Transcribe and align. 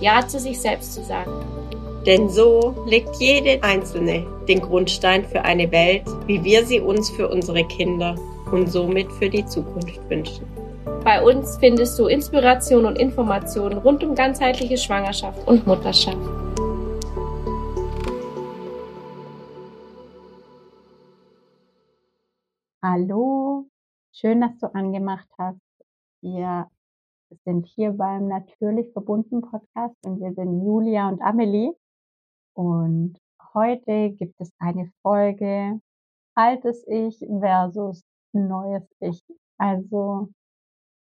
Ja 0.00 0.26
zu 0.26 0.38
sich 0.38 0.60
selbst 0.60 0.94
zu 0.94 1.02
sagen. 1.02 1.32
Denn 2.06 2.28
so 2.28 2.74
legt 2.86 3.16
jede 3.16 3.62
Einzelne 3.62 4.24
den 4.46 4.60
Grundstein 4.60 5.24
für 5.24 5.42
eine 5.42 5.70
Welt, 5.72 6.04
wie 6.26 6.42
wir 6.44 6.64
sie 6.64 6.80
uns 6.80 7.10
für 7.10 7.28
unsere 7.28 7.64
Kinder 7.64 8.14
und 8.52 8.70
somit 8.70 9.10
für 9.12 9.28
die 9.28 9.44
Zukunft 9.44 10.00
wünschen. 10.08 10.46
Bei 11.04 11.22
uns 11.22 11.56
findest 11.58 11.98
du 11.98 12.06
Inspiration 12.06 12.86
und 12.86 12.96
Informationen 12.96 13.78
rund 13.78 14.04
um 14.04 14.14
ganzheitliche 14.14 14.78
Schwangerschaft 14.78 15.46
und 15.46 15.66
Mutterschaft. 15.66 16.16
Hallo, 22.80 23.66
schön, 24.12 24.40
dass 24.40 24.56
du 24.60 24.66
angemacht 24.72 25.28
hast. 25.36 25.60
Wir 27.30 27.38
sind 27.44 27.66
hier 27.66 27.92
beim 27.92 28.26
Natürlich 28.26 28.90
verbunden 28.92 29.42
Podcast 29.42 29.94
und 30.06 30.18
wir 30.18 30.32
sind 30.32 30.64
Julia 30.64 31.08
und 31.10 31.20
Amelie. 31.20 31.74
Und 32.54 33.18
heute 33.52 34.12
gibt 34.12 34.40
es 34.40 34.50
eine 34.58 34.90
Folge 35.02 35.78
Altes 36.34 36.86
Ich 36.88 37.18
versus 37.18 38.02
Neues 38.32 38.88
Ich. 39.00 39.22
Also, 39.58 40.30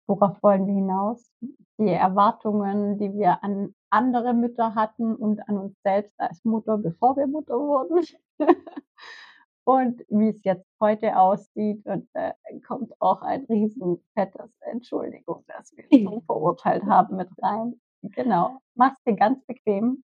worauf 0.07 0.43
wollen 0.43 0.67
wir 0.67 0.75
hinaus? 0.75 1.31
Die 1.77 1.91
Erwartungen, 1.91 2.99
die 2.99 3.13
wir 3.13 3.45
an 3.45 3.75
andere 3.91 4.33
Mütter 4.33 4.75
hatten 4.75 5.15
und 5.15 5.47
an 5.47 5.59
uns 5.59 5.77
selbst 5.83 6.19
als 6.19 6.43
Mutter, 6.45 6.79
bevor 6.79 7.19
wir 7.19 7.27
Mutter 7.27 7.59
wurden. 7.59 8.07
und 9.67 10.05
wie 10.09 10.29
es 10.29 10.41
jetzt 10.45 10.67
heute 10.81 11.19
aussieht. 11.19 11.85
Und 11.87 12.09
äh, 12.15 12.33
kommt 12.67 12.93
auch 13.01 13.23
ein 13.23 13.45
riesen 13.51 13.99
fettes 14.15 14.51
Entschuldigung, 14.61 15.45
dass 15.49 15.77
wir 15.77 15.85
es 15.91 16.03
so 16.03 16.21
verurteilt 16.27 16.85
haben 16.85 17.17
mit 17.17 17.29
rein. 17.43 17.81
Genau. 18.03 18.59
Mach's 18.75 19.03
dir 19.05 19.17
ganz 19.17 19.45
bequem. 19.47 20.05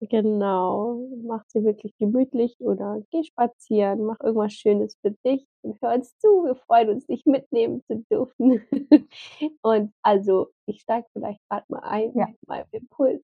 Genau. 0.00 1.08
Mach 1.24 1.44
sie 1.48 1.64
wirklich 1.64 1.94
gemütlich 1.98 2.56
oder 2.60 3.02
geh 3.10 3.22
spazieren, 3.24 4.04
mach 4.04 4.18
irgendwas 4.20 4.52
Schönes 4.54 4.96
für 5.02 5.10
dich 5.26 5.46
und 5.62 5.76
hör 5.82 5.94
uns 5.94 6.16
zu. 6.18 6.44
Wir 6.44 6.54
freuen 6.54 6.90
uns, 6.90 7.06
dich 7.06 7.26
mitnehmen 7.26 7.82
zu 7.86 8.04
dürfen. 8.10 8.62
und 9.62 9.92
also, 10.02 10.48
ich 10.66 10.80
steige 10.80 11.06
vielleicht 11.12 11.40
gerade 11.50 11.66
mal 11.68 11.80
ein 11.80 12.12
Ja. 12.14 12.28
mit 12.28 12.48
meinem 12.48 12.68
Impuls. 12.70 13.22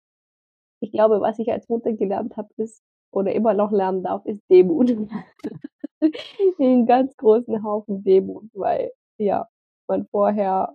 Ich 0.80 0.92
glaube, 0.92 1.20
was 1.20 1.38
ich 1.38 1.50
als 1.52 1.68
Mutter 1.68 1.92
gelernt 1.94 2.36
habe, 2.36 2.48
ist 2.58 2.82
oder 3.12 3.32
immer 3.34 3.54
noch 3.54 3.72
lernen 3.72 4.02
darf, 4.02 4.26
ist 4.26 4.42
Demut. 4.50 4.90
einen 6.58 6.86
ganz 6.86 7.16
großen 7.16 7.62
Haufen 7.64 8.04
Demut, 8.04 8.50
weil 8.54 8.92
ja, 9.18 9.48
man 9.88 10.06
vorher 10.08 10.74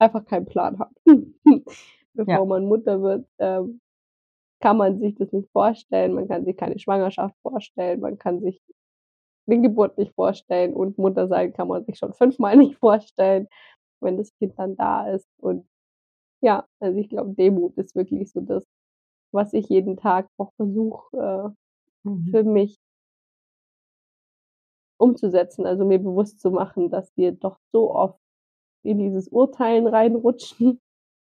einfach 0.00 0.24
keinen 0.24 0.46
Plan 0.46 0.78
hat. 0.78 0.90
Bevor 2.14 2.26
Ja. 2.26 2.44
man 2.44 2.66
Mutter 2.66 3.02
wird, 3.02 3.26
ähm, 3.38 3.80
kann 4.60 4.76
man 4.78 5.00
sich 5.00 5.16
das 5.16 5.32
nicht 5.32 5.50
vorstellen. 5.52 6.14
Man 6.14 6.28
kann 6.28 6.44
sich 6.44 6.56
keine 6.56 6.78
Schwangerschaft 6.78 7.34
vorstellen. 7.42 8.00
Man 8.00 8.18
kann 8.18 8.40
sich 8.42 8.60
die 9.46 9.60
Geburt 9.62 9.98
nicht 9.98 10.14
vorstellen 10.14 10.74
und 10.74 10.98
Mutter 10.98 11.28
sein 11.28 11.52
kann 11.52 11.68
man 11.68 11.84
sich 11.84 11.98
schon 11.98 12.14
fünfmal 12.14 12.56
nicht 12.58 12.78
vorstellen, 12.78 13.48
wenn 14.00 14.16
das 14.18 14.34
Kind 14.38 14.54
dann 14.58 14.76
da 14.76 15.08
ist. 15.10 15.28
Und 15.40 15.66
ja, 16.42 16.66
also 16.80 16.98
ich 16.98 17.08
glaube, 17.10 17.34
Demut 17.34 17.76
ist 17.78 17.96
wirklich 17.96 18.30
so 18.32 18.40
das, 18.42 18.64
was 19.32 19.52
ich 19.54 19.68
jeden 19.68 19.96
Tag 19.96 20.28
auch 20.38 20.52
versuche, 20.56 21.16
äh, 21.18 21.56
Mhm. 22.04 22.30
für 22.30 22.44
mich 22.44 22.78
umzusetzen, 25.00 25.66
also 25.66 25.84
mir 25.84 25.98
bewusst 25.98 26.40
zu 26.40 26.50
machen, 26.50 26.90
dass 26.90 27.10
wir 27.16 27.32
doch 27.32 27.58
so 27.72 27.94
oft 27.94 28.18
in 28.84 28.98
dieses 28.98 29.28
Urteilen 29.28 29.86
reinrutschen 29.86 30.80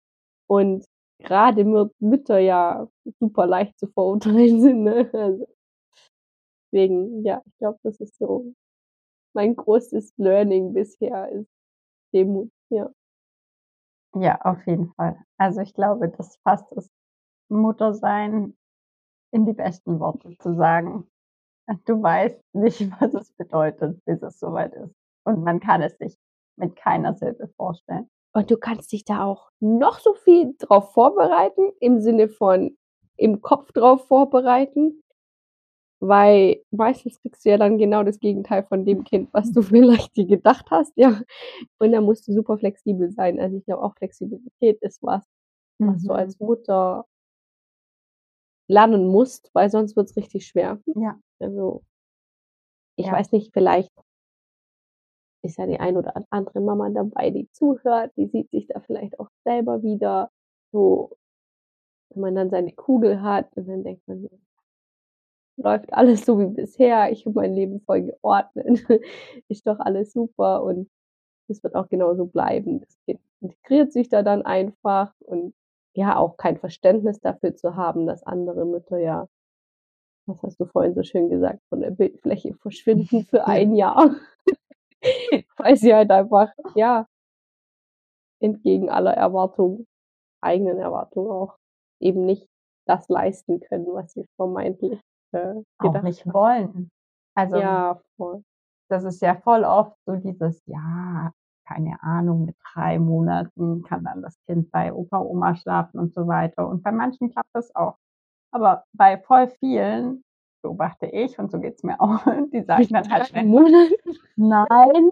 und 0.49 0.85
gerade 1.21 1.65
Mü 1.65 1.89
Mütter 2.01 2.39
ja 2.39 2.89
super 3.21 3.47
leicht 3.47 3.79
zu 3.79 3.87
verurteilen 3.89 4.61
sind, 4.63 4.85
ne? 4.85 5.11
Also 5.13 5.47
deswegen, 6.73 7.25
ja, 7.25 7.43
ich 7.47 7.57
glaube, 7.59 7.79
das 7.83 8.01
ist 8.01 8.19
so 8.19 8.53
mein 9.35 9.57
größtes 9.57 10.13
Learning 10.17 10.73
bisher 10.73 11.29
ist 11.31 11.49
Demut, 12.13 12.51
ja. 12.71 12.91
Ja, 14.17 14.41
auf 14.43 14.65
jeden 14.67 14.93
Fall. 14.95 15.19
Also 15.39 15.61
ich 15.61 15.75
glaube, 15.75 16.09
das 16.09 16.37
fasst 16.45 16.67
das 16.71 16.89
Muttersein 17.49 18.57
in 19.33 19.47
die 19.47 19.53
besten 19.53 19.99
Worte 19.99 20.37
zu 20.39 20.55
sagen. 20.55 21.09
Du 21.87 22.03
weißt 22.03 22.41
nicht, 22.55 22.81
was 23.01 23.15
es 23.15 23.33
bedeutet, 23.33 24.05
bis 24.05 24.23
es 24.23 24.39
soweit 24.39 24.75
ist. 24.75 24.95
Und 25.25 25.43
man 25.43 25.61
kann 25.61 25.83
es 25.83 25.97
sich 25.99 26.17
mit 26.57 26.77
keiner 26.77 27.15
Silbe 27.15 27.49
vorstellen. 27.57 28.09
Und 28.35 28.51
du 28.51 28.57
kannst 28.57 28.93
dich 28.93 29.05
da 29.05 29.25
auch 29.25 29.51
noch 29.61 29.99
so 30.01 30.15
viel 30.15 30.55
drauf 30.59 30.93
vorbereiten, 30.93 31.73
im 31.81 32.01
Sinne 32.01 32.29
von 32.29 32.77
im 33.17 33.41
Kopf 33.43 33.73
drauf 33.73 34.07
vorbereiten, 34.09 35.03
weil 36.01 36.63
meistens 36.71 37.21
kriegst 37.21 37.45
du 37.45 37.51
ja 37.51 37.57
dann 37.59 37.79
genau 37.79 38.03
das 38.03 38.21
Gegenteil 38.21 38.65
von 38.65 38.85
dem 38.85 39.05
Kind, 39.05 39.31
was 39.33 39.53
du 39.53 39.63
vielleicht 39.63 40.17
dir 40.17 40.27
gedacht 40.27 40.67
hast, 40.71 40.93
ja. 40.97 41.21
Und 41.79 41.93
da 41.93 42.01
musst 42.01 42.29
du 42.29 42.33
super 42.33 42.59
flexibel 42.59 43.11
sein. 43.13 43.41
Also 43.41 43.57
ich 43.57 43.65
glaube 43.65 43.83
auch 43.83 43.95
Flexibilität 43.97 44.81
ist 44.83 45.03
was, 45.03 45.25
was 45.79 46.03
du 46.03 46.13
Mhm. 46.13 46.19
als 46.19 46.41
Mutter 46.41 47.07
lernen 48.69 49.07
musst, 49.09 49.51
weil 49.55 49.71
sonst 49.71 49.97
wird's 49.97 50.17
richtig 50.17 50.47
schwer. 50.47 50.81
Ja. 50.97 51.19
Also 51.41 51.83
ich 52.99 53.07
Ja. 53.07 53.13
weiß 53.13 53.33
nicht, 53.33 53.53
vielleicht 53.53 53.91
ist 55.43 55.59
ja 55.59 55.67
die 55.67 55.79
ein 55.79 55.97
oder 55.97 56.15
andere 56.31 56.61
Mama 56.61 56.89
dabei, 56.91 57.31
die 57.31 57.49
zuhört, 57.53 58.13
die 58.17 58.27
sieht 58.27 58.51
sich 58.51 58.67
da 58.67 58.81
vielleicht 58.81 59.21
auch 59.21 59.29
selber 59.45 59.83
wieder, 59.83 60.31
so 60.73 61.17
wenn 62.11 62.23
man 62.23 62.35
dann 62.37 62.51
seine 62.51 62.73
Kugel 62.73 63.23
hat 63.23 63.49
und 63.57 63.69
dann 63.69 63.85
denkt 63.85 64.07
man 64.09 64.29
„Läuft 65.59 65.93
alles 65.93 66.25
so 66.25 66.39
wie 66.41 66.47
bisher, 66.47 67.13
ich 67.13 67.25
habe 67.27 67.35
mein 67.37 67.55
Leben 67.55 67.81
voll 67.83 68.03
geordnet, 68.03 68.67
ist 69.49 69.67
doch 69.67 69.79
alles 69.79 70.13
super“ 70.13 70.65
und 70.65 70.91
das 71.49 71.63
wird 71.63 71.75
auch 71.77 71.89
genauso 71.89 72.27
bleiben. 72.27 72.81
Das 72.81 72.99
Kind 73.07 73.21
integriert 73.41 73.93
sich 73.93 74.09
da 74.09 74.23
dann 74.23 74.43
einfach 74.43 75.13
und 75.21 75.55
ja, 75.94 76.16
auch 76.16 76.37
kein 76.37 76.59
Verständnis 76.59 77.21
dafür 77.21 77.55
zu 77.55 77.77
haben, 77.77 78.06
dass 78.06 78.22
andere 78.25 78.65
Mütter 78.65 78.99
ja 78.99 79.28
was 80.27 80.43
hast 80.43 80.59
du 80.59 80.65
vorhin 80.65 80.94
so 80.94 81.03
schön 81.03 81.28
gesagt, 81.28 81.60
von 81.69 81.81
der 81.81 81.91
Bildfläche 81.91 82.55
verschwinden 82.62 83.25
für 83.27 83.47
ein 83.47 83.75
Jahr. 83.75 84.15
Weil 85.59 85.77
sie 85.77 85.94
halt 85.94 86.10
einfach, 86.10 86.50
ja 86.75 87.06
entgegen 88.41 88.91
aller 88.91 89.15
Erwartungen, 89.15 89.87
eigenen 90.43 90.78
Erwartungen 90.78 91.31
auch, 91.31 91.56
eben 92.00 92.27
nicht 92.27 92.47
das 92.87 93.09
leisten 93.09 93.60
können, 93.60 93.87
was 93.87 94.12
sie 94.12 94.27
vermeintlich, 94.37 95.00
äh, 95.33 95.54
Auch 95.78 96.03
nicht 96.03 96.27
haben. 96.27 96.34
wollen. 96.34 96.91
Also 97.34 97.56
Ja, 97.56 98.00
voll. 98.16 98.43
das 98.91 99.04
ist 99.04 99.22
ja 99.22 99.34
voll 99.37 99.65
oft 99.65 99.97
so 100.06 100.16
dieses, 100.16 100.60
ja, 100.66 101.33
keine 101.67 102.03
Ahnung, 102.03 102.47
mit 102.47 102.57
3 102.75 102.99
Monaten 102.99 103.83
kann 103.83 104.05
dann 104.05 104.23
das 104.23 104.39
Kind 104.47 104.71
bei 104.71 104.93
Opa, 104.93 105.19
Oma 105.21 105.55
schlafen 105.57 105.99
und 106.01 106.15
so 106.15 106.27
weiter. 106.27 106.69
Und 106.69 106.83
bei 106.83 106.93
manchen 106.93 107.31
klappt 107.31 107.51
das 107.55 107.75
auch. 107.75 107.97
Aber 108.53 108.84
bei 108.93 109.19
voll 109.19 109.49
vielen 109.61 110.22
beobachte 110.63 111.07
ich, 111.07 111.39
und 111.39 111.51
so 111.51 111.61
geht's 111.61 111.83
mir 111.83 112.01
auch, 112.01 112.21
die 112.53 112.63
sagen 112.63 112.89
dann 112.91 113.11
halt 113.11 113.22
Drei 113.33 113.43
schnell, 113.43 113.91
nein, 114.37 115.11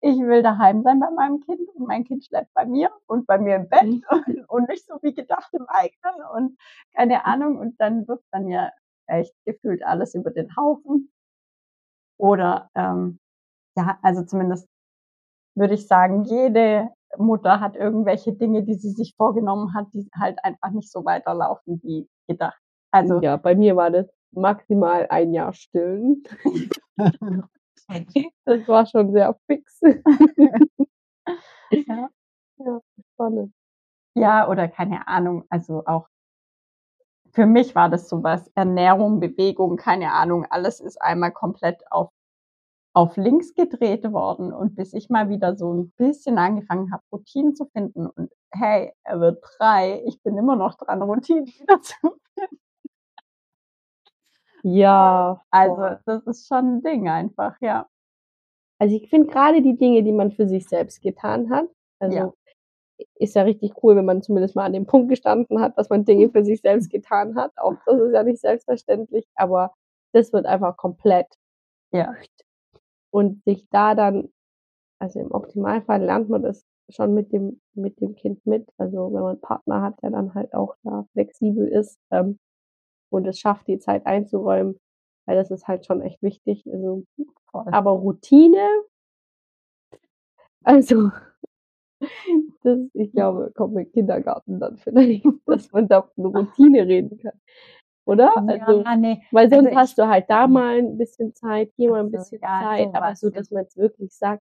ich 0.00 0.18
will 0.18 0.42
daheim 0.42 0.82
sein 0.82 1.00
bei 1.00 1.10
meinem 1.10 1.40
Kind 1.40 1.68
und 1.74 1.86
mein 1.88 2.04
Kind 2.04 2.24
schläft 2.24 2.52
bei 2.54 2.66
mir 2.66 2.90
und 3.06 3.26
bei 3.26 3.38
mir 3.38 3.56
im 3.56 3.68
Bett 3.68 3.84
Mhm. 3.84 4.02
und, 4.10 4.48
und 4.48 4.68
nicht 4.68 4.86
so 4.86 4.98
wie 5.02 5.14
gedacht 5.14 5.48
im 5.54 5.66
eigenen 5.68 6.14
und 6.34 6.58
keine 6.94 7.24
Ahnung. 7.24 7.58
Und 7.58 7.80
dann 7.80 8.06
wird 8.08 8.22
dann 8.32 8.48
ja 8.48 8.70
echt 9.06 9.34
gefühlt 9.46 9.82
alles 9.84 10.14
über 10.14 10.30
den 10.30 10.54
Haufen. 10.56 11.10
Oder 12.18 12.70
ähm, 12.74 13.18
ja, 13.76 13.98
also 14.02 14.24
zumindest 14.24 14.68
würde 15.54 15.74
ich 15.74 15.86
sagen, 15.86 16.24
jede 16.24 16.88
Mutter 17.16 17.60
hat 17.60 17.76
irgendwelche 17.76 18.32
Dinge, 18.32 18.62
die 18.64 18.74
sie 18.74 18.90
sich 18.90 19.14
vorgenommen 19.16 19.74
hat, 19.74 19.86
die 19.94 20.08
halt 20.18 20.38
einfach 20.44 20.70
nicht 20.70 20.90
so 20.90 21.04
weiterlaufen 21.04 21.80
wie 21.82 22.08
gedacht. 22.28 22.58
Also 22.90 23.20
Ja, 23.20 23.36
bei 23.36 23.54
mir 23.54 23.76
war 23.76 23.90
das 23.90 24.06
maximal 24.32 25.06
ein 25.10 25.32
Jahr 25.32 25.52
stillen. 25.52 26.22
Das 28.46 28.66
war 28.66 28.86
schon 28.86 29.12
sehr 29.12 29.36
fix. 29.46 29.80
ja. 31.70 32.08
Ja, 32.58 32.80
spannend. 33.14 33.52
Ja, 34.16 34.48
oder 34.48 34.68
keine 34.68 35.08
Ahnung, 35.08 35.44
also 35.50 35.84
auch 35.86 36.08
für 37.32 37.46
mich 37.46 37.74
war 37.74 37.88
das 37.88 38.08
sowas, 38.08 38.50
Ernährung, 38.54 39.18
Bewegung, 39.20 39.76
keine 39.76 40.12
Ahnung, 40.12 40.46
alles 40.50 40.80
ist 40.80 41.00
einmal 41.02 41.32
komplett 41.32 41.82
auf, 41.90 42.10
auf 42.94 43.16
links 43.18 43.54
gedreht 43.54 44.04
worden. 44.12 44.52
Und 44.52 44.76
bis 44.76 44.94
ich 44.94 45.10
mal 45.10 45.28
wieder 45.30 45.56
so 45.56 45.72
ein 45.74 45.90
bisschen 45.92 46.38
angefangen 46.38 46.92
habe, 46.92 47.02
Routinen 47.12 47.54
zu 47.56 47.66
finden 47.66 48.06
und 48.08 48.30
hey, 48.52 48.92
er 49.04 49.20
wird 49.20 49.44
drei, 49.58 50.02
ich 50.06 50.22
bin 50.22 50.38
immer 50.38 50.56
noch 50.56 50.76
dran, 50.76 51.02
Routinen 51.02 51.46
wieder 51.46 51.80
zu 51.82 51.94
finden. 52.34 52.58
Ja, 54.62 55.42
Also 55.50 55.76
voll. 55.76 56.00
das 56.06 56.26
ist 56.26 56.46
schon 56.48 56.76
ein 56.78 56.82
Ding 56.82 57.08
einfach, 57.08 57.54
ja. 57.60 57.86
Also 58.80 58.96
ich 58.96 59.10
finde 59.10 59.28
gerade 59.28 59.62
die 59.62 59.76
Dinge, 59.76 60.02
die 60.04 60.12
man 60.12 60.32
für 60.32 60.48
sich 60.48 60.68
selbst 60.68 61.02
getan 61.02 61.50
hat, 61.50 61.68
also 62.00 62.16
Ja. 62.18 62.34
ist 63.16 63.34
ja 63.36 63.42
richtig 63.42 63.74
cool, 63.82 63.96
wenn 63.96 64.04
man 64.06 64.22
zumindest 64.22 64.56
mal 64.56 64.64
an 64.66 64.72
dem 64.74 64.86
Punkt 64.86 65.08
gestanden 65.10 65.60
hat, 65.60 65.78
dass 65.78 65.90
man 65.90 66.04
Dinge 66.06 66.30
für 66.30 66.44
sich 66.44 66.60
selbst 66.62 66.90
getan 66.90 67.36
hat. 67.36 67.52
Auch 67.58 67.74
das 67.86 68.00
ist 68.00 68.12
ja 68.14 68.22
nicht 68.24 68.40
selbstverständlich, 68.40 69.26
aber 69.36 69.74
das 70.14 70.32
wird 70.32 70.46
einfach 70.46 70.76
komplett 70.78 71.28
Ja. 71.92 72.14
Und 73.14 73.44
sich 73.44 73.68
da 73.70 73.94
dann, 73.94 74.28
also 74.98 75.20
im 75.20 75.30
Optimalfall 75.30 76.02
lernt 76.02 76.28
man 76.28 76.42
das 76.42 76.64
schon 76.88 77.14
mit 77.14 77.32
dem 77.32 77.60
mit 77.74 78.00
dem 78.00 78.16
Kind 78.16 78.44
mit. 78.44 78.68
Also 78.76 79.06
wenn 79.14 79.22
man 79.22 79.30
einen 79.32 79.40
Partner 79.40 79.82
hat, 79.82 80.02
der 80.02 80.10
dann 80.10 80.34
halt 80.34 80.52
auch 80.52 80.74
da 80.82 81.06
flexibel 81.12 81.68
ist 81.68 81.96
ähm, 82.10 82.40
und 83.10 83.24
es 83.28 83.38
schafft, 83.38 83.68
die 83.68 83.78
Zeit 83.78 84.04
einzuräumen, 84.04 84.80
weil 85.26 85.36
das 85.36 85.52
ist 85.52 85.68
halt 85.68 85.86
schon 85.86 86.02
echt 86.02 86.20
wichtig. 86.22 86.64
Also 86.66 87.04
Voll. 87.52 87.68
aber 87.70 87.92
Routine, 87.92 88.68
also 90.64 91.10
das, 92.64 92.80
ich 92.94 93.12
glaube, 93.12 93.52
kommt 93.54 93.74
mit 93.74 93.92
Kindergarten 93.92 94.58
dann 94.58 94.76
vielleicht, 94.78 95.24
dass 95.46 95.70
man 95.70 95.86
da 95.86 96.02
von 96.02 96.26
Routine 96.26 96.84
reden 96.88 97.16
kann, 97.18 97.40
oder? 98.06 98.32
Also 98.48 98.82
ja, 98.82 98.96
nee. 98.96 99.22
weil 99.30 99.50
sonst 99.50 99.66
Also 99.66 99.78
hast 99.78 99.98
du 99.98 100.08
halt 100.08 100.28
da 100.28 100.46
mal 100.46 100.78
ein 100.78 100.98
bisschen 100.98 101.34
Zeit, 101.34 101.72
hier 101.76 101.90
mal 101.90 102.00
ein 102.00 102.06
Also, 102.06 102.18
bisschen 102.18 102.40
ja, 102.42 102.60
Zeit, 102.62 102.86
aber 102.94 103.14
sowas 103.16 103.20
so, 103.20 103.30
dass 103.30 103.50
man 103.50 103.62
jetzt 103.64 103.76
wirklich 103.76 104.12
sagt, 104.12 104.42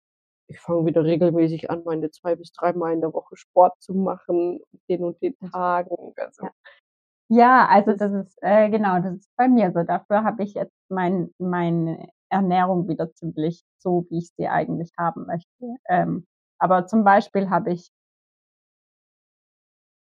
ich 0.49 0.61
fange 0.61 0.87
wieder 0.87 1.05
regelmäßig 1.05 1.71
an, 1.71 1.83
meine 1.85 2.11
zwei 2.11 2.37
bis 2.37 2.53
dreimal 2.53 2.93
in 2.93 3.01
der 3.01 3.12
Woche 3.15 3.37
Sport 3.37 3.75
zu 3.81 3.95
machen, 3.95 4.61
den 4.89 5.05
und 5.05 5.21
den 5.23 5.37
Tagen. 5.53 6.15
Also 6.17 6.45
Ja. 6.47 6.51
Ja, 7.31 7.67
also 7.69 7.93
Das- 7.93 7.99
das 8.01 8.27
ist, 8.27 8.39
äh, 8.43 8.71
genau, 8.71 9.01
das 9.01 9.15
ist 9.17 9.31
bei 9.37 9.49
mir 9.49 9.73
so. 9.73 9.83
Dafür 9.83 10.25
habe 10.25 10.43
ich 10.45 10.55
jetzt 10.55 10.75
mein, 10.91 11.31
meine 11.39 12.09
Ernährung 12.29 12.89
wieder 12.89 13.12
ziemlich 13.15 13.65
so, 13.79 14.07
wie 14.11 14.19
ich 14.19 14.31
sie 14.37 14.49
eigentlich 14.49 14.93
haben 14.99 15.27
möchte. 15.27 15.49
Ähm, 15.89 16.27
aber 16.59 16.87
zum 16.87 17.05
Beispiel 17.05 17.50
habe 17.50 17.73
ich 17.73 17.91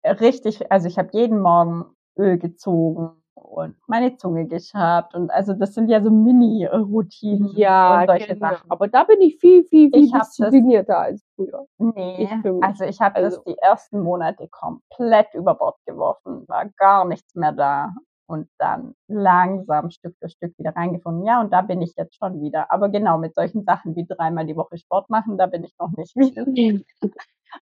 richtig, 0.05 0.71
also 0.73 0.89
ich 0.89 0.99
habe 0.99 1.11
jeden 1.13 1.41
Morgen 1.41 1.95
Öl 2.19 2.39
gezogen 2.39 3.20
und 3.43 3.77
meine 3.87 4.17
Zunge 4.17 4.47
geschabt 4.47 5.15
und 5.15 5.31
also 5.31 5.53
das 5.55 5.75
sind 5.75 5.89
ja 5.89 6.01
so 6.03 6.11
Mini-Routinen 6.11 7.51
ja, 7.57 8.01
und 8.01 8.07
solche 8.07 8.35
genau. 8.35 8.49
Sachen. 8.51 8.71
Aber 8.71 8.89
da 8.89 9.05
bin 9.05 9.21
ich 9.21 9.39
viel, 9.39 9.65
viel, 9.65 9.91
viel 9.91 10.05
Ich 10.05 10.13
hab 10.13 10.21
das- 10.21 10.31
disziplinierter 10.37 10.99
als 10.99 11.25
früher. 11.35 11.67
Nee, 11.79 12.25
Ich 12.25 12.63
also 12.63 12.85
ich 12.85 13.01
habe 13.01 13.17
Also- 13.17 13.37
das 13.39 13.45
die 13.45 13.59
ersten 13.59 14.01
Monate 14.01 14.49
komplett 14.49 15.35
über 15.35 15.55
Bord 15.55 15.77
geworfen, 15.87 16.45
war 16.49 16.67
gar 16.79 17.05
nichts 17.05 17.35
mehr 17.35 17.53
da 17.53 17.93
und 18.27 18.49
dann 18.59 18.95
langsam 19.09 19.91
Stück 19.91 20.15
für 20.21 20.29
Stück 20.29 20.57
wieder 20.59 20.75
reingefunden. 20.77 21.25
Ja, 21.25 21.41
und 21.41 21.53
da 21.53 21.63
bin 21.63 21.83
ich 21.83 21.95
jetzt 21.97 22.15
schon 22.17 22.41
wieder. 22.41 22.71
Aber 22.71 22.89
genau 22.89 23.19
mit 23.19 23.35
solchen 23.35 23.65
Sachen 23.65 23.97
wie 23.97 24.07
dreimal 24.07 24.47
die 24.47 24.55
Woche 24.57 24.79
Sport 24.79 25.11
machen, 25.11 25.37
da 25.37 25.47
bin 25.47 25.65
ich 25.65 25.75
noch 25.81 25.91
nicht 25.97 26.15
wieder. 26.17 26.45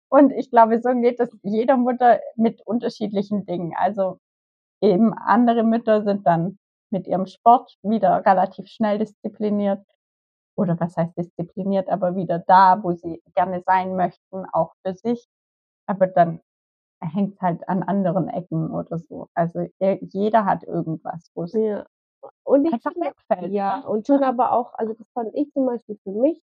Und 0.09 0.31
ich 0.31 0.49
glaube, 0.49 0.79
so 0.81 0.89
geht 0.99 1.19
es 1.19 1.29
jeder 1.43 1.77
Mutter 1.77 2.19
mit 2.37 2.61
unterschiedlichen 2.65 3.45
Dingen. 3.45 3.73
Also 3.77 4.19
eben 4.81 5.13
andere 5.13 5.63
Mütter 5.63 6.03
sind 6.03 6.25
dann 6.27 6.57
mit 6.91 7.07
ihrem 7.07 7.25
Sport 7.27 7.77
wieder 7.83 8.25
relativ 8.25 8.67
schnell 8.67 8.99
diszipliniert. 8.99 9.83
Oder 10.57 10.79
was 10.79 10.97
heißt 10.97 11.17
diszipliniert, 11.17 11.89
aber 11.89 12.15
wieder 12.15 12.39
da, 12.39 12.83
wo 12.83 12.91
sie 12.93 13.21
gerne 13.35 13.61
sein 13.65 13.95
möchten, 13.95 14.45
auch 14.53 14.73
für 14.85 14.93
sich. 14.95 15.27
Aber 15.87 16.07
dann 16.07 16.41
hängt 17.01 17.35
es 17.35 17.41
halt 17.41 17.67
an 17.69 17.83
anderen 17.83 18.29
Ecken 18.29 18.71
oder 18.71 18.99
so. 18.99 19.27
Also 19.35 19.67
je- 19.79 19.99
jeder 20.03 20.45
hat 20.45 20.63
irgendwas, 20.63 21.31
wo 21.35 21.43
es 21.43 21.53
Ja. 21.53 21.85
Und 22.43 22.65
ich 22.65 22.73
einfach 22.73 22.95
wegfällt. 22.95 23.53
ja, 23.53 23.79
ne? 23.79 23.87
und 23.89 24.07
schon 24.07 24.23
aber 24.23 24.51
auch, 24.53 24.73
also 24.75 24.93
das 24.93 25.07
fand 25.13 25.33
ich 25.35 25.51
zum 25.53 25.65
Beispiel 25.67 25.99
für 26.03 26.11
mich, 26.11 26.41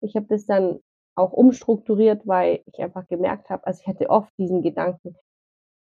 ich 0.00 0.16
habe 0.16 0.26
das 0.26 0.46
dann 0.46 0.80
auch 1.16 1.32
umstrukturiert, 1.32 2.26
weil 2.26 2.62
ich 2.66 2.80
einfach 2.80 3.06
gemerkt 3.08 3.50
habe, 3.50 3.66
also 3.66 3.80
ich 3.80 3.86
hatte 3.88 4.10
oft 4.10 4.32
diesen 4.38 4.62
Gedanken, 4.62 5.16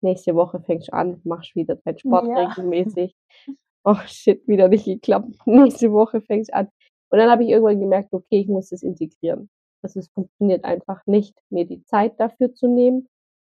nächste 0.02 0.36
Woche 0.36 0.60
fängst 0.62 0.90
du 0.90 0.94
an, 0.94 1.22
machst 1.24 1.56
wieder 1.56 1.76
deinen 1.78 1.98
Sport 2.00 2.28
Ja. 2.28 2.48
regelmäßig. 2.48 3.16
Oh 3.88 3.98
shit, 4.08 4.48
wieder 4.48 4.68
nicht 4.68 4.86
geklappt. 4.86 5.30
Nächste 5.46 5.92
Woche 5.92 6.20
fängst 6.22 6.50
du 6.50 6.56
an. 6.56 6.70
Und 7.12 7.20
dann 7.20 7.30
habe 7.30 7.44
ich 7.44 7.50
irgendwann 7.50 7.80
gemerkt, 7.80 8.12
okay, 8.14 8.40
ich 8.40 8.48
muss 8.48 8.70
das 8.70 8.82
integrieren. 8.82 9.48
Also 9.84 10.00
es 10.00 10.08
funktioniert 10.10 10.64
einfach 10.66 11.06
nicht, 11.06 11.38
mir 11.52 11.66
die 11.66 11.84
Zeit 11.84 12.20
dafür 12.20 12.52
zu 12.54 12.68
nehmen. 12.68 13.08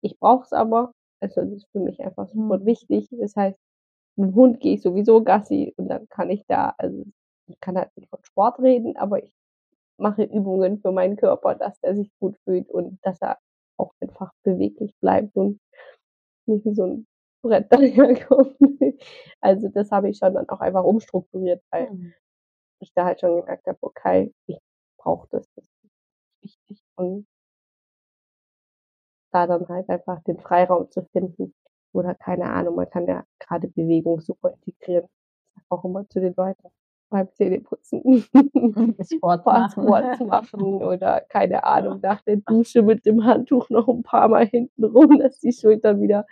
Ich 0.02 0.18
brauche 0.20 0.44
es 0.44 0.52
aber. 0.52 0.92
Also 1.20 1.40
das 1.42 1.50
ist 1.52 1.66
für 1.72 1.80
mich 1.80 2.00
einfach 2.00 2.28
super 2.28 2.58
Mhm. 2.60 2.64
wichtig. 2.66 3.08
Das 3.10 3.34
heißt, 3.34 3.58
mit 4.16 4.28
dem 4.30 4.34
Hund 4.36 4.60
gehe 4.60 4.74
ich 4.74 4.82
sowieso 4.82 5.22
Gassi 5.24 5.74
und 5.76 5.88
dann 5.88 6.08
kann 6.08 6.30
ich 6.30 6.44
da, 6.46 6.74
also 6.78 7.04
ich 7.48 7.58
kann 7.60 7.76
halt 7.76 7.90
nicht 7.96 8.08
von 8.08 8.20
Sport 8.22 8.60
reden, 8.60 8.96
aber 8.96 9.22
ich 9.24 9.32
mache 9.98 10.22
Übungen 10.22 10.78
für 10.80 10.92
meinen 10.92 11.16
Körper, 11.16 11.56
dass 11.56 11.80
der 11.80 11.96
sich 11.96 12.10
gut 12.20 12.36
fühlt 12.44 12.70
und 12.70 12.98
dass 13.02 13.20
er 13.20 13.38
auch 13.78 13.92
einfach 14.00 14.32
beweglich 14.44 14.94
bleibt 15.00 15.34
und 15.36 15.58
nicht 16.50 16.64
wie 16.66 16.74
so 16.74 16.84
ein 16.86 17.06
Brett 17.42 17.72
daherkommt. 17.72 18.56
Also 19.40 19.68
das 19.68 19.90
habe 19.90 20.10
ich 20.10 20.18
schon 20.18 20.34
dann 20.34 20.48
auch 20.50 20.60
einfach 20.60 20.84
umstrukturiert, 20.84 21.62
weil 21.70 21.90
Mhm. 21.90 22.14
ich 22.80 22.92
da 22.94 23.04
halt 23.06 23.20
schon 23.20 23.40
gemerkt 23.40 23.66
habe, 23.66 23.78
okay, 23.82 24.34
ich 24.46 24.58
brauche 24.98 25.28
das, 25.30 25.46
das 25.56 25.64
ist 25.64 25.92
wichtig 26.42 26.82
und 26.96 27.26
da 29.32 29.46
dann 29.48 29.66
halt 29.68 29.88
einfach 29.88 30.22
den 30.24 30.38
Freiraum 30.38 30.88
zu 30.90 31.02
finden 31.12 31.54
oder 31.92 32.14
keine 32.14 32.50
Ahnung, 32.50 32.76
man 32.76 32.88
kann 32.90 33.06
ja 33.06 33.24
gerade 33.40 33.68
Bewegung 33.68 34.20
super 34.20 34.52
integrieren. 34.52 35.08
Auch 35.68 35.84
immer 35.84 36.08
zu 36.08 36.20
den 36.20 36.34
Leuten 36.36 36.68
beim 37.10 37.28
Zähneputzen. 37.32 38.24
Sport 39.02 39.44
machen. 39.46 39.82
Sport 39.82 40.20
machen 40.20 40.62
oder 40.82 41.20
keine 41.28 41.64
Ahnung, 41.64 42.00
nach 42.02 42.22
der 42.22 42.36
Dusche 42.46 42.82
mit 42.82 43.04
dem 43.06 43.24
Handtuch 43.24 43.68
noch 43.70 43.88
ein 43.88 44.02
paar 44.02 44.28
Mal 44.28 44.46
hinten 44.46 44.84
rum, 44.84 45.18
dass 45.18 45.40
die 45.40 45.52
Schultern 45.52 46.00
wieder 46.00 46.26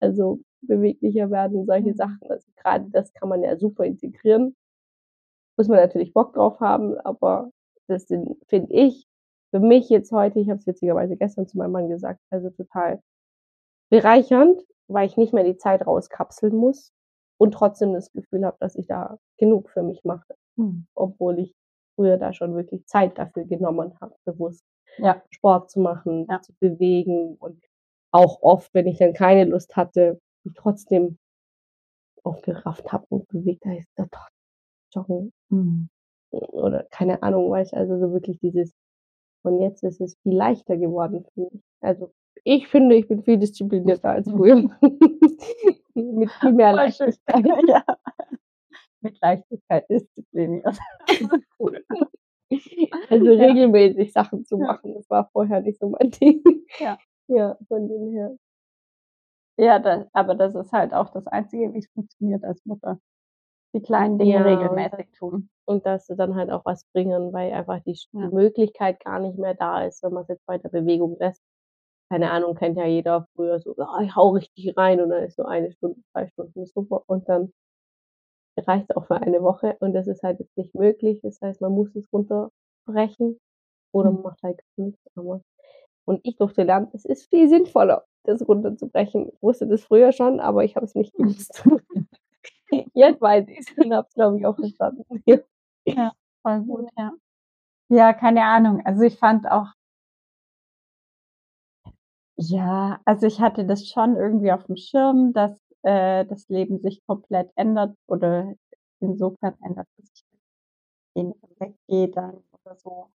also 0.00 0.40
beweglicher 0.62 1.30
werden, 1.30 1.66
solche 1.66 1.90
Mhm. 1.90 1.96
Sachen. 1.96 2.30
Also 2.30 2.48
gerade 2.56 2.86
das 2.90 3.12
kann 3.14 3.28
man 3.28 3.42
ja 3.42 3.56
super 3.56 3.84
integrieren. 3.84 4.56
Muss 5.56 5.68
man 5.68 5.78
natürlich 5.78 6.12
Bock 6.14 6.34
drauf 6.34 6.60
haben, 6.60 6.96
aber 7.00 7.50
das 7.88 8.06
sind, 8.08 8.36
finde 8.48 8.72
ich, 8.72 9.06
für 9.50 9.60
mich 9.60 9.88
jetzt 9.88 10.12
heute, 10.12 10.38
ich 10.40 10.48
habe 10.50 10.58
es 10.58 10.66
witzigerweise 10.66 11.16
gestern 11.16 11.46
zu 11.46 11.58
meinem 11.58 11.72
Mann 11.72 11.88
gesagt, 11.88 12.20
also 12.30 12.50
total 12.50 13.02
bereichernd, 13.90 14.62
weil 14.88 15.06
ich 15.06 15.16
nicht 15.16 15.32
mehr 15.32 15.44
die 15.44 15.56
Zeit 15.56 15.86
rauskapseln 15.86 16.54
muss 16.54 16.92
und 17.38 17.52
trotzdem 17.52 17.92
das 17.94 18.12
Gefühl 18.12 18.44
habe, 18.46 18.56
dass 18.60 18.76
ich 18.76 18.86
da 18.88 19.18
genug 19.38 19.70
für 19.70 19.82
mich 19.82 20.04
mache 20.04 20.34
Mhm. 20.56 20.86
obwohl 20.96 21.38
ich 21.40 21.54
früher 21.96 22.16
da 22.18 22.32
schon 22.32 22.54
wirklich 22.56 22.86
Zeit 22.86 23.18
dafür 23.18 23.44
genommen 23.44 23.94
habe, 24.00 24.14
bewusst 24.26 24.64
Ja. 24.98 25.22
Sport 25.30 25.70
zu 25.70 25.80
machen, 25.80 26.26
Ja. 26.30 26.40
zu 26.42 26.52
bewegen 26.60 27.36
und 27.40 27.62
auch 28.12 28.42
oft, 28.42 28.72
wenn 28.74 28.86
ich 28.88 28.98
dann 28.98 29.12
keine 29.14 29.44
Lust 29.44 29.76
hatte, 29.76 30.20
mich 30.44 30.54
trotzdem 30.56 31.18
aufgerafft 32.24 32.92
habe 32.92 33.06
und 33.10 33.28
bewegt 33.28 33.64
habe, 33.64 33.76
ich 33.78 33.86
so, 33.96 34.04
doch, 34.10 34.28
joggen 34.94 35.32
Mhm. 35.50 35.88
oder 36.32 36.84
keine 36.90 37.22
Ahnung, 37.22 37.50
weißt 37.50 37.74
also 37.74 37.98
so 37.98 38.12
wirklich 38.12 38.38
dieses 38.40 38.72
und 39.44 39.60
jetzt 39.62 39.82
ist 39.84 40.00
es 40.00 40.16
viel 40.22 40.34
leichter 40.36 40.76
geworden 40.76 41.24
für 41.34 41.42
mich. 41.52 41.62
Also 41.82 42.12
ich 42.44 42.68
finde, 42.68 42.96
ich 42.96 43.08
bin 43.08 43.22
viel 43.22 43.38
disziplinierter 43.38 44.10
als 44.10 44.28
früher. 44.32 44.70
Mit 45.98 46.30
viel 46.32 46.52
mehr. 46.52 46.72
Leichtigkeit. 46.72 47.44
ja. 47.68 47.84
Mit 49.00 49.18
Leichtigkeit 49.22 49.88
diszipliniert. 49.90 50.78
cool. 51.60 51.84
Also 53.10 53.26
Ja. 53.26 53.46
regelmäßig 53.46 54.12
Sachen 54.12 54.44
zu 54.44 54.58
machen, 54.58 54.94
das 54.94 55.08
war 55.10 55.28
vorher 55.32 55.60
nicht 55.60 55.78
so 55.80 55.88
mein 55.90 56.10
Ding. 56.20 56.42
Ja. 56.78 56.98
Ja, 57.28 57.56
von 57.68 57.88
dem 57.88 58.12
her. 58.12 58.36
Ja, 59.60 59.80
da, 59.80 60.06
aber 60.12 60.36
das 60.36 60.54
ist 60.54 60.72
halt 60.72 60.94
auch 60.94 61.10
das 61.10 61.26
Einzige, 61.26 61.72
wie 61.74 61.78
es 61.80 61.88
funktioniert 61.88 62.44
als 62.44 62.64
Mutter. 62.64 63.00
Die 63.74 63.82
kleinen 63.82 64.18
Dinge 64.18 64.32
Ja, 64.34 64.42
regelmäßig 64.42 65.12
tun. 65.18 65.50
Und 65.66 65.86
dass 65.86 66.06
sie 66.06 66.16
dann 66.16 66.36
halt 66.36 66.50
auch 66.50 66.64
was 66.64 66.84
bringen, 66.94 67.32
weil 67.32 67.52
einfach 67.52 67.80
die, 67.84 67.96
Ja. 68.12 68.28
die 68.28 68.34
Möglichkeit 68.34 69.00
gar 69.04 69.20
nicht 69.20 69.38
mehr 69.38 69.54
da 69.54 69.84
ist, 69.84 70.02
wenn 70.02 70.12
man 70.14 70.22
es 70.24 70.28
jetzt 70.28 70.46
bei 70.46 70.58
der 70.58 70.70
Bewegung 70.70 71.16
lässt. 71.20 71.42
Keine 72.10 72.30
Ahnung, 72.32 72.54
kennt 72.54 72.76
ja 72.76 72.84
jeder 72.86 73.26
früher 73.34 73.60
so, 73.60 73.74
ah, 73.78 74.00
ich 74.02 74.14
hau 74.14 74.30
richtig 74.30 74.76
rein 74.76 75.00
und 75.00 75.08
dann 75.10 75.24
ist 75.24 75.36
so 75.36 75.44
eine 75.44 75.72
Stunde, 75.72 76.00
zwei 76.12 76.26
Stunden 76.28 76.66
super 76.66 77.02
und 77.06 77.28
dann 77.28 77.52
reicht 78.66 78.90
es 78.90 78.96
auch 78.96 79.06
für 79.06 79.16
eine 79.16 79.42
Woche 79.42 79.76
und 79.80 79.92
das 79.94 80.06
ist 80.08 80.22
halt 80.22 80.40
jetzt 80.40 80.56
nicht 80.56 80.74
möglich. 80.74 81.20
Das 81.22 81.40
heißt, 81.40 81.60
man 81.60 81.72
muss 81.72 81.94
es 81.94 82.12
runterbrechen 82.12 83.38
oder 83.92 84.10
man 84.10 84.18
Mhm. 84.20 84.22
macht 84.24 84.42
halt 84.42 84.60
nichts. 84.76 85.00
Aber 85.16 85.42
Und 86.06 86.20
ich 86.24 86.36
durfte 86.36 86.64
lernen, 86.64 86.88
es 86.94 87.04
ist 87.06 87.28
viel 87.30 87.48
sinnvoller, 87.48 88.04
das 88.24 88.46
runterzubrechen. 88.48 89.28
Ich 89.32 89.42
wusste 89.42 89.66
das 89.68 89.84
früher 89.84 90.12
schon, 90.12 90.40
aber 90.40 90.64
ich 90.64 90.76
habe 90.76 90.86
es 90.86 90.94
nicht 90.96 91.14
gewusst. 91.14 91.64
Jetzt 92.94 93.20
weiß 93.20 93.46
ich 93.48 93.60
es 93.60 93.66
und 93.78 93.94
habe 93.94 94.08
es, 94.08 94.14
glaube 94.14 94.38
ich, 94.38 94.46
auch 94.46 94.56
verstanden. 94.56 95.04
Ja, 95.86 96.12
voll 96.42 96.60
gut, 96.62 96.88
ja. 96.98 97.12
Ja, 97.90 98.12
keine 98.14 98.44
Ahnung. 98.44 98.82
Also 98.86 99.02
ich 99.02 99.18
fand 99.18 99.50
auch, 99.50 99.68
ja, 102.38 103.00
also 103.04 103.26
ich 103.26 103.40
hatte 103.40 103.64
das 103.66 103.88
schon 103.88 104.16
irgendwie 104.16 104.52
auf 104.52 104.64
dem 104.64 104.76
Schirm, 104.76 105.32
dass 105.32 105.52
äh, 105.82 106.24
das 106.26 106.48
Leben 106.48 106.78
sich 106.80 107.04
komplett 107.06 107.50
ändert 107.56 107.96
oder 108.06 108.54
insofern 109.00 109.54
ändert, 109.64 109.88
dass 109.96 110.06
ich 110.14 110.24
weniger 111.14 111.48
weggehe 111.58 112.08
dann 112.10 112.42
oder 112.64 112.76
so. 112.76 113.10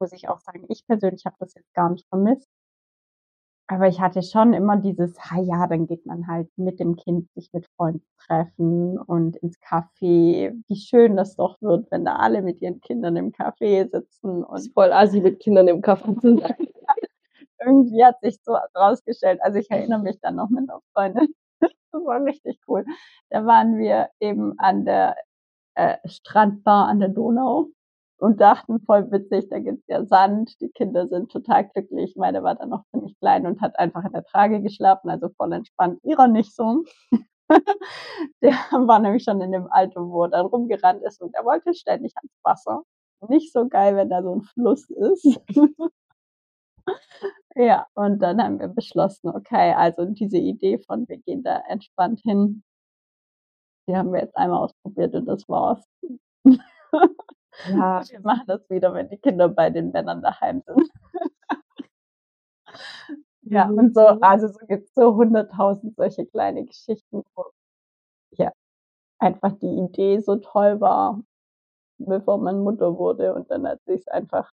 Muss 0.00 0.12
ich 0.12 0.28
auch 0.28 0.40
sagen, 0.40 0.66
ich 0.70 0.86
persönlich 0.86 1.26
habe 1.26 1.36
das 1.40 1.54
jetzt 1.54 1.74
gar 1.74 1.90
nicht 1.90 2.06
vermisst. 2.08 2.48
Aber 3.68 3.88
ich 3.88 4.00
hatte 4.00 4.22
schon 4.22 4.52
immer 4.52 4.76
dieses, 4.76 5.18
ha 5.18 5.40
ja, 5.40 5.66
dann 5.66 5.86
geht 5.86 6.06
man 6.06 6.28
halt 6.28 6.48
mit 6.56 6.78
dem 6.78 6.94
Kind 6.96 7.28
sich 7.34 7.52
mit 7.52 7.66
Freunden 7.76 8.06
treffen 8.18 8.96
und 8.98 9.36
ins 9.38 9.58
Café. 9.60 10.54
Wie 10.68 10.76
schön 10.76 11.16
das 11.16 11.34
doch 11.36 11.60
wird, 11.60 11.90
wenn 11.90 12.04
da 12.04 12.16
alle 12.16 12.42
mit 12.42 12.62
ihren 12.62 12.80
Kindern 12.80 13.16
im 13.16 13.32
Café 13.32 13.90
sitzen. 13.90 14.44
Und 14.44 14.56
ist 14.56 14.72
voll 14.72 14.92
assi 14.92 15.20
mit 15.20 15.40
Kindern 15.40 15.66
im 15.68 15.80
Café 15.82 16.20
zu 16.20 16.38
sein. 16.38 16.54
Irgendwie 17.64 18.04
hat 18.04 18.20
sich 18.20 18.38
so 18.42 18.56
rausgestellt. 18.76 19.40
Also 19.42 19.58
ich 19.58 19.70
erinnere 19.70 20.00
mich 20.00 20.18
dann 20.20 20.36
noch 20.36 20.48
mit 20.50 20.68
einer 20.68 20.80
Freundin. 20.92 21.28
Das 21.92 22.04
war 22.04 22.22
richtig 22.22 22.60
cool. 22.68 22.84
Da 23.30 23.46
waren 23.46 23.78
wir 23.78 24.10
eben 24.20 24.58
an 24.58 24.84
der 24.84 25.16
äh, 25.76 25.96
Strandbar 26.06 26.88
an 26.88 27.00
der 27.00 27.08
Donau 27.08 27.68
und 28.18 28.40
dachten 28.40 28.80
voll 28.80 29.10
witzig, 29.10 29.48
da 29.50 29.58
gibt's 29.58 29.86
ja 29.88 30.04
Sand, 30.04 30.60
die 30.60 30.70
Kinder 30.70 31.06
sind 31.08 31.30
total 31.30 31.68
glücklich. 31.68 32.14
Meine 32.16 32.42
war 32.42 32.54
dann 32.54 32.70
noch 32.70 32.84
ziemlich 32.90 33.18
klein 33.18 33.46
und 33.46 33.60
hat 33.60 33.78
einfach 33.78 34.04
in 34.04 34.12
der 34.12 34.24
Trage 34.24 34.62
geschlafen, 34.62 35.10
also 35.10 35.28
voll 35.36 35.52
entspannt. 35.52 36.00
Ihrer 36.02 36.28
nicht 36.28 36.54
so. 36.54 36.84
der 38.42 38.52
war 38.72 38.98
nämlich 38.98 39.24
schon 39.24 39.40
in 39.40 39.52
dem 39.52 39.70
Alter, 39.70 40.00
wo 40.08 40.24
er 40.24 40.30
dann 40.30 40.46
rumgerannt 40.46 41.02
ist 41.02 41.20
und 41.22 41.34
er 41.34 41.44
wollte 41.44 41.74
ständig 41.74 42.14
ans 42.16 42.32
Wasser. 42.42 42.82
Nicht 43.28 43.52
so 43.52 43.68
geil, 43.68 43.96
wenn 43.96 44.10
da 44.10 44.22
so 44.22 44.36
ein 44.36 44.42
Fluss 44.42 44.88
ist. 44.90 45.40
ja, 47.56 47.86
und 47.94 48.20
dann 48.20 48.42
haben 48.42 48.58
wir 48.60 48.68
beschlossen, 48.68 49.30
okay, 49.30 49.72
also 49.74 50.04
diese 50.06 50.38
Idee 50.38 50.78
von 50.78 51.08
wir 51.08 51.18
gehen 51.18 51.42
da 51.42 51.62
entspannt 51.68 52.20
hin, 52.22 52.62
die 53.88 53.96
haben 53.96 54.12
wir 54.12 54.20
jetzt 54.20 54.36
einmal 54.36 54.64
ausprobiert 54.64 55.14
und 55.14 55.26
das 55.26 55.48
war's. 55.48 55.82
Ja, 56.44 56.58
wir 58.10 58.20
machen 58.20 58.44
das 58.46 58.68
wieder, 58.68 58.92
wenn 58.94 59.08
die 59.08 59.18
Kinder 59.18 59.48
bei 59.48 59.70
den 59.70 59.90
Männern 59.92 60.22
daheim 60.22 60.62
sind. 60.66 60.90
ja, 63.42 63.68
und 63.68 63.94
so, 63.94 64.00
also 64.00 64.48
so 64.48 64.66
gibt 64.66 64.88
es 64.88 64.94
so 64.94 65.14
hunderttausend 65.14 65.96
solche 65.96 66.26
kleine 66.26 66.64
Geschichten, 66.64 67.22
wo 67.34 67.44
ja 68.32 68.52
einfach 69.18 69.52
die 69.60 69.66
Idee 69.66 70.20
so 70.20 70.36
toll 70.36 70.80
war, 70.80 71.22
bevor 71.98 72.38
man 72.38 72.60
Mutter 72.60 72.98
wurde 72.98 73.34
und 73.34 73.50
dann 73.50 73.66
hat 73.68 73.82
sich 73.86 74.00
es 74.00 74.08
einfach 74.08 74.50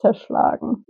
zerschlagen. 0.00 0.84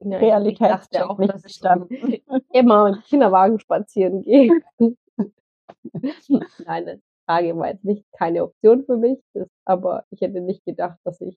Ja, 0.00 0.18
Realitätscheck 0.18 1.02
auch, 1.02 1.18
nicht 1.18 1.42
bestanden. 1.42 1.88
immer 2.52 2.88
im 2.88 3.02
Kinderwagen 3.02 3.58
spazieren 3.58 4.22
gehe. 4.22 4.60
Nein, 6.28 6.86
das 6.86 7.00
Frage 7.26 7.56
war 7.56 7.68
jetzt 7.68 7.84
nicht 7.84 8.04
keine 8.12 8.44
Option 8.44 8.84
für 8.84 8.96
mich, 8.96 9.18
das, 9.34 9.48
aber 9.64 10.04
ich 10.10 10.20
hätte 10.20 10.40
nicht 10.40 10.64
gedacht, 10.64 10.98
dass 11.04 11.20
ich, 11.20 11.36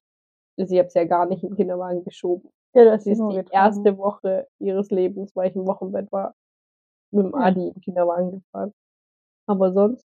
ich 0.56 0.70
habe 0.70 0.86
es 0.86 0.94
ja 0.94 1.04
gar 1.04 1.26
nicht 1.26 1.42
im 1.42 1.56
Kinderwagen 1.56 2.04
geschoben. 2.04 2.50
Ja, 2.74 2.84
das 2.84 3.06
ist 3.06 3.18
die 3.18 3.44
erste 3.50 3.98
Woche 3.98 4.46
ihres 4.58 4.90
Lebens, 4.90 5.34
weil 5.36 5.50
ich 5.50 5.56
im 5.56 5.66
Wochenbett 5.66 6.10
war, 6.10 6.34
mit 7.10 7.26
dem 7.26 7.34
Adi 7.34 7.68
im 7.68 7.80
Kinderwagen 7.80 8.30
gefahren. 8.30 8.72
Aber 9.46 9.72
sonst. 9.72 10.06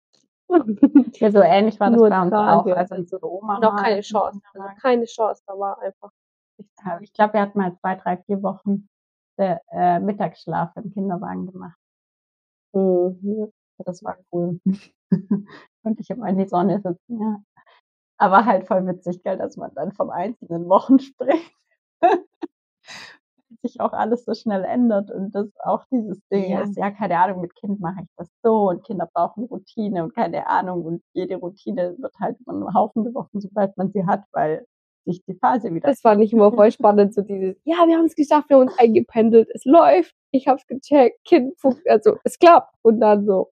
ja, 1.20 1.32
so 1.32 1.42
ähnlich 1.42 1.80
war 1.80 1.92
das 1.92 2.02
bei 2.02 2.22
uns 2.22 2.32
Trage. 2.32 2.74
auch. 2.74 2.78
Also 2.78 3.04
so 3.04 3.20
Oma 3.22 3.60
noch 3.60 3.76
keine 3.76 4.02
Chance. 4.02 4.42
Also 4.54 4.68
keine 4.82 5.06
Chance, 5.06 5.44
da 5.46 5.58
war 5.58 5.80
einfach. 5.80 6.12
Ich, 6.60 6.68
ich 7.02 7.14
glaube, 7.14 7.34
wir 7.34 7.42
hatten 7.42 7.58
mal 7.58 7.76
zwei, 7.78 7.96
drei, 7.96 8.18
vier 8.18 8.44
Wochen 8.44 8.88
der, 9.38 9.62
äh, 9.72 10.00
Mittagsschlaf 10.00 10.76
im 10.76 10.92
Kinderwagen 10.92 11.48
gemacht. 11.48 11.78
Mhm. 12.74 13.52
Das 13.86 14.04
war 14.04 14.18
cool. 14.32 14.60
Konnte 15.84 16.02
ich 16.02 16.10
immer 16.10 16.28
in 16.28 16.38
die 16.38 16.48
Sonne 16.48 16.82
sitzen, 16.82 17.20
ja. 17.20 17.42
Aber 18.18 18.46
halt 18.46 18.68
voll 18.68 18.86
witzig, 18.86 19.24
gell, 19.24 19.38
dass 19.38 19.56
man 19.56 19.74
dann 19.76 19.94
von 19.94 20.10
einzelnen 20.10 20.68
Wochen 20.68 21.00
spricht. 21.00 21.54
sich 23.62 23.82
auch 23.82 23.94
alles 23.94 24.26
so 24.26 24.34
schnell 24.34 24.64
ändert 24.64 25.12
und 25.12 25.34
das 25.34 25.48
auch 25.64 25.84
dieses 25.92 26.20
Ding 26.28 26.52
ja. 26.52 26.62
ist, 26.62 26.78
ja, 26.78 26.92
keine 26.92 27.20
Ahnung, 27.20 27.42
mit 27.42 27.56
Kind 27.56 27.80
mache 27.80 28.02
ich 28.04 28.10
das 28.18 28.30
so 28.44 28.70
und 28.70 28.86
Kinder 28.86 29.10
brauchen 29.14 29.46
Routine 29.46 30.04
und 30.04 30.16
keine 30.16 30.48
Ahnung 30.48 30.84
und 30.86 31.04
jede 31.14 31.36
Routine 31.36 31.96
wird 31.98 32.14
halt 32.20 32.40
über 32.40 32.54
einen 32.54 32.74
Haufen 32.74 33.04
geworfen, 33.04 33.42
sobald 33.42 33.76
man 33.78 33.92
sie 33.92 34.06
hat, 34.06 34.24
weil 34.32 34.66
sich 35.06 35.24
die 35.26 35.36
Phase 35.36 35.74
wieder. 35.74 35.90
Das 35.90 36.02
fand 36.02 36.22
ich 36.22 36.34
immer 36.34 36.52
voll 36.52 36.72
spannend, 36.72 37.14
so 37.14 37.22
dieses, 37.22 37.56
ja, 37.64 37.78
wir 37.88 37.98
haben 37.98 38.06
es 38.06 38.16
geschafft, 38.16 38.50
wir 38.50 38.58
haben 38.58 38.68
uns 38.68 38.78
eingependelt, 38.78 39.50
es 39.54 39.66
läuft, 39.66 40.14
ich 40.32 40.48
hab's 40.48 40.66
gecheckt, 40.68 41.24
Kind, 41.26 41.56
also 41.88 42.18
es 42.24 42.38
klappt 42.40 42.74
und 42.82 43.00
dann 43.00 43.26
so, 43.26 43.52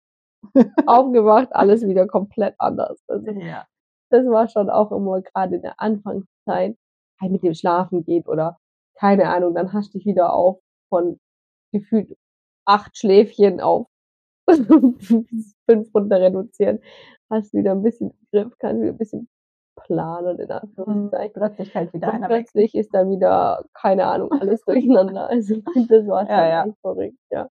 aufgewacht, 0.86 1.48
alles 1.52 1.86
wieder 1.86 2.06
komplett 2.06 2.54
anders. 2.58 3.02
Also, 3.08 3.30
ja. 3.32 3.66
Das 4.10 4.26
war 4.26 4.48
schon 4.48 4.70
auch 4.70 4.90
immer 4.90 5.20
gerade 5.22 5.56
in 5.56 5.62
der 5.62 5.80
Anfangszeit, 5.80 6.76
halt 7.20 7.32
mit 7.32 7.42
dem 7.42 7.54
Schlafen 7.54 8.04
geht 8.04 8.26
oder 8.26 8.58
keine 8.94 9.28
Ahnung, 9.28 9.54
dann 9.54 9.72
hast 9.72 9.94
du 9.94 9.98
dich 9.98 10.06
wieder 10.06 10.32
auf 10.32 10.60
von 10.88 11.18
gefühlt 11.72 12.16
acht 12.64 12.96
Schläfchen 12.96 13.60
auf 13.60 13.86
fünf 14.48 15.94
runter 15.94 16.20
reduzieren, 16.20 16.80
hast 17.30 17.52
wieder 17.54 17.72
ein 17.72 17.82
bisschen 17.82 18.12
Griff, 18.32 18.52
kannst 18.58 18.82
wieder 18.82 18.92
ein 18.92 18.98
bisschen 18.98 19.28
planen 19.84 20.38
in 20.38 20.50
Anführungszeichen. 20.50 21.32
Mhm. 21.34 21.40
Plötzlich 21.40 21.74
halt 21.74 21.92
wieder 21.92 22.08
Und 22.08 22.14
einer 22.14 22.26
plötzlich 22.28 22.74
weg. 22.74 22.80
ist 22.80 22.94
dann 22.94 23.10
wieder, 23.10 23.64
keine 23.74 24.06
Ahnung, 24.06 24.30
alles 24.40 24.64
durcheinander. 24.64 25.28
Also 25.28 25.56
das 25.88 26.06
war 26.06 26.26
schon 26.26 26.36
ja, 26.36 26.48
ja. 26.48 26.66
verrückt, 26.80 27.18
ja. 27.30 27.48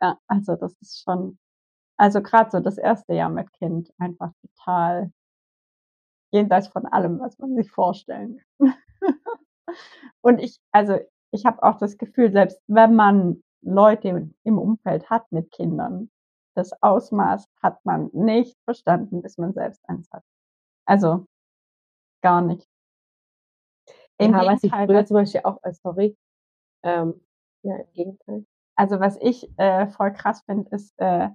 Ja, 0.00 0.18
also 0.28 0.56
das 0.56 0.74
ist 0.80 1.02
schon 1.02 1.38
also 1.96 2.20
gerade 2.22 2.50
so 2.50 2.60
das 2.60 2.78
erste 2.78 3.14
Jahr 3.14 3.30
mit 3.30 3.52
Kind 3.52 3.92
einfach 3.98 4.32
total 4.42 5.12
jenseits 6.32 6.68
von 6.68 6.86
allem, 6.86 7.18
was 7.20 7.38
man 7.38 7.54
sich 7.56 7.70
vorstellen 7.70 8.40
kann. 8.58 8.74
Und 10.20 10.38
ich, 10.38 10.58
also 10.72 10.98
ich 11.32 11.46
habe 11.46 11.62
auch 11.62 11.78
das 11.78 11.98
Gefühl, 11.98 12.32
selbst 12.32 12.60
wenn 12.66 12.94
man 12.94 13.42
Leute 13.62 14.30
im 14.44 14.58
Umfeld 14.58 15.08
hat 15.10 15.30
mit 15.32 15.50
Kindern, 15.50 16.10
das 16.54 16.72
Ausmaß 16.82 17.46
hat 17.62 17.84
man 17.84 18.10
nicht 18.12 18.56
verstanden, 18.64 19.22
bis 19.22 19.38
man 19.38 19.52
selbst 19.52 19.82
eins 19.88 20.08
hat. 20.12 20.22
Also 20.86 21.26
gar 22.26 22.42
nicht. 22.42 22.68
Im 24.18 24.32
ja, 24.32 24.44
was 24.46 24.64
ich 24.64 24.72
früher 24.72 25.06
zum 25.06 25.14
Beispiel 25.14 25.42
auch, 25.44 25.62
äh, 25.62 25.72
sorry, 25.72 26.16
ähm, 26.82 27.24
ja, 27.62 27.76
im 27.76 27.92
Gegenteil. 27.92 28.46
Also 28.74 28.98
was 28.98 29.16
ich 29.20 29.48
äh, 29.58 29.86
voll 29.86 30.12
krass 30.12 30.42
finde, 30.44 30.68
ist, 30.74 30.92
äh, 30.98 31.28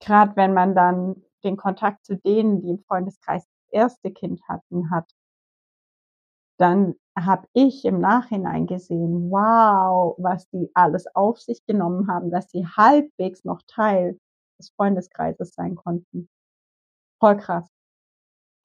gerade 0.00 0.34
wenn 0.34 0.52
man 0.52 0.74
dann 0.74 1.22
den 1.44 1.56
Kontakt 1.56 2.04
zu 2.04 2.16
denen, 2.16 2.60
die 2.60 2.70
im 2.70 2.80
Freundeskreis 2.80 3.44
das 3.44 3.68
erste 3.70 4.10
Kind 4.10 4.40
hatten, 4.48 4.90
hat, 4.90 5.08
dann 6.58 6.96
habe 7.16 7.46
ich 7.52 7.84
im 7.84 8.00
Nachhinein 8.00 8.66
gesehen, 8.66 9.30
wow, 9.30 10.16
was 10.18 10.48
die 10.50 10.70
alles 10.74 11.06
auf 11.14 11.40
sich 11.40 11.64
genommen 11.66 12.08
haben, 12.08 12.32
dass 12.32 12.50
sie 12.50 12.66
halbwegs 12.66 13.44
noch 13.44 13.62
Teil 13.68 14.18
des 14.58 14.70
Freundeskreises 14.70 15.54
sein 15.54 15.76
konnten. 15.76 16.28
Voll 17.20 17.36
krass. 17.36 17.68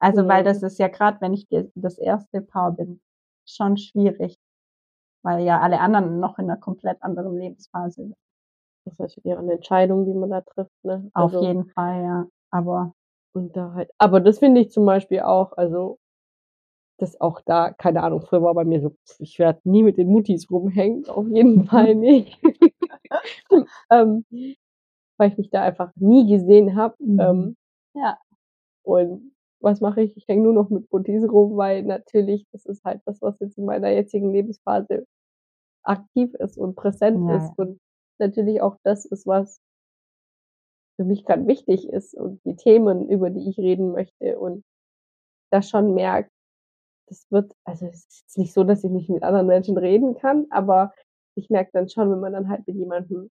Also, 0.00 0.22
mhm. 0.22 0.28
weil 0.28 0.44
das 0.44 0.62
ist 0.62 0.78
ja 0.78 0.88
gerade, 0.88 1.20
wenn 1.20 1.34
ich 1.34 1.46
das 1.74 1.98
erste 1.98 2.40
Paar 2.40 2.72
bin, 2.72 3.00
schon 3.46 3.76
schwierig, 3.76 4.36
weil 5.22 5.44
ja 5.44 5.60
alle 5.60 5.80
anderen 5.80 6.20
noch 6.20 6.38
in 6.38 6.44
einer 6.44 6.60
komplett 6.60 7.02
anderen 7.02 7.36
Lebensphase 7.36 8.02
sind. 8.02 8.14
Das 8.84 8.98
ist 9.00 9.20
ja 9.24 9.38
eine 9.38 9.54
Entscheidung, 9.54 10.06
die 10.06 10.14
man 10.14 10.30
da 10.30 10.40
trifft, 10.40 10.72
ne? 10.82 11.10
Auf 11.14 11.34
also, 11.34 11.46
jeden 11.46 11.66
Fall, 11.66 12.02
ja. 12.02 12.26
Aber 12.50 12.92
und 13.34 13.56
da 13.56 13.72
halt, 13.74 13.90
aber 13.98 14.20
das 14.20 14.38
finde 14.38 14.60
ich 14.60 14.70
zum 14.70 14.86
Beispiel 14.86 15.20
auch, 15.20 15.52
also 15.56 15.98
das 16.98 17.20
auch 17.20 17.40
da, 17.42 17.70
keine 17.72 18.02
Ahnung, 18.02 18.22
früher 18.22 18.42
war 18.42 18.54
bei 18.54 18.64
mir 18.64 18.80
so, 18.80 18.96
ich 19.18 19.38
werde 19.38 19.60
nie 19.64 19.82
mit 19.82 19.98
den 19.98 20.08
Muttis 20.08 20.50
rumhängen, 20.50 21.06
auf 21.08 21.26
jeden 21.28 21.64
Fall 21.66 21.94
nicht. 21.94 22.40
ähm, 23.90 24.24
weil 25.16 25.30
ich 25.30 25.38
mich 25.38 25.50
da 25.50 25.62
einfach 25.62 25.92
nie 25.96 26.28
gesehen 26.28 26.76
habe. 26.76 26.94
Mhm. 26.98 27.20
Ähm, 27.20 27.56
ja. 27.94 28.18
Und 28.82 29.32
was 29.60 29.80
mache 29.80 30.02
ich? 30.02 30.16
Ich 30.16 30.28
hänge 30.28 30.42
nur 30.42 30.52
noch 30.52 30.70
mit 30.70 30.90
Muttis 30.92 31.28
rum, 31.30 31.56
weil 31.56 31.82
natürlich, 31.82 32.46
das 32.52 32.66
ist 32.66 32.84
halt 32.84 33.02
das, 33.06 33.20
was 33.22 33.38
jetzt 33.40 33.58
in 33.58 33.64
meiner 33.64 33.90
jetzigen 33.90 34.32
Lebensphase 34.32 35.06
aktiv 35.82 36.34
ist 36.34 36.58
und 36.58 36.76
präsent 36.76 37.28
ja. 37.28 37.36
ist. 37.36 37.58
Und 37.58 37.80
natürlich 38.18 38.60
auch 38.60 38.76
das 38.84 39.04
ist, 39.04 39.26
was 39.26 39.60
für 40.96 41.04
mich 41.04 41.24
gerade 41.24 41.46
wichtig 41.46 41.88
ist 41.88 42.14
und 42.14 42.44
die 42.44 42.56
Themen, 42.56 43.08
über 43.08 43.30
die 43.30 43.48
ich 43.48 43.58
reden 43.58 43.92
möchte 43.92 44.38
und 44.38 44.64
das 45.50 45.68
schon 45.68 45.94
merkt, 45.94 46.30
das 47.06 47.24
wird, 47.30 47.52
also 47.64 47.86
es 47.86 48.04
ist 48.06 48.20
jetzt 48.22 48.38
nicht 48.38 48.52
so, 48.52 48.64
dass 48.64 48.84
ich 48.84 48.90
nicht 48.90 49.08
mit 49.08 49.22
anderen 49.22 49.46
Menschen 49.46 49.78
reden 49.78 50.14
kann, 50.14 50.46
aber 50.50 50.92
ich 51.36 51.50
merke 51.50 51.70
dann 51.72 51.88
schon, 51.88 52.10
wenn 52.10 52.20
man 52.20 52.32
dann 52.32 52.48
halt 52.48 52.66
mit 52.66 52.76
jemandem, 52.76 53.30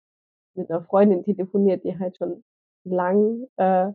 mit 0.56 0.72
einer 0.72 0.84
Freundin 0.84 1.24
telefoniert, 1.24 1.84
die 1.84 2.00
halt 2.00 2.18
schon 2.18 2.44
lang 2.86 3.46
äh, 3.58 3.92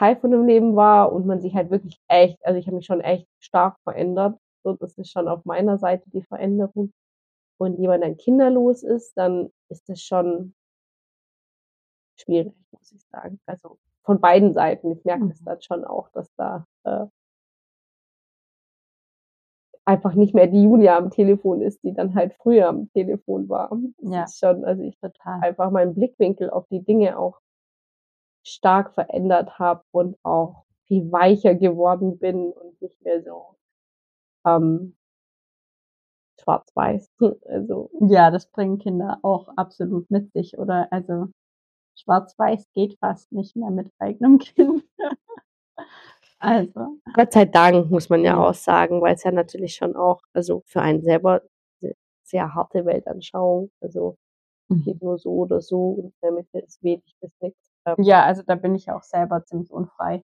Teil 0.00 0.16
von 0.16 0.30
dem 0.30 0.46
Leben 0.46 0.76
war 0.76 1.12
und 1.12 1.26
man 1.26 1.42
sich 1.42 1.54
halt 1.54 1.70
wirklich 1.70 2.00
echt, 2.08 2.38
also 2.44 2.58
ich 2.58 2.66
habe 2.66 2.76
mich 2.76 2.86
schon 2.86 3.02
echt 3.02 3.28
stark 3.38 3.76
verändert. 3.84 4.38
So, 4.64 4.72
das 4.72 4.96
ist 4.96 5.10
schon 5.12 5.28
auf 5.28 5.44
meiner 5.44 5.76
Seite 5.76 6.08
die 6.10 6.22
Veränderung. 6.22 6.90
Und 7.58 7.78
jemand 7.78 8.02
dann 8.02 8.16
kinderlos 8.16 8.82
ist, 8.82 9.12
dann 9.18 9.50
ist 9.68 9.86
das 9.90 10.00
schon 10.02 10.54
schwierig, 12.16 12.54
muss 12.72 12.92
ich 12.92 13.02
sagen. 13.12 13.38
Also 13.44 13.78
von 14.04 14.20
beiden 14.20 14.54
Seiten. 14.54 14.90
Ich 14.92 15.04
merke 15.04 15.28
das 15.28 15.40
Mhm. 15.42 15.44
dann 15.44 15.60
schon 15.60 15.84
auch, 15.84 16.08
dass 16.12 16.32
da 16.36 16.64
äh, 16.84 17.06
einfach 19.84 20.14
nicht 20.14 20.34
mehr 20.34 20.46
die 20.46 20.62
Julia 20.62 20.96
am 20.96 21.10
Telefon 21.10 21.60
ist, 21.60 21.82
die 21.82 21.92
dann 21.92 22.14
halt 22.14 22.32
früher 22.34 22.68
am 22.68 22.90
Telefon 22.92 23.50
war. 23.50 23.70
Das 23.98 24.12
Ja. 24.14 24.24
ist 24.24 24.38
schon, 24.38 24.64
also 24.64 24.82
ich 24.82 24.98
Total. 24.98 25.40
einfach 25.42 25.70
meinen 25.70 25.94
Blickwinkel 25.94 26.48
auf 26.48 26.66
die 26.68 26.82
Dinge 26.82 27.18
auch 27.18 27.40
stark 28.44 28.94
verändert 28.94 29.58
habe 29.58 29.82
und 29.92 30.16
auch 30.24 30.64
viel 30.86 31.10
weicher 31.12 31.54
geworden 31.54 32.18
bin 32.18 32.52
und 32.52 32.80
nicht 32.82 33.00
mehr 33.02 33.22
so 33.22 33.56
ähm, 34.46 34.96
schwarz-weiß. 36.42 37.10
Also 37.48 37.90
Ja, 38.00 38.30
das 38.30 38.46
bringen 38.50 38.78
Kinder 38.78 39.18
auch 39.22 39.48
absolut 39.56 40.10
mit 40.10 40.32
sich, 40.32 40.58
oder? 40.58 40.88
Also 40.90 41.28
schwarz-weiß 41.96 42.68
geht 42.74 42.98
fast 43.00 43.32
nicht 43.32 43.56
mehr 43.56 43.70
mit 43.70 43.92
eigenem 43.98 44.38
Kind. 44.38 44.84
Also, 46.38 46.98
Gott 47.14 47.32
sei 47.32 47.44
Dank, 47.44 47.90
muss 47.90 48.08
man 48.08 48.24
ja 48.24 48.38
auch 48.38 48.54
sagen, 48.54 49.02
weil 49.02 49.14
es 49.14 49.24
ja 49.24 49.30
natürlich 49.30 49.74
schon 49.74 49.94
auch, 49.94 50.22
also 50.32 50.62
für 50.66 50.80
einen 50.80 51.02
selber 51.02 51.42
se 51.80 51.94
sehr 52.24 52.54
harte 52.54 52.86
Weltanschauung, 52.86 53.70
also 53.80 54.16
geht 54.70 55.02
nur 55.02 55.18
so 55.18 55.30
oder 55.32 55.60
so 55.60 55.90
und 55.92 56.04
in 56.06 56.12
der 56.22 56.32
Mitte 56.32 56.58
ist 56.60 56.82
wenig 56.82 57.14
bis 57.20 57.32
nix. 57.40 57.69
Ähm, 57.86 57.96
ja, 58.02 58.24
also 58.24 58.42
da 58.42 58.54
bin 58.56 58.74
ich 58.74 58.90
auch 58.90 59.02
selber 59.02 59.44
ziemlich 59.44 59.70
unfrei, 59.72 60.22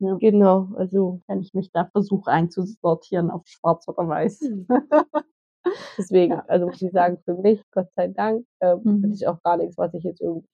genau, 0.00 0.68
also 0.76 1.20
wenn 1.26 1.40
ich 1.40 1.54
mich 1.54 1.70
da 1.72 1.86
versuche 1.86 2.30
einzusortieren 2.30 3.30
auf 3.30 3.46
schwarz 3.46 3.86
oder 3.88 4.08
weiß. 4.08 4.40
deswegen, 5.98 6.34
Ja. 6.34 6.44
also 6.48 6.66
muss 6.68 6.82
ich 6.82 6.92
sagen, 6.92 7.18
für 7.24 7.34
mich, 7.36 7.62
Gott 7.72 7.88
sei 7.96 8.08
Dank, 8.08 8.46
ähm, 8.60 8.82
Mhm. 8.84 9.12
ist 9.12 9.26
auch 9.26 9.42
gar 9.42 9.56
nichts, 9.58 9.78
was 9.78 9.94
ich 9.94 10.04
jetzt 10.04 10.20
irgendwie 10.22 10.48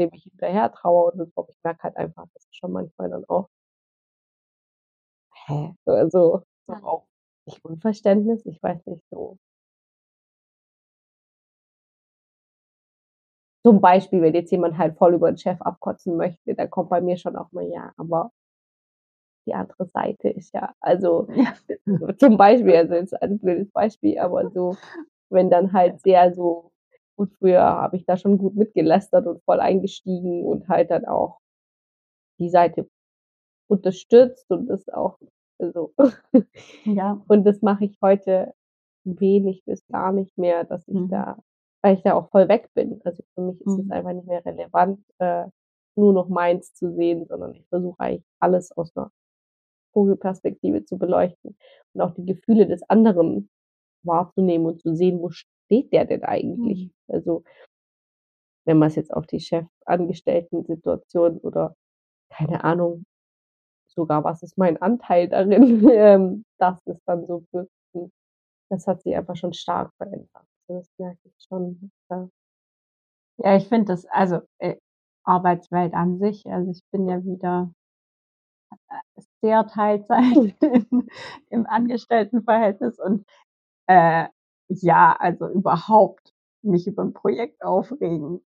dem 0.00 0.10
ich 0.14 0.24
hinterher 0.24 0.72
traue 0.72 1.12
oder 1.14 1.26
so. 1.26 1.46
Ich 1.50 1.56
merke 1.64 1.84
halt 1.84 1.96
einfach, 1.98 2.26
das 2.34 2.44
ist 2.46 2.56
schon 2.56 2.72
manchmal 2.72 3.10
dann 3.10 3.24
auch 3.28 3.48
hä? 5.46 5.74
Also, 5.86 6.44
so 6.66 6.72
Ja. 6.72 6.80
auch 6.82 7.06
nicht 7.46 7.64
Unverständnis, 7.64 8.44
ich 8.46 8.62
weiß 8.62 8.84
nicht, 8.86 9.04
so 9.10 9.38
Zum 13.68 13.82
Beispiel, 13.82 14.22
wenn 14.22 14.32
jetzt 14.34 14.50
jemand 14.50 14.78
halt 14.78 14.96
voll 14.96 15.12
über 15.12 15.30
den 15.30 15.36
Chef 15.36 15.60
abkotzen 15.60 16.16
möchte, 16.16 16.54
dann 16.54 16.70
kommt 16.70 16.88
bei 16.88 17.02
mir 17.02 17.18
schon 17.18 17.36
auch 17.36 17.52
mal: 17.52 17.68
„Ja, 17.68 17.92
aber 17.98 18.30
die 19.46 19.54
andere 19.54 19.86
Seite 19.86 20.28
ist 20.28 20.52
ja“ 20.54 20.74
also, 20.80 21.26
Ja. 21.34 21.54
zum 22.18 22.36
Beispiel, 22.36 22.76
also 22.76 22.94
jetzt 22.94 23.20
ein 23.22 23.38
blödes 23.38 23.70
Beispiel, 23.72 24.18
aber 24.18 24.50
so, 24.50 24.76
wenn 25.30 25.50
dann 25.50 25.72
halt 25.72 26.00
sehr 26.02 26.34
so 26.34 26.70
gut, 27.16 27.32
früher 27.38 27.60
habe 27.62 27.96
ich 27.96 28.04
da 28.06 28.16
schon 28.16 28.38
gut 28.38 28.54
mitgelästert 28.56 29.26
und 29.26 29.42
voll 29.44 29.60
eingestiegen 29.60 30.44
und 30.44 30.68
halt 30.68 30.90
dann 30.90 31.04
auch 31.06 31.38
die 32.40 32.50
Seite 32.50 32.88
unterstützt 33.68 34.50
und 34.50 34.68
das 34.68 34.88
auch 34.90 35.18
also 35.58 35.94
Ja. 36.84 37.20
und 37.28 37.44
das 37.44 37.62
mache 37.62 37.86
ich 37.86 37.98
heute 38.02 38.54
wenig 39.04 39.64
bis 39.64 39.86
gar 39.88 40.12
nicht 40.12 40.38
mehr, 40.38 40.64
dass 40.64 40.86
ich 40.88 40.94
Mhm. 40.94 41.10
da 41.10 41.38
weil 41.88 41.96
ich 41.96 42.02
da 42.02 42.14
auch 42.14 42.30
voll 42.30 42.48
weg 42.48 42.70
bin. 42.74 43.00
Also, 43.04 43.22
für 43.34 43.42
mich 43.42 43.60
ist 43.62 43.78
es 43.78 43.86
Mhm. 43.86 43.92
einfach 43.92 44.12
nicht 44.12 44.26
mehr 44.28 44.44
relevant, 44.44 45.00
äh, 45.18 45.46
nur 45.96 46.12
noch 46.12 46.28
meins 46.28 46.74
zu 46.74 46.92
sehen, 46.94 47.26
sondern 47.28 47.54
ich 47.54 47.66
versuche 47.68 47.98
eigentlich 48.00 48.24
alles 48.40 48.72
aus 48.76 48.94
'ner 48.96 49.10
Vogelperspektive 49.94 50.84
zu 50.84 50.98
beleuchten 50.98 51.56
und 51.94 52.00
auch 52.02 52.14
die 52.14 52.26
Gefühle 52.26 52.66
des 52.66 52.82
anderen 52.90 53.50
wahrzunehmen 54.04 54.66
und 54.66 54.80
zu 54.82 54.94
sehen, 54.96 55.20
wo 55.20 55.30
steht 55.30 55.92
der 55.92 56.06
denn 56.06 56.24
eigentlich? 56.24 56.88
Mhm. 56.88 56.92
Also 57.08 57.44
wenn 58.66 58.78
man's 58.78 58.96
jetzt 58.96 59.12
auf 59.12 59.26
die 59.26 59.40
Chefangestellten-Situation 59.40 61.38
oder 61.38 61.74
keine 62.30 62.64
Ahnung, 62.64 63.04
sogar 63.88 64.24
was 64.24 64.42
ist 64.44 64.58
mein 64.58 64.80
Anteil 64.82 65.28
darin, 65.28 65.88
ähm, 65.90 66.44
dass 66.58 66.80
es 66.86 66.98
dann 67.06 67.26
so 67.26 67.44
wirkt. 67.52 67.70
Das 68.70 68.86
hat 68.86 69.02
sich 69.02 69.14
einfach 69.14 69.36
schon 69.36 69.52
stark 69.52 69.92
verändert. 69.98 70.47
Das 70.68 70.86
merke 70.98 71.18
ich 71.28 71.34
schon, 71.48 71.90
ja. 72.10 72.28
Ja, 73.40 73.56
ich 73.56 73.68
finde 73.68 73.86
das 73.92 74.04
also, 74.06 74.40
äh, 74.58 74.76
Arbeitswelt 75.24 75.94
an 75.94 76.18
sich 76.18 76.44
also, 76.50 76.70
ich 76.72 76.82
bin 76.90 77.08
ja 77.08 77.22
wieder, 77.24 77.70
äh, 79.18 79.22
sehr 79.42 79.66
Teilzeit 79.66 80.56
im 80.62 81.08
im 81.50 81.66
Angestelltenverhältnis 81.66 82.98
und, 83.00 83.26
äh, 83.88 84.26
ja, 84.68 85.16
also 85.18 85.48
überhaupt 85.50 86.32
mich 86.62 86.86
über 86.88 87.02
'n 87.04 87.14
Projekt 87.14 87.62
aufregen 87.64 88.42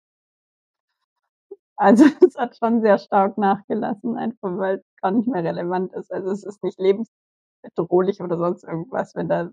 also, 1.78 2.04
es 2.28 2.36
hat 2.36 2.56
schon 2.56 2.80
sehr 2.82 2.98
stark 2.98 3.38
nachgelassen, 3.38 4.16
einfach 4.16 4.56
weil's 4.58 4.84
gar 5.02 5.10
nicht 5.12 5.28
mehr 5.28 5.44
relevant 5.44 5.92
ist. 5.94 6.12
Also, 6.12 6.30
es 6.30 6.44
ist 6.44 6.62
nicht 6.62 6.78
lebensbedrohlich 6.78 8.20
oder 8.22 8.36
sonst 8.38 8.64
irgendwas, 8.64 9.14
wenn 9.14 9.28
da 9.28 9.50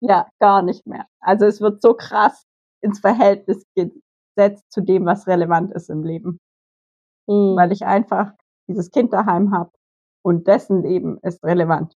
ja, 0.00 0.28
gar 0.40 0.62
nicht 0.62 0.86
mehr. 0.86 1.06
Also, 1.20 1.46
es 1.46 1.60
wird 1.60 1.82
so 1.82 1.94
krass 1.94 2.46
ins 2.82 3.00
Verhältnis 3.00 3.64
gesetzt 3.74 4.64
zu 4.72 4.80
dem, 4.82 5.06
was 5.06 5.26
relevant 5.26 5.72
ist 5.72 5.90
im 5.90 6.04
Leben. 6.04 6.40
Mhm. 7.28 7.56
Weil 7.56 7.72
ich 7.72 7.84
einfach 7.86 8.32
dieses 8.68 8.90
Kind 8.90 9.12
daheim 9.12 9.52
habe 9.52 9.72
und 10.22 10.46
dessen 10.48 10.82
Leben 10.82 11.18
ist 11.22 11.44
relevant. 11.44 11.94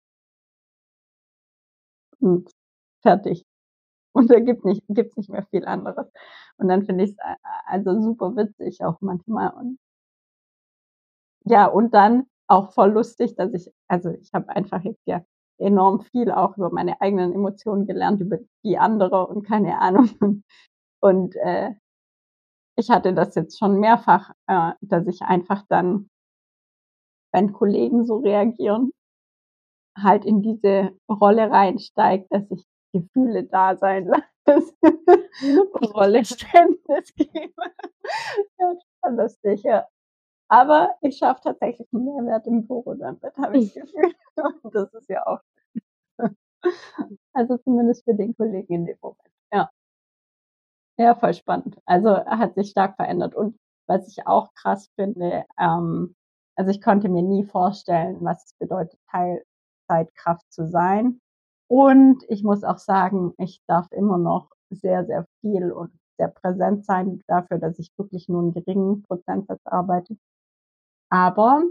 Und 2.20 2.50
fertig. 3.02 3.44
Und 4.14 4.30
da 4.30 4.40
gibt 4.40 4.64
nicht 4.64 4.82
gibt's 4.88 5.16
nicht 5.16 5.30
mehr 5.30 5.46
viel 5.50 5.66
anderes. 5.66 6.08
Und 6.58 6.68
dann 6.68 6.84
finde 6.86 7.04
ich's 7.04 7.18
a 7.20 7.34
a 7.44 7.62
also 7.66 8.00
super 8.02 8.36
witzig 8.36 8.82
auch 8.84 9.00
manchmal 9.02 9.50
und 9.54 9.78
ja, 11.44 11.66
und 11.66 11.94
dann 11.94 12.26
auch 12.48 12.72
voll 12.72 12.90
lustig, 12.92 13.34
dass 13.36 13.52
ich 13.54 13.70
also, 13.88 14.10
ich 14.10 14.32
habe 14.34 14.48
einfach 14.50 14.82
jetzt 14.82 15.02
ja 15.06 15.24
enorm 15.60 16.00
viel 16.02 16.30
auch 16.32 16.56
über 16.56 16.70
meine 16.72 17.00
eigenen 17.00 17.32
Emotionen 17.34 17.86
gelernt, 17.86 18.20
über 18.20 18.38
die 18.64 18.78
anderer 18.78 19.28
und 19.30 19.44
keine 19.46 19.78
Ahnung. 19.80 20.10
Und, 21.02 21.36
äh, 21.36 21.72
ich 22.76 22.90
hatte 22.90 23.14
das 23.14 23.34
jetzt 23.36 23.58
schon 23.58 23.80
mehrfach, 23.80 24.30
äh, 24.48 24.72
dass 24.82 25.06
ich 25.08 25.22
einfach 25.22 25.64
dann 25.68 26.08
wenn 27.34 27.52
Kollegen 27.52 28.04
so 28.06 28.16
reagieren 28.18 28.90
halt 29.98 30.24
in 30.24 30.42
diese 30.42 30.92
Rolle 31.08 31.50
reinsteige, 31.50 32.26
dass 32.30 32.50
ich 32.50 32.64
Gefühle 32.92 33.44
da 33.44 33.76
sein 33.76 34.06
lasse 34.06 34.24
Rolle. 35.94 36.24
Verständnis 36.24 37.14
gebe. 37.14 37.52
Ja, 38.60 38.74
schon 39.04 39.16
lustig, 39.16 39.62
ja. 39.64 39.86
Aber 40.48 40.90
ich 41.02 41.18
schaffe 41.18 41.40
tatsächlich 41.44 41.88
'n 41.92 42.04
Mehrwert 42.04 42.46
im 42.46 42.66
Büro 42.66 42.94
damit, 42.94 43.22
habe 43.38 43.58
ich 43.58 43.74
das 43.74 43.84
Gefühl. 43.92 44.14
Und 44.62 44.74
das 44.74 44.92
ist 44.94 45.08
ja 45.10 45.26
auch 45.26 45.40
also, 47.34 47.58
zumindest 47.58 48.04
für 48.04 48.14
den 48.14 48.36
Kollegen 48.36 48.74
in 48.74 48.86
dem 48.86 48.98
Moment, 49.02 49.20
ja. 49.52 49.70
Ja, 50.98 51.14
voll 51.14 51.34
spannend. 51.34 51.76
Also, 51.86 52.10
hat 52.26 52.54
sich 52.54 52.70
stark 52.70 52.96
verändert. 52.96 53.34
Und 53.34 53.56
was 53.86 54.06
ich 54.08 54.26
auch 54.26 54.52
krass 54.54 54.88
finde, 54.96 55.44
ähm 55.58 56.14
also, 56.56 56.70
ich 56.72 56.82
konnte 56.82 57.08
mir 57.08 57.22
nie 57.22 57.44
vorstellen, 57.44 58.18
was 58.20 58.44
es 58.44 58.52
bedeutet, 58.58 58.98
Teilzeitkraft 59.10 60.44
zu 60.52 60.66
sein. 60.68 61.18
Und 61.68 62.22
ich 62.28 62.42
muss 62.44 62.64
auch 62.64 62.76
sagen, 62.78 63.32
ich 63.38 63.62
darf 63.66 63.86
immer 63.92 64.18
noch 64.18 64.50
sehr, 64.70 65.06
sehr 65.06 65.24
viel 65.40 65.72
und 65.72 65.90
sehr 66.18 66.28
präsent 66.28 66.84
sein 66.84 67.22
dafür, 67.28 67.58
dass 67.58 67.78
ich 67.78 67.90
wirklich 67.96 68.28
nur 68.28 68.42
'n 68.42 68.52
geringen 68.52 69.02
Prozentsatz 69.04 69.60
arbeite. 69.64 70.16
Aber 71.10 71.62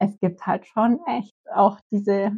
es 0.00 0.18
gibt 0.20 0.46
halt 0.46 0.66
schon 0.66 1.00
echt 1.06 1.34
auch 1.52 1.80
diese 1.90 2.32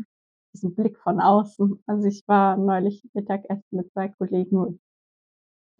diesen 0.54 0.74
Blick 0.74 0.98
von 0.98 1.20
außen. 1.20 1.82
Also, 1.86 2.06
ich 2.08 2.22
war 2.28 2.56
neulich 2.56 3.02
Mittagessen 3.14 3.64
mit 3.72 3.90
2 3.92 4.08
Kollegen 4.08 4.56
und 4.58 4.80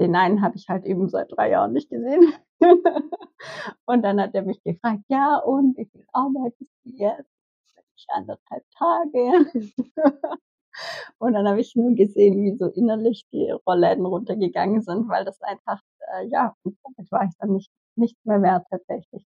den 0.00 0.16
einen 0.16 0.42
habe 0.42 0.56
ich 0.56 0.68
halt 0.68 0.84
eben 0.86 1.08
seit 1.08 1.30
3 1.32 1.50
Jahren 1.50 1.72
nicht 1.72 1.90
gesehen. 1.90 2.32
Und 3.86 4.02
dann 4.02 4.20
hat 4.20 4.34
er 4.34 4.42
mich 4.42 4.62
gefragt: 4.64 5.02
„Ja, 5.08 5.38
und 5.38 5.76
wie 5.78 5.86
viel 5.86 6.06
arbeitest 6.12 6.72
du 6.84 6.90
jetzt?“ 6.90 7.30
Sage 7.74 7.86
ich: 7.96 8.06
„1 8.10 8.28
1/2 8.30 8.62
Tage.“ 8.78 9.46
Und 11.20 11.34
dann 11.34 11.48
habe 11.48 11.60
ich 11.60 11.76
nur 11.76 11.94
gesehen, 11.94 12.42
wie 12.44 12.56
so 12.56 12.66
innerlich 12.68 13.26
die 13.32 13.50
Rollladen 13.66 14.06
runtergegangen 14.06 14.82
sind, 14.82 15.08
weil 15.08 15.24
das 15.26 15.40
einfach, 15.42 15.80
äh, 16.14 16.26
ja, 16.28 16.54
damit 16.64 17.12
war 17.12 17.24
ich 17.24 17.32
dann 17.40 17.52
nicht 17.54 17.70
nichts 17.96 18.24
mehr 18.26 18.42
wert 18.42 18.66
tatsächlich. 18.70 19.26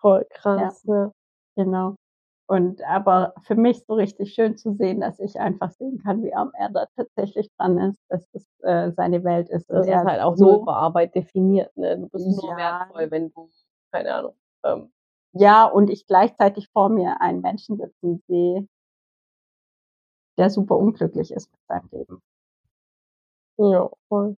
Voll 0.00 0.24
krass, 0.30 0.60
Ja. 0.60 0.74
ne? 0.84 1.12
Genau. 1.56 1.96
Und 2.46 2.82
aber 2.82 3.32
für 3.42 3.54
mich 3.54 3.84
so 3.86 3.94
richtig 3.94 4.34
schön 4.34 4.56
zu 4.56 4.74
sehen, 4.74 5.00
dass 5.00 5.18
ich 5.18 5.40
einfach 5.40 5.70
sehen 5.70 6.02
kann, 6.04 6.22
wie 6.22 6.34
arm 6.34 6.52
er 6.54 6.68
da 6.68 6.86
tatsächlich 6.94 7.48
dran 7.56 7.78
ist, 7.78 7.98
dass 8.10 8.28
das 8.32 8.46
äh, 8.62 8.92
seine 8.92 9.24
Welt 9.24 9.48
ist. 9.48 9.70
Das 9.70 9.86
und 9.86 9.88
er 9.90 10.02
ist 10.02 10.08
halt 10.08 10.20
auch 10.20 10.36
so 10.36 10.60
über 10.60 10.76
Arbeit 10.76 11.14
definiert, 11.14 11.74
ne? 11.76 11.98
Du 11.98 12.08
bist 12.08 12.26
nur 12.26 12.50
Ja. 12.50 12.80
wertvoll, 12.80 13.10
wenn 13.10 13.30
du, 13.30 13.48
keine 13.92 14.14
Ahnung, 14.14 14.34
ähm, 14.64 14.92
Ja, 15.32 15.64
und 15.64 15.88
ich 15.88 16.06
gleichzeitig 16.06 16.68
vor 16.70 16.90
mir 16.90 17.20
einen 17.22 17.40
Menschen 17.40 17.78
sitzen 17.78 18.22
sehe, 18.28 18.68
der 20.36 20.50
super 20.50 20.76
unglücklich 20.76 21.30
ist 21.32 21.50
mit 21.50 21.60
seinem 21.66 21.88
Leben 21.92 22.22
ja, 23.56 23.88
voll. 24.08 24.36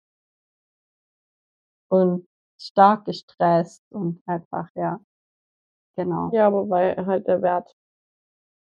und 1.90 2.28
stark 2.60 3.06
gestresst 3.06 3.84
und 3.90 4.22
einfach, 4.26 4.70
ja, 4.76 5.00
genau, 5.96 6.30
Ja, 6.34 6.48
aber 6.48 6.70
weil 6.70 7.06
halt 7.06 7.28
der 7.28 7.42
Wert 7.42 7.74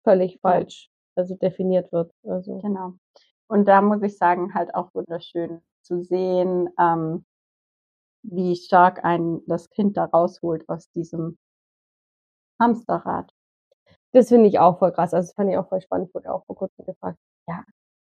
völlig 0.03 0.39
falsch, 0.41 0.89
also 1.15 1.35
definiert 1.35 1.91
wird. 1.91 2.11
Also 2.23 2.59
genau. 2.59 2.93
Und 3.47 3.67
da 3.67 3.81
muss 3.81 4.01
ich 4.03 4.17
sagen, 4.17 4.53
halt 4.53 4.75
auch 4.75 4.93
wunderschön 4.93 5.61
zu 5.83 6.01
sehen, 6.03 6.69
ähm, 6.79 7.25
wie 8.23 8.55
stark 8.55 9.03
ein 9.03 9.41
das 9.47 9.69
Kind 9.69 9.97
da 9.97 10.05
rausholt 10.05 10.69
aus 10.69 10.89
diesem 10.91 11.37
Hamsterrad. 12.59 13.31
das 14.13 14.29
finde 14.29 14.47
ich 14.49 14.59
auch 14.59 14.79
voll 14.79 14.91
krass. 14.93 15.13
Also 15.13 15.27
das 15.29 15.35
fand 15.35 15.51
ich 15.51 15.57
auch 15.57 15.69
voll 15.69 15.81
spannend. 15.81 16.09
Ich 16.09 16.15
wurde 16.15 16.33
auch 16.33 16.45
vor 16.45 16.55
kurzem 16.57 16.85
gefragt, 16.85 17.17
ja, 17.47 17.63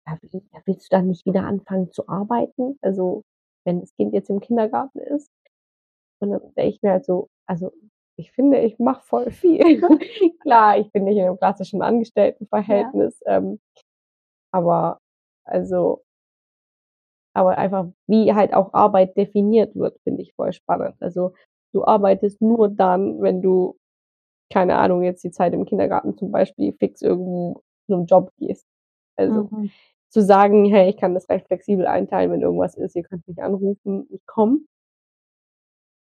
ja, 0.07 0.17
will- 0.21 0.43
ja, 0.53 0.61
willst 0.65 0.91
du 0.91 0.97
dann 0.97 1.07
nicht 1.07 1.25
wieder 1.25 1.43
anfangen 1.45 1.91
zu 1.91 2.07
arbeiten? 2.09 2.77
Also 2.81 3.23
wenn 3.65 3.81
das 3.81 3.93
Kind 3.95 4.13
jetzt 4.13 4.29
im 4.29 4.39
Kindergarten 4.41 4.99
ist. 4.99 5.29
Und 6.21 6.31
dann 6.31 6.41
denke 6.55 6.69
ich 6.75 6.81
mir 6.83 6.91
halt 6.93 7.05
so, 7.05 7.29
also 7.47 7.71
ich 8.19 8.31
finde, 8.33 8.59
ich 8.59 8.79
mache 8.79 9.03
voll 9.05 9.31
viel. 9.31 9.81
Klar, 10.41 10.77
ich 10.79 10.91
bin 10.91 11.05
nicht 11.05 11.17
in 11.17 11.23
einem 11.25 11.37
klassischen 11.37 11.81
Angestelltenverhältnis, 11.81 13.21
ähm, 13.25 13.59
aber 14.51 14.99
also, 15.45 16.03
aber 17.33 17.57
einfach, 17.57 17.87
wie 18.07 18.33
halt 18.33 18.53
auch 18.53 18.73
Arbeit 18.73 19.15
definiert 19.17 19.75
wird, 19.75 19.99
finde 20.03 20.21
ich 20.23 20.33
voll 20.33 20.51
spannend. 20.53 20.95
Also 20.99 21.33
du 21.73 21.85
arbeitest 21.85 22.41
nur 22.41 22.69
dann, 22.69 23.21
wenn 23.21 23.41
du, 23.41 23.77
keine 24.51 24.77
Ahnung, 24.77 25.03
jetzt 25.03 25.23
die 25.23 25.31
Zeit 25.31 25.53
im 25.53 25.65
Kindergarten 25.65 26.17
zum 26.17 26.31
Beispiel 26.31 26.73
fix 26.73 27.01
irgendwo 27.01 27.63
zu 27.87 27.95
einem 27.95 28.05
Job 28.05 28.31
gehst. 28.39 28.67
Also 29.17 29.49
Mhm. 29.51 29.71
zu 30.09 30.23
sagen, 30.23 30.65
hey, 30.65 30.89
ich 30.89 30.97
kann 30.97 31.13
das 31.15 31.29
recht 31.29 31.47
flexibel 31.47 31.87
einteilen, 31.87 32.31
wenn 32.31 32.41
irgendwas 32.41 32.75
ist, 32.75 32.95
ihr 32.95 33.03
könnt 33.03 33.27
mich 33.27 33.41
anrufen, 33.43 34.07
ich 34.11 34.25
komme. 34.27 34.59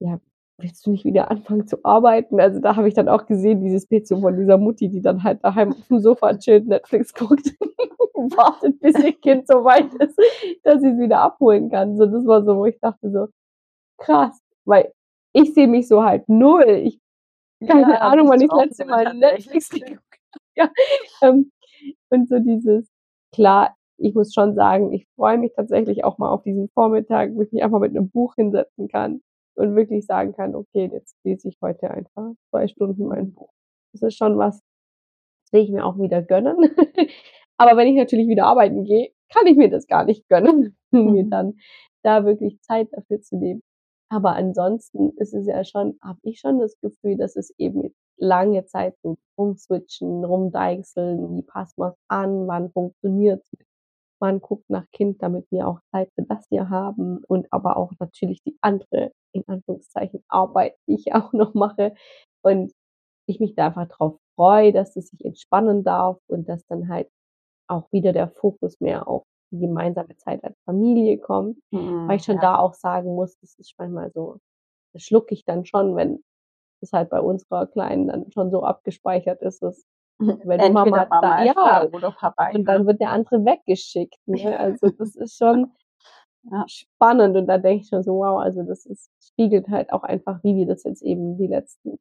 Ja, 0.01 0.21
willst 0.59 0.87
du 0.87 0.91
nicht 0.91 1.05
wieder 1.05 1.31
anfangen 1.31 1.67
zu 1.67 1.85
arbeiten? 1.85 2.41
Also 2.41 2.61
da 2.61 2.77
habe 2.77 2.89
ich 2.89 2.95
dann 2.95 3.09
auch 3.09 3.27
gesehen, 3.27 3.63
dieses 3.63 3.89
so 4.09 4.21
von 4.21 4.37
dieser 4.37 4.59
Mutti, 4.59 4.89
die 4.89 5.03
dann 5.03 5.23
halt 5.23 5.43
daheim 5.43 5.73
auf 5.73 5.89
dem 5.89 6.01
Sofa 6.01 6.37
chillt, 6.39 6.67
Netflix 6.67 7.13
guckt 7.13 7.55
und 8.13 8.37
wartet, 8.37 8.79
bis 8.81 8.97
ihr 9.03 9.13
Kind 9.13 9.47
so 9.49 9.65
weit 9.65 9.93
ist, 9.95 10.19
dass 10.63 10.81
sie 10.81 10.89
es 10.91 10.99
wieder 10.99 11.21
abholen 11.21 11.71
kann. 11.71 11.97
So, 11.97 12.07
das 12.07 12.27
war 12.27 12.45
so, 12.45 12.57
wo 12.57 12.67
ich 12.67 12.79
dachte 12.81 13.11
so, 13.11 13.27
krass, 13.99 14.39
weil 14.65 14.93
ich 15.33 15.55
sehe 15.55 15.69
mich 15.69 15.89
so 15.89 16.05
halt 16.05 16.29
null. 16.29 16.65
Ich 16.85 17.01
keine 17.67 17.93
Ja, 17.93 18.01
Ahnung, 18.01 18.29
wann 18.29 18.41
ich 18.41 18.49
das 18.49 18.67
letzte 18.67 18.85
Mal. 18.87 19.15
Netflix 19.15 19.71
geguckt 19.71 19.93
habe. 19.93 20.01
Ja, 20.57 20.71
ähm, 21.23 21.51
und 22.11 22.29
so 22.29 22.39
dieses, 22.39 22.89
klar, 23.33 23.77
ich 23.99 24.15
muss 24.15 24.33
schon 24.35 24.55
sagen, 24.55 24.93
ich 24.93 25.07
freue 25.17 25.39
mich 25.39 25.53
tatsächlich 25.55 26.05
auch 26.05 26.19
mal 26.19 26.29
auf 26.31 26.43
diesen 26.45 26.69
Vormittag, 26.71 27.35
wo 27.35 27.43
ich 27.43 27.53
mich 27.53 27.63
einfach 27.65 27.81
mit 27.81 27.91
einem 27.97 28.11
Buch 28.11 28.35
hinsetzen 28.37 28.89
kann 28.89 29.21
und 29.57 29.77
wirklich 29.77 30.07
sagen 30.07 30.33
kann, 30.35 30.55
okay, 30.55 30.91
jetzt 30.93 31.17
lese 31.25 31.49
ich 31.49 31.59
heute 31.63 31.91
einfach 31.91 32.33
zwei 32.51 32.69
Stunden 32.69 33.07
mein 33.07 33.33
Buch. 33.35 33.51
Das 33.93 34.03
ist 34.03 34.17
schon 34.17 34.39
was, 34.39 34.61
das 35.45 35.53
will 35.53 35.63
ich 35.63 35.71
mir 35.71 35.85
auch 35.85 35.99
wieder 35.99 36.23
gönnen. 36.23 36.57
Aber 37.59 37.77
wenn 37.77 37.89
ich 37.89 37.97
natürlich 37.97 38.29
wieder 38.29 38.47
arbeiten 38.47 38.85
gehe, 38.85 39.11
kann 39.33 39.47
ich 39.47 39.57
mir 39.57 39.71
das 39.71 39.87
gar 39.87 40.05
nicht 40.05 40.29
gönnen, 40.29 40.77
mir 40.91 41.25
Mhm. 41.25 41.31
dann 41.31 41.55
da 42.03 42.25
wirklich 42.25 42.61
Zeit 42.63 42.89
dafür 42.93 43.21
zu 43.21 43.37
nehmen. 43.37 43.63
Aber 44.11 44.35
ansonsten 44.37 45.11
ist 45.17 45.35
es 45.35 45.47
ja 45.47 45.65
schon, 45.65 45.99
habe 46.03 46.19
ich 46.23 46.39
schon 46.41 46.59
das 46.61 46.79
Gefühl, 46.81 47.17
dass 47.17 47.37
es 47.37 47.53
eben 47.59 47.95
lange 48.17 48.65
Zeit 48.67 48.97
so 49.03 49.17
rumswitchen, 49.39 50.25
rumdeichseln, 50.25 51.37
wie 51.37 51.43
passt 51.43 51.79
man 51.79 51.93
an, 52.09 52.47
wann 52.47 52.71
funktioniert's, 52.71 53.51
wann 54.25 54.41
guckt 54.43 54.71
nach 54.71 54.87
Kind, 54.93 55.23
damit 55.23 55.47
wir 55.53 55.69
auch 55.69 55.81
Zeit 55.93 56.11
für 56.17 56.25
das 56.25 56.47
hier 56.51 56.71
haben 56.71 57.23
und 57.29 57.47
aber 57.53 57.79
auch 57.79 57.93
natürlich 58.01 58.43
die 58.45 58.59
andere, 58.63 59.13
in 59.35 59.45
Anführungszeichen, 59.49 60.25
Arbeit, 60.29 60.77
die 60.89 60.97
ich 60.97 61.15
auch 61.15 61.33
noch 61.35 61.55
mache 61.55 61.95
und 62.45 62.73
ich 63.29 63.41
mich 63.41 63.55
da 63.57 63.69
einfach 63.69 63.89
drauf 63.89 64.19
freue, 64.37 64.73
dass 64.73 64.97
es 64.97 65.09
sich 65.09 65.25
entspannen 65.25 65.85
darf 65.85 66.19
und 66.29 66.49
dass 66.49 66.67
dann 66.67 66.89
halt 66.89 67.09
auch 67.69 67.91
wieder 67.93 68.13
der 68.13 68.29
Fokus 68.31 68.81
mehr 68.81 69.09
auf 69.09 69.25
die 69.53 69.61
gemeinsame 69.61 70.17
Zeit 70.17 70.45
als 70.45 70.57
Familie 70.67 71.19
kommt 71.19 71.59
weil 72.07 72.17
ich 72.19 72.25
schon 72.25 72.37
Mhm, 72.37 72.43
ja. 72.43 72.43
da 72.43 72.59
auch 72.59 72.75
sagen 72.75 73.15
muss, 73.15 73.39
das 73.41 73.55
ist 73.59 73.75
manchmal 73.79 74.11
so, 74.13 74.39
das 74.95 75.03
schlucke 75.05 75.35
ich 75.35 75.45
dann 75.45 75.67
schon, 75.67 75.97
wenn 75.97 76.23
es 76.83 76.93
halt 76.93 77.11
bei 77.11 77.21
unserer 77.21 77.67
Kleinen 77.69 78.09
dann 78.09 78.31
schon 78.33 78.51
so 78.51 78.63
abgespeichert 78.65 79.43
ist, 79.43 79.63
dass 79.63 79.85
wenn 80.45 80.61
Entweder 80.61 80.73
Mama 80.73 81.07
Mama 81.11 81.21
da, 81.21 81.43
ist 81.45 81.57
ja, 81.57 81.85
oder 81.93 82.11
Papa. 82.13 82.51
und 82.51 82.65
dann 82.67 82.87
wird 82.87 83.01
der 83.01 83.11
andere 83.11 83.45
weggeschickt. 83.45 84.17
Ne? 84.27 84.59
Also 84.59 84.89
das 84.91 85.17
ist 85.17 85.37
schon 85.37 85.73
Ja. 86.45 86.65
spannend 86.69 87.37
und 87.37 87.47
da 87.47 87.59
denke 87.59 87.83
ich 87.83 87.89
schon 87.89 88.03
so, 88.03 88.15
wow, 88.19 88.41
also 88.41 88.63
das 88.63 88.87
ist, 88.87 89.11
spiegelt 89.23 89.69
halt 89.69 89.93
auch 89.93 90.03
einfach, 90.05 90.43
wie 90.45 90.57
wir 90.57 90.67
das 90.67 90.85
jetzt 90.85 91.03
eben 91.03 91.39
die 91.39 91.47
letzten 91.49 91.99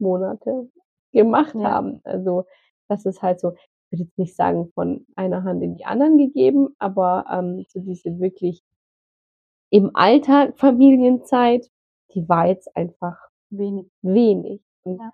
Monate 0.00 0.68
gemacht 1.12 1.54
Ja. 1.54 1.62
haben. 1.70 2.00
Also 2.04 2.44
das 2.88 3.04
ist 3.06 3.22
halt 3.22 3.40
so, 3.40 3.52
ich 3.90 3.98
würde 3.98 4.04
jetzt 4.04 4.18
nicht 4.18 4.34
sagen 4.36 4.70
von 4.74 5.06
einer 5.16 5.44
Hand 5.44 5.62
in 5.62 5.74
die 5.76 5.84
anderen 5.84 6.16
gegeben, 6.18 6.74
aber 6.78 7.26
ähm, 7.30 7.64
so 7.68 7.80
diese 7.80 8.18
wirklich 8.18 8.60
im 9.72 9.94
Alltag 9.94 10.58
Familienzeit, 10.58 11.70
die 12.14 12.28
war 12.28 12.46
jetzt 12.48 12.76
einfach 12.76 13.16
wenig. 13.50 13.86
wenig. 14.02 14.60
Und 14.82 14.98
Ja. 14.98 15.12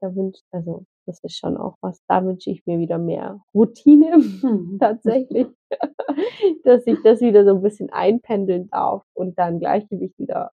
da 0.00 0.14
wünscht, 0.14 0.44
also 0.52 0.86
das 1.08 1.24
ist 1.24 1.38
schon 1.38 1.56
auch 1.58 1.76
was, 1.82 2.02
da 2.08 2.24
wünsche 2.24 2.50
ich 2.50 2.66
mir 2.66 2.78
wieder 2.78 2.98
mehr 2.98 3.40
Routine 3.54 4.12
tatsächlich, 4.80 5.48
dass 6.64 6.86
ich 6.86 6.98
das 7.04 7.20
wieder 7.20 7.44
so 7.44 7.52
ein 7.56 7.62
bisschen 7.62 7.90
einpendeln 7.90 8.68
darf 8.70 9.02
und 9.14 9.38
dann 9.38 9.60
Gleichgewicht 9.60 10.18
wieder 10.18 10.52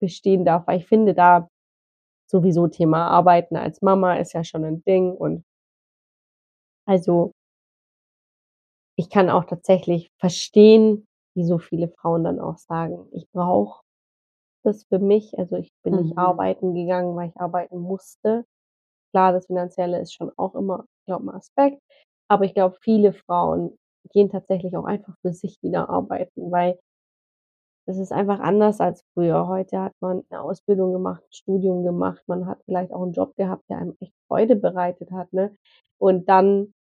bestehen 0.00 0.44
darf, 0.44 0.66
weil 0.66 0.78
ich 0.78 0.86
finde, 0.86 1.14
da 1.14 1.48
sowieso 2.30 2.68
Thema 2.68 3.08
Arbeiten 3.08 3.56
als 3.56 3.82
Mama 3.82 4.16
ist 4.16 4.34
ja 4.34 4.44
schon 4.44 4.64
ein 4.64 4.82
Ding 4.84 5.12
und 5.12 5.44
also 6.86 7.32
ich 8.96 9.08
kann 9.10 9.30
auch 9.30 9.44
tatsächlich 9.44 10.10
verstehen, 10.18 11.06
wie 11.34 11.44
so 11.44 11.58
viele 11.58 11.88
Frauen 11.88 12.24
dann 12.24 12.40
auch 12.40 12.58
sagen, 12.58 13.06
ich 13.12 13.28
brauche 13.32 13.82
das 14.64 14.84
für 14.84 14.98
mich. 14.98 15.38
Also 15.38 15.56
ich 15.56 15.72
bin 15.84 15.96
nicht 15.96 16.12
Mhm. 16.12 16.18
arbeiten 16.18 16.74
gegangen, 16.74 17.16
weil 17.16 17.30
ich 17.30 17.36
arbeiten 17.40 17.78
musste. 17.78 18.44
Klar, 19.14 19.32
das 19.32 19.46
Finanzielle 19.46 20.00
ist 20.00 20.14
schon 20.14 20.30
auch 20.36 20.54
immer, 20.54 20.84
ich 21.00 21.06
glaube, 21.06 21.26
ein 21.26 21.34
Aspekt. 21.36 21.82
Aber 22.28 22.44
ich 22.44 22.54
glaube, 22.54 22.76
viele 22.80 23.12
Frauen 23.12 23.76
gehen 24.12 24.30
tatsächlich 24.30 24.76
auch 24.76 24.84
einfach 24.84 25.14
für 25.22 25.32
sich 25.32 25.58
wieder 25.62 25.88
arbeiten, 25.90 26.50
weil 26.52 26.78
es 27.88 27.98
ist 27.98 28.12
einfach 28.12 28.40
anders 28.40 28.80
als 28.80 29.04
früher. 29.14 29.46
Heute 29.48 29.80
hat 29.80 29.92
man 30.00 30.22
eine 30.30 30.40
Ausbildung 30.42 30.92
gemacht, 30.92 31.22
ein 31.22 31.32
Studium 31.32 31.82
gemacht, 31.84 32.22
man 32.26 32.46
hat 32.46 32.62
vielleicht 32.64 32.92
auch 32.92 33.02
einen 33.02 33.12
Job 33.12 33.34
gehabt, 33.36 33.64
der 33.68 33.78
einem 33.78 33.96
echt 34.00 34.12
Freude 34.28 34.56
bereitet 34.56 35.10
hat, 35.12 35.32
ne? 35.32 35.56
Und 35.98 36.28
dann 36.28 36.72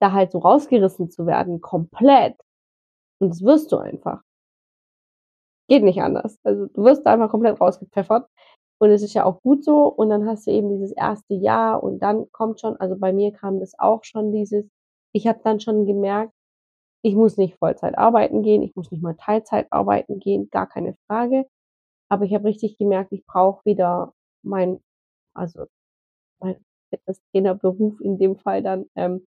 da 0.00 0.12
halt 0.12 0.32
so 0.32 0.38
rausgerissen 0.40 1.10
zu 1.10 1.26
werden, 1.26 1.60
komplett. 1.60 2.36
Und 3.20 3.30
das 3.30 3.42
wirst 3.44 3.72
du 3.72 3.78
einfach. 3.78 4.22
Geht 5.70 5.82
nicht 5.84 6.00
anders. 6.00 6.38
Also 6.44 6.66
du 6.66 6.82
wirst 6.84 7.04
da 7.04 7.12
einfach 7.12 7.30
komplett 7.30 7.60
rausgepfeffert. 7.60 8.26
Und 8.80 8.90
es 8.90 9.02
ist 9.02 9.14
ja 9.14 9.24
auch 9.24 9.42
gut 9.42 9.64
so. 9.64 9.86
Und 9.88 10.10
dann 10.10 10.26
hast 10.26 10.46
du 10.46 10.50
eben 10.52 10.70
dieses 10.70 10.92
erste 10.92 11.34
Jahr 11.34 11.82
und 11.82 12.00
dann 12.00 12.30
kommt 12.32 12.60
schon, 12.60 12.76
also 12.78 12.96
bei 12.96 13.12
mir 13.12 13.32
kam 13.32 13.60
das 13.60 13.78
auch 13.78 14.04
schon 14.04 14.32
dieses, 14.32 14.66
ich 15.12 15.26
habe 15.26 15.40
dann 15.44 15.60
schon 15.60 15.86
gemerkt, 15.86 16.32
ich 17.02 17.14
muss 17.16 17.36
nicht 17.38 17.56
Vollzeit 17.58 17.98
arbeiten 17.98 18.42
gehen, 18.42 18.62
ich 18.62 18.76
muss 18.76 18.90
nicht 18.90 19.02
mal 19.02 19.14
Teilzeit 19.16 19.68
arbeiten 19.72 20.20
gehen, 20.20 20.48
gar 20.50 20.68
keine 20.68 20.94
Frage. 21.08 21.46
Aber 22.10 22.24
ich 22.24 22.34
habe 22.34 22.46
richtig 22.46 22.78
gemerkt, 22.78 23.12
ich 23.12 23.26
brauche 23.26 23.64
wieder 23.64 24.14
mein, 24.44 24.80
also 25.34 25.66
mein 26.40 26.56
Fitnesstrainerberuf 26.90 28.00
in 28.00 28.18
dem 28.18 28.36
Fall 28.36 28.62
dann 28.62 28.86
ähm, 28.96 29.26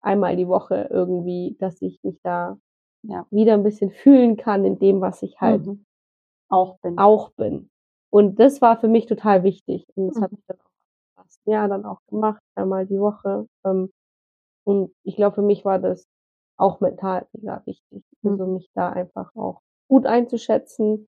einmal 0.00 0.36
die 0.36 0.48
Woche 0.48 0.88
irgendwie, 0.90 1.56
dass 1.60 1.80
ich 1.82 2.02
mich 2.02 2.20
da 2.22 2.58
Ja. 3.04 3.26
wieder 3.30 3.54
ein 3.54 3.62
bisschen 3.64 3.90
fühlen 3.90 4.36
kann 4.36 4.64
in 4.64 4.78
dem, 4.78 5.00
was 5.00 5.22
ich 5.22 5.40
halt 5.40 5.66
Mhm. 5.66 5.84
Auch 6.48 6.78
bin. 6.80 6.98
auch 6.98 7.30
bin. 7.30 7.70
Und 8.12 8.38
das 8.40 8.60
war 8.60 8.78
für 8.78 8.88
mich 8.88 9.06
total 9.06 9.42
wichtig. 9.42 9.86
Und 9.96 10.08
das 10.08 10.16
Mhm. 10.18 10.22
habe 10.24 10.34
ich 10.34 10.44
dann 10.46 10.58
auch 10.60 10.70
ersten 11.24 11.50
Jahr 11.50 11.68
dann 11.68 11.84
auch 11.86 12.00
gemacht, 12.08 12.42
einmal 12.56 12.86
die 12.86 13.00
Woche. 13.00 13.46
Ähm, 13.64 13.90
und 14.64 14.94
ich 15.04 15.16
glaube, 15.16 15.36
für 15.36 15.42
mich 15.42 15.64
war 15.64 15.78
das 15.78 16.06
auch 16.58 16.80
mental 16.80 17.26
mega 17.32 17.62
wichtig. 17.66 18.04
Also 18.24 18.46
mich 18.46 18.68
da 18.74 18.90
einfach 18.90 19.34
auch 19.36 19.60
gut 19.88 20.06
einzuschätzen, 20.06 21.08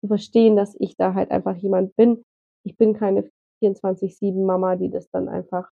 zu 0.00 0.08
verstehen, 0.08 0.56
dass 0.56 0.76
ich 0.80 0.96
da 0.96 1.14
halt 1.14 1.30
einfach 1.30 1.56
jemand 1.56 1.96
bin. 1.96 2.24
Ich 2.64 2.76
bin 2.76 2.94
keine 2.94 3.30
24-7 3.60 4.46
Mama, 4.46 4.76
die 4.76 4.90
das 4.90 5.10
dann 5.10 5.28
einfach 5.28 5.70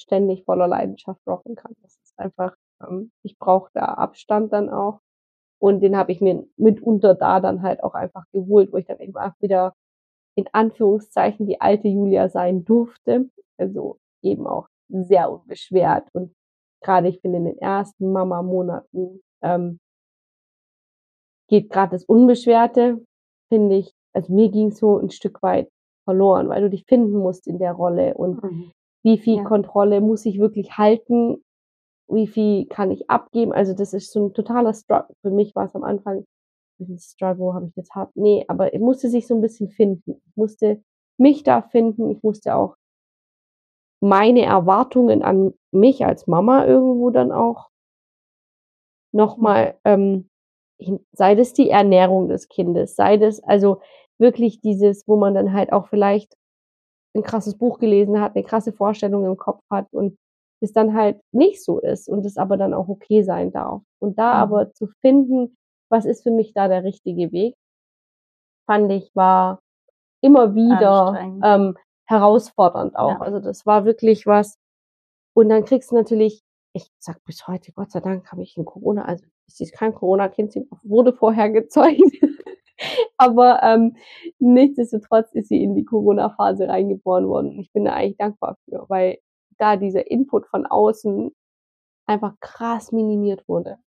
ständig 0.00 0.44
voller 0.44 0.68
Leidenschaft 0.68 1.20
rocken 1.28 1.54
kann. 1.56 1.74
Das 1.82 1.96
ist 2.02 2.18
einfach, 2.18 2.54
ähm, 2.82 3.12
ich 3.24 3.38
brauche 3.38 3.70
da 3.74 3.86
Abstand 3.86 4.52
dann 4.52 4.70
auch. 4.70 5.00
Und 5.62 5.80
den 5.80 5.96
habe 5.96 6.10
ich 6.10 6.20
mir 6.20 6.44
mitunter 6.56 7.14
da 7.14 7.38
dann 7.38 7.62
halt 7.62 7.84
auch 7.84 7.94
einfach 7.94 8.24
geholt, 8.32 8.72
wo 8.72 8.78
ich 8.78 8.86
dann 8.86 8.98
eben 8.98 9.16
auch 9.16 9.30
wieder 9.38 9.76
in 10.34 10.46
Anführungszeichen 10.50 11.46
die 11.46 11.60
alte 11.60 11.86
Julia 11.86 12.28
sein 12.28 12.64
durfte. 12.64 13.30
Also 13.58 13.98
eben 14.22 14.44
auch 14.48 14.66
sehr 14.88 15.30
unbeschwert. 15.30 16.08
Und 16.14 16.34
gerade 16.82 17.06
ich 17.06 17.20
finde 17.20 17.38
in 17.38 17.44
den 17.44 17.58
ersten 17.58 18.10
Mama-Monaten 18.10 19.22
ähm, 19.42 19.78
geht 21.48 21.70
gerade 21.70 21.92
das 21.92 22.04
Unbeschwerte, 22.06 23.00
finde 23.48 23.76
ich, 23.76 23.94
also 24.12 24.32
mir 24.32 24.50
ging 24.50 24.72
so 24.72 24.98
ein 24.98 25.10
Stück 25.10 25.44
weit 25.44 25.68
verloren, 26.02 26.48
weil 26.48 26.62
du 26.62 26.70
dich 26.70 26.86
finden 26.86 27.18
musst 27.18 27.46
in 27.46 27.60
der 27.60 27.74
Rolle 27.74 28.14
und 28.14 28.42
mhm. 28.42 28.72
wie 29.04 29.18
viel 29.18 29.36
ja. 29.36 29.44
Kontrolle 29.44 30.00
muss 30.00 30.26
ich 30.26 30.40
wirklich 30.40 30.76
halten, 30.76 31.44
wie 32.08 32.26
viel 32.26 32.66
kann 32.66 32.90
ich 32.90 33.08
abgeben. 33.10 33.52
Also 33.52 33.74
das 33.74 33.92
ist 33.92 34.12
so 34.12 34.26
ein 34.26 34.34
totaler 34.34 34.74
Struggle. 34.74 35.14
Für 35.22 35.30
mich 35.30 35.54
war 35.54 35.66
es 35.66 35.74
am 35.74 35.84
Anfang, 35.84 36.26
Struggle 36.98 37.54
habe 37.54 37.66
ich 37.66 37.76
jetzt 37.76 37.94
hart. 37.94 38.10
Nee, 38.14 38.44
aber 38.48 38.74
ich 38.74 38.80
musste 38.80 39.08
sich 39.08 39.26
so 39.26 39.34
ein 39.34 39.40
bisschen 39.40 39.68
finden. 39.68 40.20
Ich 40.26 40.36
musste 40.36 40.82
mich 41.18 41.42
da 41.44 41.62
finden. 41.62 42.10
Ich 42.10 42.22
musste 42.22 42.54
auch 42.56 42.76
meine 44.00 44.42
Erwartungen 44.42 45.22
an 45.22 45.54
mich 45.70 46.04
als 46.04 46.26
Mama 46.26 46.66
irgendwo 46.66 47.10
dann 47.10 47.30
auch 47.30 47.68
nochmal, 49.12 49.78
ähm, 49.84 50.28
sei 51.12 51.34
das 51.36 51.52
die 51.52 51.70
Ernährung 51.70 52.28
des 52.28 52.48
Kindes, 52.48 52.96
sei 52.96 53.16
das 53.16 53.42
also 53.44 53.80
wirklich 54.18 54.60
dieses, 54.60 55.06
wo 55.06 55.16
man 55.16 55.34
dann 55.34 55.52
halt 55.52 55.72
auch 55.72 55.86
vielleicht 55.86 56.34
ein 57.14 57.22
krasses 57.22 57.56
Buch 57.56 57.78
gelesen 57.78 58.20
hat, 58.20 58.34
eine 58.34 58.44
krasse 58.44 58.72
Vorstellung 58.72 59.24
im 59.26 59.36
Kopf 59.36 59.62
hat 59.70 59.86
und 59.92 60.18
es 60.62 60.72
dann 60.72 60.94
halt 60.94 61.20
nicht 61.32 61.62
so 61.62 61.80
ist 61.80 62.08
und 62.08 62.24
es 62.26 62.36
aber 62.36 62.56
dann 62.56 62.74
auch 62.74 62.88
okay 62.88 63.22
sein 63.22 63.52
darf. 63.52 63.82
Und 63.98 64.18
da 64.18 64.34
mhm. 64.34 64.40
aber 64.40 64.72
zu 64.72 64.86
finden, 65.00 65.56
was 65.88 66.04
ist 66.04 66.22
für 66.22 66.30
mich 66.30 66.54
da 66.54 66.68
der 66.68 66.84
richtige 66.84 67.32
Weg, 67.32 67.54
fand 68.66 68.90
ich, 68.92 69.10
war 69.14 69.60
immer 70.22 70.54
wieder 70.54 71.18
ähm, 71.44 71.76
herausfordernd 72.06 72.96
auch. 72.96 73.10
Ja. 73.10 73.20
Also 73.20 73.40
das 73.40 73.66
war 73.66 73.84
wirklich 73.84 74.26
was. 74.26 74.56
Und 75.34 75.48
dann 75.48 75.64
kriegst 75.64 75.90
du 75.90 75.96
natürlich, 75.96 76.42
ich 76.74 76.88
sag 76.98 77.22
bis 77.24 77.46
heute, 77.46 77.72
Gott 77.72 77.90
sei 77.90 78.00
Dank 78.00 78.30
habe 78.30 78.42
ich 78.42 78.56
ein 78.56 78.64
Corona, 78.64 79.04
also 79.04 79.24
sie 79.46 79.64
ist 79.64 79.74
kein 79.74 79.94
Corona-Kind, 79.94 80.52
sie 80.52 80.68
wurde 80.82 81.12
vorher 81.12 81.50
gezeugt. 81.50 82.00
Aber 83.16 83.62
ähm, 83.62 83.96
nichtsdestotrotz 84.38 85.32
ist 85.32 85.48
sie 85.48 85.62
in 85.62 85.74
die 85.74 85.84
Corona-Phase 85.84 86.68
reingeboren 86.68 87.28
worden. 87.28 87.58
Ich 87.60 87.72
bin 87.72 87.84
da 87.84 87.92
eigentlich 87.92 88.16
dankbar 88.16 88.56
für, 88.64 88.84
weil 88.88 89.18
da 89.58 89.76
dieser 89.76 90.10
Input 90.10 90.46
von 90.46 90.66
außen 90.66 91.34
einfach 92.06 92.34
krass 92.40 92.92
minimiert 92.92 93.46
wurde. 93.48 93.78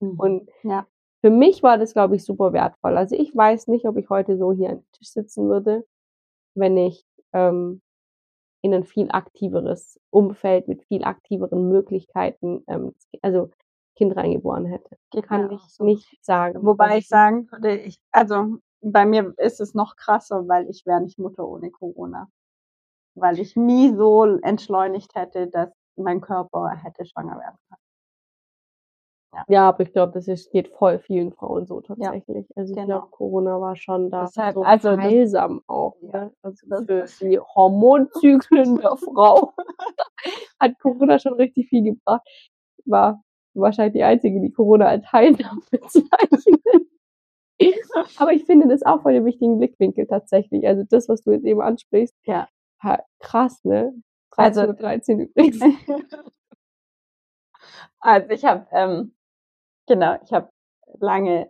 Mhm. 0.00 0.18
Und 0.18 0.50
ja. 0.62 0.86
für 1.20 1.30
mich 1.30 1.62
war 1.62 1.78
das, 1.78 1.92
glaube 1.92 2.16
ich, 2.16 2.24
super 2.24 2.52
wertvoll. 2.52 2.96
Also 2.96 3.16
ich 3.16 3.34
weiß 3.34 3.68
nicht, 3.68 3.86
ob 3.86 3.96
ich 3.96 4.08
heute 4.10 4.36
so 4.36 4.52
hier 4.52 4.70
am 4.70 4.84
Tisch 4.92 5.08
sitzen 5.08 5.48
würde, 5.48 5.86
wenn 6.54 6.76
ich 6.76 7.04
ähm, 7.32 7.82
in 8.62 8.74
ein 8.74 8.84
viel 8.84 9.10
aktiveres 9.10 10.00
Umfeld 10.10 10.68
mit 10.68 10.84
viel 10.84 11.04
aktiveren 11.04 11.68
Möglichkeiten, 11.68 12.64
ähm, 12.66 12.94
also 13.22 13.50
Kind 13.96 14.16
reingeboren 14.16 14.64
hätte. 14.64 14.96
Kann 15.22 15.50
ich 15.50 15.60
so. 15.62 15.84
nicht 15.84 16.24
sagen. 16.24 16.64
Wobei 16.64 16.98
ich 16.98 17.08
sagen 17.08 17.50
würde, 17.50 17.76
ich, 17.76 17.98
also 18.12 18.58
bei 18.80 19.04
mir 19.06 19.34
ist 19.38 19.60
es 19.60 19.74
noch 19.74 19.96
krasser, 19.96 20.46
weil 20.46 20.68
ich 20.70 20.86
wäre 20.86 21.00
nicht 21.00 21.18
Mutter 21.18 21.46
ohne 21.46 21.70
Corona. 21.70 22.28
Weil 23.20 23.38
ich 23.38 23.56
nie 23.56 23.94
so 23.94 24.24
entschleunigt 24.42 25.14
hätte, 25.14 25.48
dass 25.48 25.70
mein 25.96 26.20
Körper 26.20 26.70
hätte 26.70 27.04
schwanger 27.04 27.38
werden 27.38 27.58
können. 27.68 27.88
Ja. 29.34 29.44
ja, 29.48 29.68
aber 29.68 29.82
ich 29.82 29.92
glaube, 29.92 30.12
das 30.12 30.26
ist, 30.26 30.50
geht 30.52 30.68
voll 30.68 30.98
vielen 30.98 31.32
Frauen 31.32 31.66
so 31.66 31.80
tatsächlich. 31.80 32.46
Ja, 32.48 32.56
also 32.56 32.72
ich 32.72 32.76
genau. 32.76 32.86
glaube, 32.86 33.10
Corona 33.10 33.60
war 33.60 33.76
schon 33.76 34.10
da 34.10 34.22
Deshalb, 34.22 34.54
so 34.54 34.62
also 34.62 34.96
heilsam 34.96 35.58
das, 35.58 35.68
auch. 35.68 35.96
Ja, 36.00 36.24
ne? 36.24 36.32
Also 36.42 36.66
für 37.06 37.28
die 37.28 37.38
Hormonzyklen 37.38 38.76
der 38.76 38.96
Frau 38.96 39.52
hat 40.58 40.78
Corona 40.80 41.18
schon 41.18 41.34
richtig 41.34 41.68
viel 41.68 41.84
gebracht. 41.84 42.26
War 42.86 43.22
wahrscheinlich 43.52 43.94
die 43.94 44.02
Einzige, 44.02 44.40
die 44.40 44.52
Corona 44.52 44.86
als 44.86 45.12
heilsam 45.12 45.62
bezeichnet. 45.70 46.62
aber 48.16 48.32
ich 48.32 48.44
finde 48.44 48.68
das 48.68 48.82
auch 48.82 49.02
voll 49.02 49.12
den 49.12 49.26
wichtigen 49.26 49.58
Blickwinkel 49.58 50.06
tatsächlich. 50.06 50.66
Also 50.66 50.84
das, 50.88 51.08
was 51.08 51.22
du 51.22 51.32
jetzt 51.32 51.44
eben 51.44 51.60
ansprichst, 51.60 52.14
ja, 52.24 52.48
krass, 53.20 53.64
ne? 53.64 53.94
13 54.32 54.60
also 54.60 54.72
13 54.72 55.20
übrigens. 55.20 55.60
also 58.00 58.30
ich 58.30 58.44
habe 58.44 58.66
ähm, 58.72 59.14
Genau, 59.88 60.16
ich 60.22 60.32
habe 60.32 60.50
lange 61.00 61.48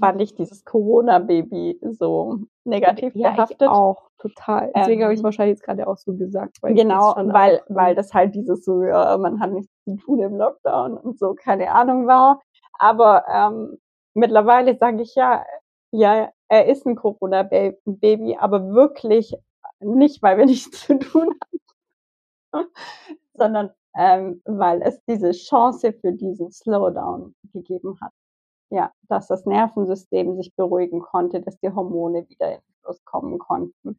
fand 0.00 0.20
ich 0.20 0.34
dieses 0.34 0.64
Corona-Baby 0.64 1.78
so 1.92 2.40
negativ 2.64 3.14
ja, 3.14 3.30
behaftet. 3.30 3.62
Ich 3.62 3.68
auch, 3.68 4.10
total. 4.18 4.72
Deswegen 4.74 5.00
ähm, 5.00 5.04
habe 5.04 5.14
ich 5.14 5.20
es 5.20 5.24
wahrscheinlich 5.24 5.58
jetzt 5.58 5.64
gerade 5.64 5.86
auch 5.86 5.96
so 5.96 6.16
gesagt. 6.16 6.56
Weil 6.60 6.74
genau, 6.74 7.14
weil, 7.16 7.62
weil 7.68 7.94
das 7.94 8.12
halt 8.12 8.34
dieses 8.34 8.64
so, 8.64 8.82
ja, 8.82 9.16
man 9.18 9.38
hat 9.38 9.52
nichts 9.52 9.70
zu 9.84 9.96
tun 9.96 10.20
im 10.20 10.36
Lockdown 10.36 10.96
und 10.98 11.18
so, 11.20 11.34
keine 11.34 11.70
Ahnung 11.70 12.08
war. 12.08 12.42
Aber 12.78 13.24
ähm, 13.32 13.78
mittlerweile 14.14 14.76
sage 14.76 15.02
ich 15.02 15.14
ja, 15.14 15.44
ja, 15.92 16.30
er 16.48 16.66
ist 16.66 16.84
ein 16.84 16.96
Corona-Baby, 16.96 18.38
aber 18.40 18.72
wirklich 18.72 19.36
nicht, 19.80 20.22
weil 20.22 20.38
wir 20.38 20.46
nichts 20.46 20.86
zu 20.86 20.98
tun 20.98 21.34
haben, 22.52 22.68
sondern 23.34 23.70
ähm, 23.96 24.42
weil 24.44 24.82
es 24.82 25.02
diese 25.04 25.32
Chance 25.32 25.92
für 25.92 26.12
diesen 26.12 26.50
Slowdown 26.52 27.34
gegeben 27.52 27.98
hat. 28.00 28.12
Ja, 28.70 28.92
dass 29.08 29.28
das 29.28 29.46
Nervensystem 29.46 30.36
sich 30.36 30.54
beruhigen 30.54 31.00
konnte, 31.00 31.40
dass 31.40 31.58
die 31.60 31.72
Hormone 31.72 32.28
wieder 32.28 32.56
in 32.56 32.60
Fluss 32.82 33.02
kommen 33.04 33.38
konnten, 33.38 33.98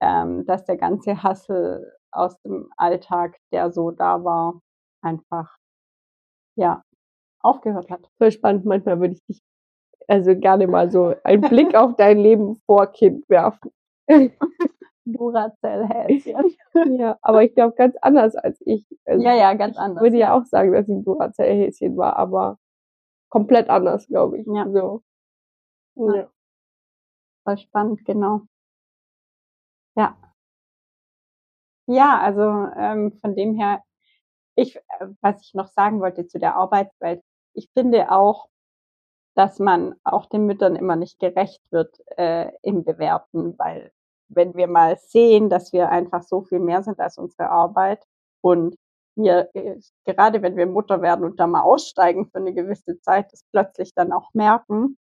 ähm, 0.00 0.44
dass 0.46 0.64
der 0.64 0.76
ganze 0.76 1.22
Hassel 1.22 1.92
aus 2.10 2.40
dem 2.42 2.70
Alltag, 2.76 3.38
der 3.52 3.70
so 3.70 3.90
da 3.90 4.24
war, 4.24 4.60
einfach, 5.02 5.56
ja, 6.56 6.82
aufgehört 7.40 7.90
hat. 7.90 8.10
Voll 8.18 8.32
spannend. 8.32 8.64
Manchmal 8.64 9.00
würde 9.00 9.14
ich 9.14 9.24
dich 9.26 9.42
also 10.08 10.34
gerne 10.34 10.66
mal 10.66 10.90
so 10.90 11.14
einen 11.22 11.42
Blick 11.42 11.74
auf 11.74 11.94
dein 11.96 12.18
Leben 12.18 12.56
vor 12.66 12.86
Kind 12.88 13.28
werfen. 13.28 13.70
Duracell-Häschen. 15.12 16.56
ja, 16.98 17.18
aber 17.22 17.42
ich 17.42 17.54
glaube 17.54 17.74
ganz 17.74 17.96
anders 18.00 18.36
als 18.36 18.60
ich. 18.66 18.86
Also 19.04 19.24
ja, 19.24 19.34
ja, 19.34 19.54
ganz 19.54 19.76
anders. 19.76 20.02
Ich 20.02 20.02
würde 20.02 20.18
ja 20.18 20.34
auch 20.34 20.44
sagen, 20.44 20.72
dass 20.72 20.88
ich 20.88 20.94
ein 20.94 21.04
Duracell-Häschen 21.04 21.96
war, 21.96 22.16
aber 22.16 22.58
komplett 23.28 23.68
anders, 23.70 24.06
glaube 24.06 24.38
ich. 24.38 24.46
Ja. 24.46 24.68
So. 24.70 25.02
Ja. 25.96 26.30
Voll 27.44 27.58
spannend, 27.58 28.04
genau. 28.04 28.42
Ja. 29.96 30.16
Ja, 31.86 32.20
also 32.20 32.42
ähm, 32.76 33.12
von 33.20 33.34
dem 33.34 33.56
her, 33.56 33.82
ich, 34.54 34.76
äh, 34.76 35.06
was 35.22 35.42
ich 35.42 35.54
noch 35.54 35.68
sagen 35.68 36.00
wollte 36.00 36.26
zu 36.26 36.38
der 36.38 36.54
Arbeitswelt, 36.54 37.22
ich 37.54 37.70
finde 37.72 38.12
auch, 38.12 38.48
dass 39.34 39.58
man 39.58 39.94
auch 40.04 40.26
den 40.26 40.46
Müttern 40.46 40.76
immer 40.76 40.96
nicht 40.96 41.18
gerecht 41.18 41.62
wird 41.70 41.96
äh, 42.18 42.52
im 42.62 42.84
Bewerten, 42.84 43.58
weil 43.58 43.92
wenn 44.28 44.54
wir 44.54 44.68
mal 44.68 44.98
sehen, 44.98 45.48
dass 45.50 45.72
wir 45.72 45.90
einfach 45.90 46.22
so 46.22 46.42
viel 46.42 46.60
mehr 46.60 46.82
sind 46.82 47.00
als 47.00 47.18
unsere 47.18 47.50
Arbeit 47.50 48.04
und 48.40 48.76
wir, 49.16 49.50
äh, 49.54 49.76
gerade 50.04 50.42
wenn 50.42 50.56
wir 50.56 50.66
Mutter 50.66 51.02
werden 51.02 51.24
und 51.24 51.40
da 51.40 51.46
mal 51.46 51.62
aussteigen 51.62 52.26
für 52.30 52.38
eine 52.38 52.54
gewisse 52.54 53.00
Zeit, 53.00 53.32
das 53.32 53.44
plötzlich 53.50 53.94
dann 53.94 54.12
auch 54.12 54.32
merken, 54.32 54.96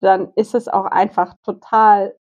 dann 0.00 0.32
ist 0.36 0.54
es 0.54 0.68
auch 0.68 0.84
einfach 0.84 1.34
total 1.42 2.16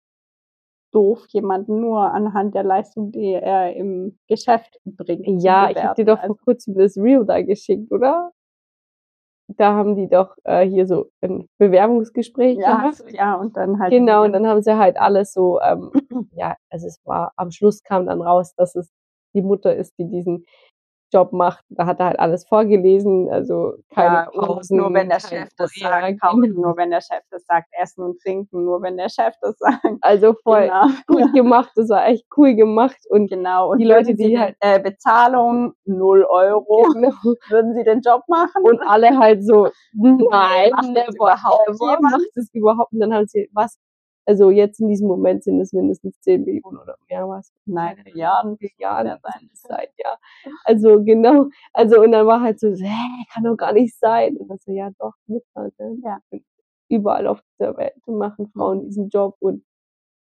doof, 0.93 1.27
jemanden 1.29 1.81
nur 1.81 2.13
anhand 2.13 2.55
der 2.55 2.63
Leistung, 2.63 3.13
die 3.13 3.33
er 3.33 3.75
im 3.75 4.19
Geschäft 4.29 4.79
bringt. 4.85 5.43
Ja, 5.43 5.71
ich 5.71 5.83
habe 5.83 5.95
dir 5.95 6.05
doch 6.05 6.19
vor 6.19 6.31
also 6.31 6.35
kurzem 6.45 6.75
das 6.75 6.97
Reel 6.97 7.25
da 7.25 7.43
geschickt, 7.43 7.91
oder? 7.91 8.33
Da 9.49 9.75
haben 9.75 9.97
die 9.97 10.09
doch 10.09 10.37
äh, 10.45 10.67
hier 10.67 10.87
so 10.87 11.11
ein 11.21 11.49
Bewerbungsgespräch 11.59 12.59
ja, 12.59 12.77
gemacht. 12.77 13.05
Ja, 13.11 13.35
und 13.35 13.57
dann 13.57 13.79
halt. 13.79 13.91
Genau, 13.91 14.25
und 14.25 14.33
dann 14.33 14.47
haben 14.47 14.63
sie 14.63 14.77
halt 14.77 14.97
alles 14.97 15.33
so, 15.33 15.61
ähm, 15.61 15.91
ja, 16.33 16.57
also 16.71 16.87
es 16.87 17.01
war, 17.05 17.33
am 17.37 17.51
Schluss 17.51 17.83
kam 17.83 18.07
dann 18.07 18.23
raus, 18.23 18.55
dass 18.57 18.75
es 18.75 18.91
die 19.35 19.43
Mutter 19.43 19.75
ist, 19.75 19.95
die 19.99 20.09
diesen 20.09 20.45
Job 21.13 21.33
macht. 21.33 21.65
Da 21.69 21.87
hat 21.87 22.01
er 22.01 22.07
halt 22.07 22.19
alles 22.19 22.47
vorgelesen, 22.47 23.29
also 23.31 23.75
keine 23.95 24.15
ja, 24.15 24.31
Pausen. 24.35 24.79
Nur 24.79 24.93
wenn 24.95 25.09
der 25.09 25.21
Chef 25.21 25.49
das 25.57 25.73
sagt, 25.75 26.21
kaufen, 26.21 26.55
nur 26.55 26.77
wenn 26.77 26.91
der 26.91 27.01
Chef 27.01 27.23
das 27.31 27.45
sagt, 27.47 27.69
essen 27.81 28.03
und 28.03 28.21
trinken, 28.21 28.65
nur 28.65 28.81
wenn 28.83 28.97
der 28.97 29.09
Chef 29.09 29.35
das 29.41 29.57
sagt. 29.59 29.85
Also 30.01 30.35
voll 30.43 30.63
genau. 30.63 30.87
gut 31.07 31.33
gemacht, 31.35 31.71
das 31.77 31.89
war 31.91 32.07
echt 32.07 32.25
cool 32.37 32.55
gemacht. 32.55 32.99
Und 33.09 33.29
genau, 33.29 33.73
und 33.73 33.79
die 33.79 33.85
Leute, 33.85 34.15
die 34.15 34.39
halt 34.39 34.57
äh, 34.61 34.81
Bezahlung 34.81 35.75
null 35.85 36.25
Euro, 36.29 36.89
genau. 36.93 37.11
würden 37.49 37.75
sie 37.75 37.85
den 37.85 38.01
Job 38.01 38.23
machen? 38.29 38.63
Und 38.63 38.81
alle 38.83 39.19
halt 39.19 39.45
so, 39.45 39.69
nein, 39.93 40.71
macht 40.71 40.97
das 40.97 41.15
überhaupt, 41.15 42.01
macht 42.01 42.31
das 42.35 42.49
überhaupt? 42.53 42.93
Und 42.93 43.01
dann 43.01 43.13
haben 43.13 43.27
sie, 43.27 43.49
was 43.53 43.79
Also 44.27 44.51
jetzt 44.51 44.81
in 44.81 44.89
diesem 44.89 45.09
Moment 45.09 45.45
sind 45.45 45.61
es 45.61 45.73
mindestens 45.73 46.21
10 46.21 46.45
Millionen 46.45 46.79
oder 46.79 46.97
mehr 47.09 47.29
was. 47.29 47.53
Nein, 47.67 47.99
Milliarden. 48.05 48.57
Milliarden 48.61 49.19
sein. 49.23 49.51
sein, 49.55 49.87
ja. 49.99 50.17
Also 50.65 51.03
genau, 51.05 51.49
also 51.73 52.01
und 52.03 52.13
dann 52.13 52.27
war 52.27 52.41
halt 52.41 52.61
so, 52.61 52.69
hä, 52.69 53.25
kann 53.33 53.45
doch 53.45 53.57
gar 53.57 53.73
nicht 53.73 53.99
sein. 53.99 54.37
Und 54.37 54.49
dann 54.49 54.59
so, 54.61 54.73
ja 54.73 54.91
doch, 54.99 55.15
Mütter, 55.27 55.71
ne? 55.79 55.99
Ja. 56.05 56.21
Überall 56.89 57.27
auf 57.27 57.41
dieser 57.59 57.77
Welt 57.77 57.95
machen 58.07 58.49
Frauen 58.53 58.83
diesen 58.85 59.09
Job 59.09 59.37
und 59.41 59.65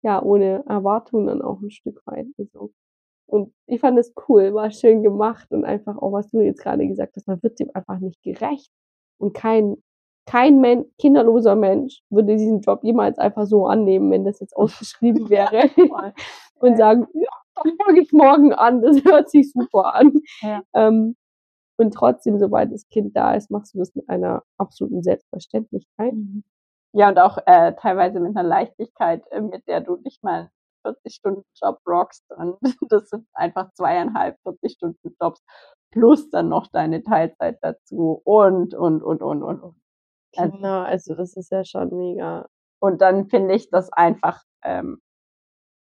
ja, 0.03 0.21
ohne 0.21 0.63
Erwartungen 0.67 1.27
dann 1.27 1.41
auch 1.41 1.61
ein 1.61 1.71
Stück 1.71 2.01
weit. 2.05 2.27
Also. 2.37 2.71
Und 3.27 3.53
ich 3.67 3.79
fand 3.81 3.99
es 3.99 4.13
cool, 4.29 4.53
war 4.55 4.71
schön 4.71 5.03
gemacht 5.03 5.51
und 5.51 5.65
einfach 5.65 5.97
auch, 5.97 6.11
was 6.13 6.29
du 6.31 6.41
jetzt 6.41 6.61
gerade 6.61 6.87
gesagt 6.87 7.15
hast, 7.15 7.27
man 7.27 7.41
wird 7.43 7.59
dem 7.59 7.69
einfach 7.75 7.99
nicht 7.99 8.21
gerecht. 8.23 8.71
Und 9.19 9.33
kein, 9.33 9.77
kein 10.29 10.61
Men 10.61 10.85
kinderloser 10.99 11.55
Mensch 11.55 12.03
würde 12.11 12.37
diesen 12.37 12.61
Job 12.61 12.83
jemals 12.83 13.17
einfach 13.17 13.47
so 13.47 13.65
annehmen, 13.65 14.11
wenn 14.11 14.25
das 14.25 14.39
jetzt 14.39 14.55
ausgeschrieben 14.55 15.27
wäre. 15.29 15.69
und 16.59 16.77
sagen, 16.77 17.07
ja, 17.13 17.29
das 17.55 17.73
fange 17.83 18.01
ich 18.01 18.13
morgen 18.13 18.53
an, 18.53 18.81
das 18.83 19.03
hört 19.03 19.29
sich 19.31 19.51
super 19.51 19.95
an. 19.95 20.13
Ja. 20.41 20.61
Ähm, 20.73 21.15
und 21.77 21.93
trotzdem, 21.95 22.37
sobald 22.37 22.71
das 22.71 22.87
Kind 22.89 23.15
da 23.15 23.33
ist, 23.33 23.49
machst 23.49 23.73
du 23.73 23.79
das 23.79 23.95
mit 23.95 24.07
einer 24.07 24.43
absoluten 24.57 25.01
Selbstverständlichkeit. 25.01 26.13
Ja, 26.93 27.09
und 27.09 27.17
auch 27.17 27.39
äh, 27.45 27.73
teilweise 27.73 28.19
mit 28.19 28.35
einer 28.35 28.47
Leichtigkeit, 28.47 29.23
äh, 29.31 29.41
mit 29.41 29.67
der 29.67 29.81
du 29.81 29.95
nicht 29.97 30.23
mal 30.23 30.51
40 30.83 31.15
Stunden 31.15 31.43
Job 31.59 31.79
rockst. 31.87 32.25
Und 32.37 32.57
das 32.89 33.09
sind 33.09 33.25
einfach 33.33 33.71
zweieinhalb 33.73 34.37
40 34.43 34.73
Stunden 34.73 35.15
Jobs 35.19 35.41
plus 35.91 36.29
dann 36.29 36.49
noch 36.49 36.67
deine 36.67 37.01
Teilzeit 37.01 37.57
dazu 37.61 38.21
und, 38.25 38.75
und, 38.75 39.01
und, 39.01 39.23
und, 39.23 39.41
und. 39.41 39.61
und. 39.61 39.75
Also- 40.37 40.57
Genau, 40.57 40.81
also 40.83 41.15
das 41.15 41.35
ist 41.37 41.51
ja 41.51 41.63
schon 41.65 41.89
mega. 41.97 42.47
Und 42.79 43.01
dann 43.01 43.27
finde 43.27 43.55
ich 43.55 43.69
das 43.69 43.91
einfach, 43.91 44.43
ähm, 44.63 45.01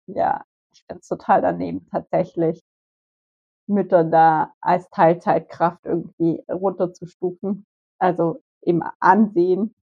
ja, 0.07 0.45
ich 0.73 0.85
finde 0.87 1.01
es 1.03 1.09
total 1.09 1.43
daneben, 1.43 1.87
tatsächlich 1.91 2.63
Mütter 3.69 4.05
da 4.05 4.53
als 4.61 4.89
Teilzeitkraft 4.91 5.85
irgendwie 5.85 6.43
runterzustufen. 6.49 7.67
Also 7.99 8.43
im 8.63 8.83
Ansehen, 9.01 9.75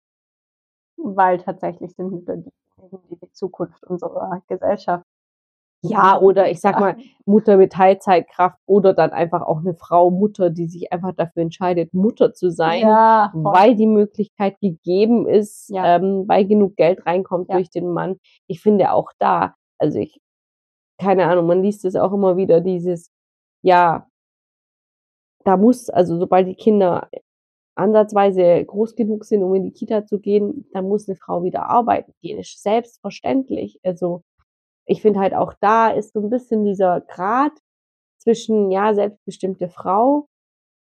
weil 0.97 1.39
tatsächlich 1.39 1.93
sind 1.95 2.11
Mütter 2.11 2.37
diejenigen, 2.37 3.07
die 3.09 3.17
die 3.19 3.31
Zukunft 3.31 3.83
unserer 3.83 4.41
Gesellschaft. 4.47 5.05
Ja, 5.85 6.19
oder 6.19 6.49
ich 6.49 6.61
sag 6.61 6.79
mal, 6.79 6.95
Mutter 7.25 7.57
mit 7.57 7.73
Teilzeitkraft 7.73 8.57
oder 8.65 8.93
dann 8.93 9.11
einfach 9.11 9.41
auch 9.41 9.59
eine 9.59 9.73
Frau, 9.75 10.11
Mutter, 10.11 10.49
die 10.49 10.67
sich 10.67 10.93
einfach 10.93 11.11
dafür 11.13 11.41
entscheidet, 11.43 11.93
Mutter 11.93 12.33
zu 12.33 12.51
sein. 12.51 12.81
ja, 12.81 13.31
weil 13.35 13.75
die 13.75 13.87
Möglichkeit 13.87 14.59
gegeben 14.61 15.27
ist, 15.27 15.69
Ja. 15.69 15.97
ähm, 15.97 16.23
weil 16.27 16.45
genug 16.47 16.75
Geld 16.77 17.05
reinkommt 17.05 17.49
Ja. 17.49 17.55
durch 17.55 17.69
den 17.69 17.89
Mann. 17.91 18.17
Ich 18.47 18.61
finde 18.61 18.91
auch 18.93 19.11
da, 19.19 19.55
also 19.77 19.99
ich, 19.99 20.19
keine 20.99 21.25
Ahnung, 21.27 21.47
man 21.47 21.63
liest 21.63 21.85
es 21.85 21.95
auch 21.95 22.13
immer 22.13 22.37
wieder, 22.37 22.61
dieses, 22.61 23.11
ja, 23.63 24.07
da 25.45 25.57
muss, 25.57 25.89
also 25.89 26.17
sobald 26.19 26.47
die 26.47 26.55
Kinder 26.55 27.09
ansatzweise 27.75 28.63
groß 28.65 28.95
genug 28.95 29.25
sind, 29.25 29.43
um 29.43 29.53
in 29.55 29.63
die 29.63 29.71
Kita 29.73 30.05
zu 30.05 30.19
gehen, 30.19 30.67
dann 30.73 30.87
muss 30.87 31.09
eine 31.09 31.17
Frau 31.17 31.43
wieder 31.43 31.69
arbeiten 31.69 32.13
gehen. 32.21 32.39
Ist 32.39 32.61
selbstverständlich. 32.63 33.79
Also 33.83 34.23
ich 34.85 35.01
finde 35.01 35.19
halt 35.19 35.33
auch 35.33 35.53
da 35.59 35.89
ist 35.89 36.13
so 36.13 36.19
ein 36.19 36.29
bisschen 36.29 36.65
dieser 36.65 37.01
Grad 37.01 37.53
zwischen, 38.17 38.71
ja, 38.71 38.93
selbstbestimmte 38.93 39.69
Frau 39.69 40.27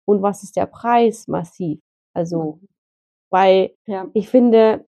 und 0.06 0.22
was 0.22 0.42
ist 0.42 0.56
der 0.56 0.66
Preis 0.66 1.28
massiv. 1.28 1.80
Also, 2.14 2.60
weil 3.30 3.74
ja, 3.86 4.08
ich 4.14 4.28
finde 4.28 4.86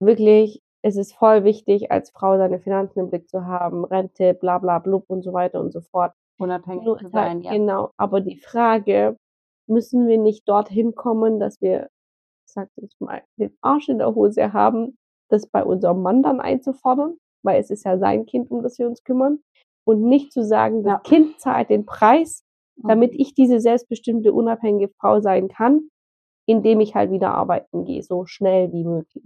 wirklich, 0.00 0.62
es 0.82 0.96
ist 0.96 1.14
voll 1.14 1.44
wichtig, 1.44 1.90
als 1.90 2.10
Frau 2.10 2.36
seine 2.36 2.58
Finanzen 2.58 3.00
im 3.00 3.10
Blick 3.10 3.28
zu 3.28 3.46
haben, 3.46 3.84
Rente, 3.84 4.34
bla 4.34 4.58
bla 4.58 4.78
blub 4.78 5.04
und 5.08 5.22
so 5.22 5.32
weiter 5.32 5.60
und 5.60 5.72
so 5.72 5.80
fort. 5.80 6.12
unabhängig 6.38 6.84
Nur 6.84 6.98
zu 6.98 7.04
halt, 7.04 7.12
sein, 7.12 7.40
ja. 7.42 7.52
Genau, 7.52 7.90
aber 7.96 8.20
die 8.20 8.36
Frage, 8.36 9.16
müssen 9.68 10.06
wir 10.06 10.18
nicht 10.18 10.48
dorthin 10.48 10.94
kommen, 10.94 11.40
dass 11.40 11.60
wir, 11.60 11.88
ich 12.46 12.52
sag 12.52 12.68
jetzt 12.76 13.00
mal, 13.00 13.22
den 13.36 13.56
Arsch 13.62 13.88
in 13.88 13.98
der 13.98 14.14
Hose 14.14 14.52
haben, 14.52 14.96
das 15.28 15.46
bei 15.46 15.64
unserem 15.64 16.02
Mann 16.02 16.22
dann 16.22 16.40
einzufordern, 16.40 17.16
weil 17.46 17.60
es 17.60 17.70
ist 17.70 17.84
ja 17.84 17.96
sein 17.98 18.26
Kind, 18.26 18.50
um 18.50 18.62
das 18.62 18.78
wir 18.78 18.86
uns 18.86 19.02
kümmern, 19.04 19.38
und 19.86 20.02
nicht 20.02 20.32
zu 20.32 20.44
sagen, 20.44 20.82
das 20.82 20.94
Ja. 20.94 20.98
Kind 21.00 21.40
zahlt 21.40 21.70
den 21.70 21.86
Preis, 21.86 22.42
damit 22.82 23.14
ich 23.14 23.34
diese 23.34 23.60
selbstbestimmte, 23.60 24.32
unabhängige 24.34 24.92
Frau 25.00 25.20
sein 25.20 25.48
kann, 25.48 25.88
indem 26.46 26.80
ich 26.80 26.94
halt 26.94 27.10
wieder 27.10 27.30
arbeiten 27.32 27.84
gehe, 27.84 28.02
so 28.02 28.26
schnell 28.26 28.72
wie 28.72 28.84
möglich. 28.84 29.24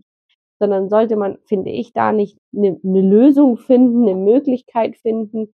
Sondern 0.61 0.88
sollte 0.90 1.16
man, 1.16 1.38
finde 1.46 1.70
ich, 1.70 1.92
da 1.92 2.12
nicht 2.12 2.38
eine 2.54 2.78
ne 2.83 3.00
Lösung 3.00 3.56
finden, 3.56 4.02
eine 4.09 4.14
Möglichkeit 4.14 4.96
finden, 4.98 5.52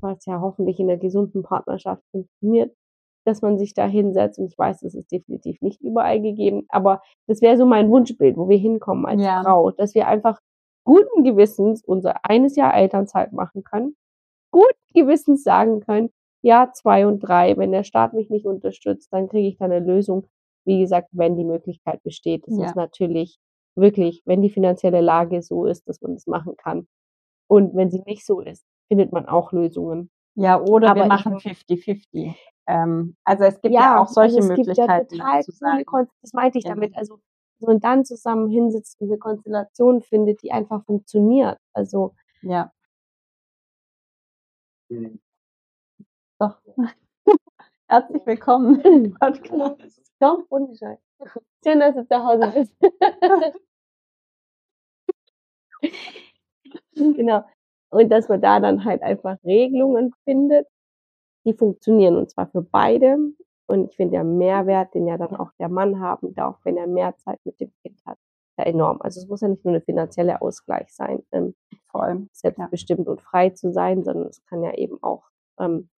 was 0.00 0.26
ja 0.26 0.40
hoffentlich 0.40 0.78
in 0.80 0.88
der 0.88 0.98
gesunden 0.98 1.42
Partnerschaft 1.42 2.02
funktioniert, 2.12 2.74
dass 3.26 3.42
man 3.42 3.58
sich 3.58 3.74
da 3.74 3.86
hinsetzt. 3.86 4.38
Und 4.38 4.46
ich 4.46 4.58
weiß, 4.58 4.80
das 4.80 4.94
ist 4.94 5.10
definitiv 5.12 5.60
nicht 5.62 5.80
überall 5.82 6.20
gegeben, 6.20 6.66
aber 6.68 7.02
das 7.28 7.40
wäre 7.42 7.56
so 7.56 7.66
mein 7.66 7.90
Wunschbild, 7.90 8.36
wo 8.36 8.48
wir 8.48 8.58
hinkommen 8.58 9.06
als 9.06 9.22
Ja. 9.22 9.42
Frau, 9.42 9.70
dass 9.70 9.94
wir 9.94 10.08
einfach 10.08 10.40
guten 10.88 11.24
Gewissens 11.24 11.84
unser 11.84 12.24
eines 12.24 12.56
Jahr 12.56 12.74
Elternzeit 12.74 13.32
machen 13.34 13.62
können, 13.62 13.94
guten 14.52 14.78
Gewissens 14.94 15.44
sagen 15.44 15.80
können, 15.80 16.10
ja, 16.42 16.70
zwei 16.72 17.06
und 17.06 17.20
drei, 17.20 17.56
wenn 17.58 17.72
der 17.72 17.84
Staat 17.84 18.14
mich 18.14 18.30
nicht 18.30 18.46
unterstützt, 18.46 19.12
dann 19.12 19.28
kriege 19.28 19.48
ich 19.48 19.58
da 19.58 19.66
eine 19.66 19.80
Lösung. 19.80 20.26
Wie 20.66 20.80
gesagt, 20.80 21.08
wenn 21.12 21.36
die 21.36 21.44
Möglichkeit 21.44 22.02
besteht. 22.04 22.46
Das 22.46 22.56
Ja. 22.58 22.66
ist 22.66 22.76
natürlich 22.76 23.38
wirklich, 23.76 24.22
wenn 24.26 24.42
die 24.42 24.50
finanzielle 24.50 25.00
Lage 25.02 25.42
so 25.42 25.66
ist, 25.66 25.88
dass 25.88 26.00
man 26.02 26.14
das 26.14 26.26
machen 26.26 26.56
kann. 26.56 26.88
Und 27.48 27.74
wenn 27.76 27.90
sie 27.90 28.02
nicht 28.06 28.26
so 28.26 28.40
ist, 28.40 28.64
findet 28.88 29.12
man 29.12 29.26
auch 29.26 29.52
Lösungen. 29.52 30.10
Ja, 30.36 30.60
oder 30.60 30.90
Aber 30.90 31.02
wir 31.02 31.06
machen 31.08 31.38
50-50. 31.38 32.34
Ähm, 32.68 33.16
also 33.24 33.44
es 33.44 33.60
gibt 33.60 33.74
ja, 33.74 34.00
auch 34.00 34.08
solche 34.08 34.38
es 34.40 34.48
gibt 34.48 34.58
ja 34.76 34.86
Möglichkeiten, 34.86 35.18
total 35.18 35.42
zu 35.42 35.52
sagen. 35.52 35.84
Das 36.22 36.32
meinte 36.34 36.58
ich 36.58 36.64
Genau. 36.64 36.76
damit. 36.76 36.96
Also, 36.96 37.18
man 37.66 37.80
dann 37.80 38.04
zusammen 38.04 38.48
hinsitzt 38.48 39.00
und 39.00 39.08
eine 39.10 39.18
Konstellation 39.18 40.02
findet, 40.02 40.42
die 40.42 40.52
einfach 40.52 40.84
funktioniert. 40.84 41.58
Also, 41.72 42.14
Ja. 42.42 42.70
Doch. 46.38 46.60
Herzlich 47.88 48.26
willkommen 48.26 48.80
im 48.82 49.14
Podcast. 49.14 50.00
doch, 50.20 50.44
ohne 50.50 50.74
Scheiß. 50.76 50.98
Schön, 51.64 51.80
dass 51.80 51.94
du 51.94 52.06
zu 52.06 52.24
Hause 52.24 52.52
bist. 52.54 52.74
genau. 56.94 57.44
Und 57.90 58.08
dass 58.10 58.28
man 58.28 58.40
da 58.40 58.60
dann 58.60 58.84
halt 58.84 59.02
einfach 59.02 59.36
Regelungen 59.44 60.12
findet, 60.24 60.68
die 61.44 61.54
funktionieren 61.54 62.16
und 62.16 62.30
zwar 62.30 62.48
für 62.48 62.62
beide. 62.62 63.18
Und 63.68 63.90
ich 63.90 63.96
finde, 63.96 64.12
der 64.12 64.24
Mehrwert, 64.24 64.94
den 64.94 65.06
ja 65.06 65.18
dann 65.18 65.36
auch 65.36 65.52
der 65.58 65.68
Mann 65.68 66.00
haben 66.00 66.34
darf, 66.34 66.58
wenn 66.64 66.78
er 66.78 66.86
mehr 66.86 67.14
Zeit 67.18 67.38
mit 67.44 67.60
dem 67.60 67.70
Kind 67.82 68.00
hat, 68.06 68.16
ist 68.48 68.58
ja 68.58 68.64
enorm. 68.64 69.02
Also 69.02 69.20
es 69.20 69.28
muss 69.28 69.42
ja 69.42 69.48
nicht 69.48 69.62
nur 69.62 69.74
eine 69.74 69.82
finanzielle 69.82 70.40
Ausgleich 70.40 70.90
sein, 70.94 71.22
ähm, 71.32 71.54
Voll. 71.90 72.28
selbstbestimmt 72.32 73.06
und 73.08 73.20
frei 73.20 73.50
zu 73.50 73.70
sein, 73.70 74.04
sondern 74.04 74.28
es 74.28 74.42
kann 74.46 74.62
ja 74.62 74.72
eben 74.72 75.02
auch, 75.02 75.24
ähm, 75.60 75.90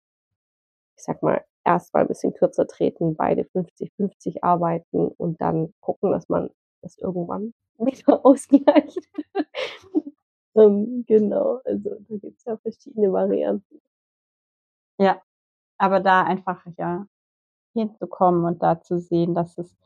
ich 0.97 1.05
sag 1.05 1.23
mal, 1.23 1.45
erst 1.65 1.95
mal 1.95 2.01
ein 2.01 2.09
bisschen 2.09 2.35
kürzer 2.35 2.67
treten, 2.67 3.15
beide 3.15 3.43
50-50 3.43 4.43
arbeiten 4.43 5.07
und 5.07 5.41
dann 5.41 5.73
gucken, 5.81 6.11
dass 6.11 6.29
man 6.29 6.51
das 6.83 6.99
irgendwann 6.99 7.55
wieder 7.79 8.27
ausgleicht. 8.27 8.99
ähm, 10.57 11.05
genau, 11.07 11.61
also 11.65 11.91
da 12.09 12.17
gibt's 12.17 12.45
ja 12.45 12.57
verschiedene 12.57 13.13
Varianten. 13.13 13.81
Ja. 14.99 15.23
Aber 15.79 16.01
da 16.01 16.25
einfach 16.25 16.67
ja 16.77 17.07
hinzukommen 17.73 18.45
und 18.45 18.63
da 18.63 18.81
zu 18.81 18.99
sehen, 18.99 19.35
dass 19.35 19.59
es 19.59 19.77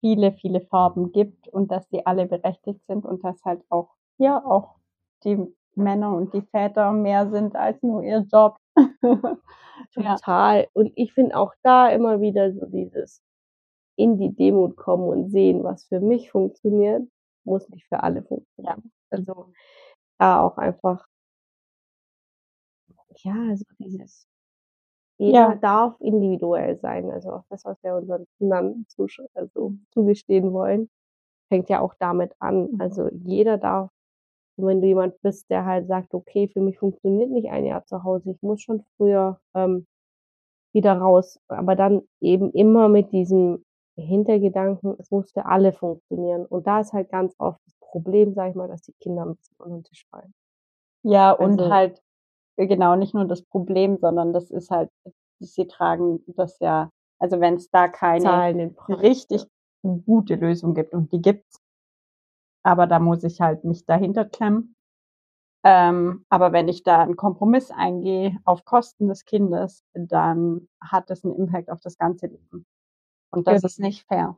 viele, 0.00 0.32
viele 0.32 0.60
Farben 0.60 1.12
gibt 1.12 1.48
und 1.48 1.70
dass 1.70 1.88
die 1.88 2.06
alle 2.06 2.26
berechtigt 2.26 2.80
sind 2.86 3.04
und 3.04 3.24
dass 3.24 3.44
halt 3.44 3.62
auch, 3.70 3.90
ja, 4.18 4.44
auch 4.44 4.76
die 5.24 5.38
Männer 5.74 6.14
und 6.14 6.32
die 6.34 6.42
Väter 6.42 6.92
mehr 6.92 7.30
sind 7.30 7.56
als 7.56 7.82
nur 7.82 8.02
ihr 8.02 8.26
Job. 8.32 8.56
ja. 9.96 10.16
Total. 10.16 10.68
Und 10.74 10.92
ich 10.96 11.12
finde 11.12 11.36
auch 11.36 11.52
da 11.62 11.88
immer 11.88 12.20
wieder 12.20 12.52
so 12.52 12.66
dieses 12.66 13.22
in 13.96 14.18
die 14.18 14.34
Demut 14.34 14.76
kommen 14.76 15.08
und 15.08 15.30
sehen, 15.30 15.64
was 15.64 15.84
für 15.86 16.00
mich 16.00 16.30
funktioniert, 16.30 17.02
muss 17.44 17.68
nicht 17.70 17.86
für 17.88 18.02
alle 18.02 18.22
funktionieren. 18.22 18.92
Also 19.10 19.52
da 20.18 20.42
auch 20.42 20.58
einfach, 20.58 21.06
ja, 23.22 23.34
also 23.50 23.64
dieses, 23.78 24.26
jeder 25.18 25.50
Ja. 25.50 25.54
darf 25.56 25.94
individuell 26.00 26.78
sein. 26.80 27.10
Also 27.10 27.32
auch 27.32 27.44
das, 27.50 27.64
was 27.64 27.82
wir 27.82 27.94
unseren 27.96 28.26
Kindern 28.38 28.86
also 29.34 29.74
zugestehen 29.92 30.52
wollen, 30.52 30.88
fängt 31.50 31.68
ja 31.70 31.80
auch 31.80 31.94
damit 31.98 32.32
an. 32.40 32.70
Mhm. 32.72 32.80
Also 32.80 33.08
jeder 33.12 33.58
darf, 33.58 33.90
und 34.56 34.66
wenn 34.66 34.80
du 34.80 34.86
jemand 34.88 35.20
bist, 35.22 35.50
der 35.50 35.64
halt 35.66 35.88
sagt, 35.88 36.14
okay, 36.14 36.48
für 36.48 36.60
mich 36.60 36.78
funktioniert 36.78 37.30
nicht 37.30 37.50
ein 37.50 37.66
Jahr 37.66 37.84
zu 37.86 38.04
Hause, 38.04 38.30
ich 38.32 38.42
muss 38.42 38.62
schon 38.62 38.84
früher 38.96 39.40
ähm, 39.54 39.86
wieder 40.74 40.94
raus, 40.98 41.38
aber 41.48 41.76
dann 41.76 42.02
eben 42.20 42.50
immer 42.52 42.88
mit 42.88 43.12
diesem 43.12 43.64
Hintergedanken, 43.98 44.94
es 44.98 45.10
muss 45.10 45.32
für 45.32 45.46
alle 45.46 45.72
funktionieren. 45.72 46.46
Und 46.46 46.66
da 46.66 46.80
ist 46.80 46.92
halt 46.92 47.10
ganz 47.10 47.34
oft 47.38 47.60
das 47.66 47.74
Problem, 47.80 48.34
sage 48.34 48.50
ich 48.50 48.56
mal, 48.56 48.68
dass 48.68 48.82
die 48.82 48.92
Kinder 49.00 49.24
ein 49.24 49.36
bisschen 49.36 49.56
unter 49.58 49.76
den 49.76 49.84
Tisch 49.84 50.06
fallen. 50.10 50.34
Ja, 51.04 51.32
und 51.32 51.60
Also 51.60 51.70
halt, 51.70 52.02
genau, 52.56 52.96
nicht 52.96 53.14
nur 53.14 53.26
das 53.26 53.42
Problem, 53.42 53.98
sondern 53.98 54.32
das 54.32 54.50
ist 54.50 54.70
halt, 54.70 54.90
sie 55.40 55.66
tragen 55.66 56.20
das 56.36 56.58
ja, 56.60 56.90
also 57.18 57.40
wenn 57.40 57.54
es 57.54 57.70
da 57.70 57.88
keine 57.88 58.74
richtig 58.88 59.46
gute 59.82 60.34
Lösung 60.36 60.74
gibt 60.74 60.94
und 60.94 61.12
die 61.12 61.20
gibt's, 61.22 61.60
aber 62.64 62.86
da 62.86 62.98
muss 62.98 63.22
ich 63.24 63.40
halt 63.40 63.64
mich 63.64 63.84
dahinter 63.86 64.24
klemmen. 64.24 64.74
Ähm, 65.64 66.24
aber 66.28 66.52
wenn 66.52 66.68
ich 66.68 66.82
da 66.84 67.02
einen 67.02 67.16
Kompromiss 67.16 67.70
eingehe 67.70 68.36
auf 68.44 68.64
Kosten 68.64 69.08
des 69.08 69.24
Kindes, 69.24 69.82
dann 69.94 70.68
hat 70.80 71.10
das 71.10 71.24
einen 71.24 71.34
Impact 71.36 71.70
auf 71.70 71.80
das 71.80 71.98
ganze 71.98 72.26
Leben. 72.28 72.66
Und 73.32 73.46
das 73.48 73.62
Genau. 73.62 73.66
ist 73.66 73.80
nicht 73.80 74.06
fair. 74.06 74.36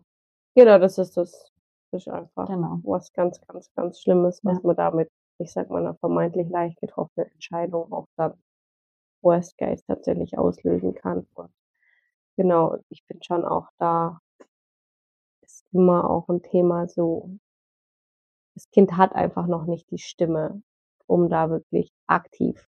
Genau, 0.57 0.79
das 0.79 0.99
ist 0.99 1.17
das. 1.17 1.53
Das 1.93 2.07
ist 2.07 2.09
einfach 2.13 2.47
Genau. 2.49 2.81
was 2.83 3.13
ganz, 3.13 3.41
ganz, 3.47 3.71
ganz 3.75 4.01
Schlimmes, 4.01 4.41
was 4.45 4.57
Ja. 4.59 4.61
man 4.67 4.77
damit, 4.77 5.11
ich 5.39 5.53
sag 5.53 5.71
mal, 5.71 5.81
einer 5.81 5.97
vermeintlich 5.97 6.49
leicht 6.49 6.81
getroffenen 6.81 7.31
Entscheidung 7.33 7.93
auch 7.93 8.07
dann 8.17 8.35
Worst 9.23 9.59
Case 9.59 9.85
tatsächlich 9.87 10.39
auslösen 10.39 10.95
kann. 10.95 11.27
Und 11.35 11.51
genau, 12.37 12.79
ich 12.89 13.05
bin 13.07 13.23
schon 13.23 13.45
auch 13.45 13.69
da, 13.79 14.21
ist 15.43 15.65
immer 15.73 16.09
auch 16.11 16.29
ein 16.29 16.43
Thema 16.43 16.89
so, 16.89 17.31
das 18.55 18.71
Kind 18.71 18.97
hat 18.97 19.15
einfach 19.15 19.47
noch 19.47 19.67
nicht 19.67 19.91
die 19.91 19.99
Stimme, 19.99 20.63
um 21.07 21.29
da 21.29 21.51
wirklich 21.51 21.93
aktiv 22.07 22.69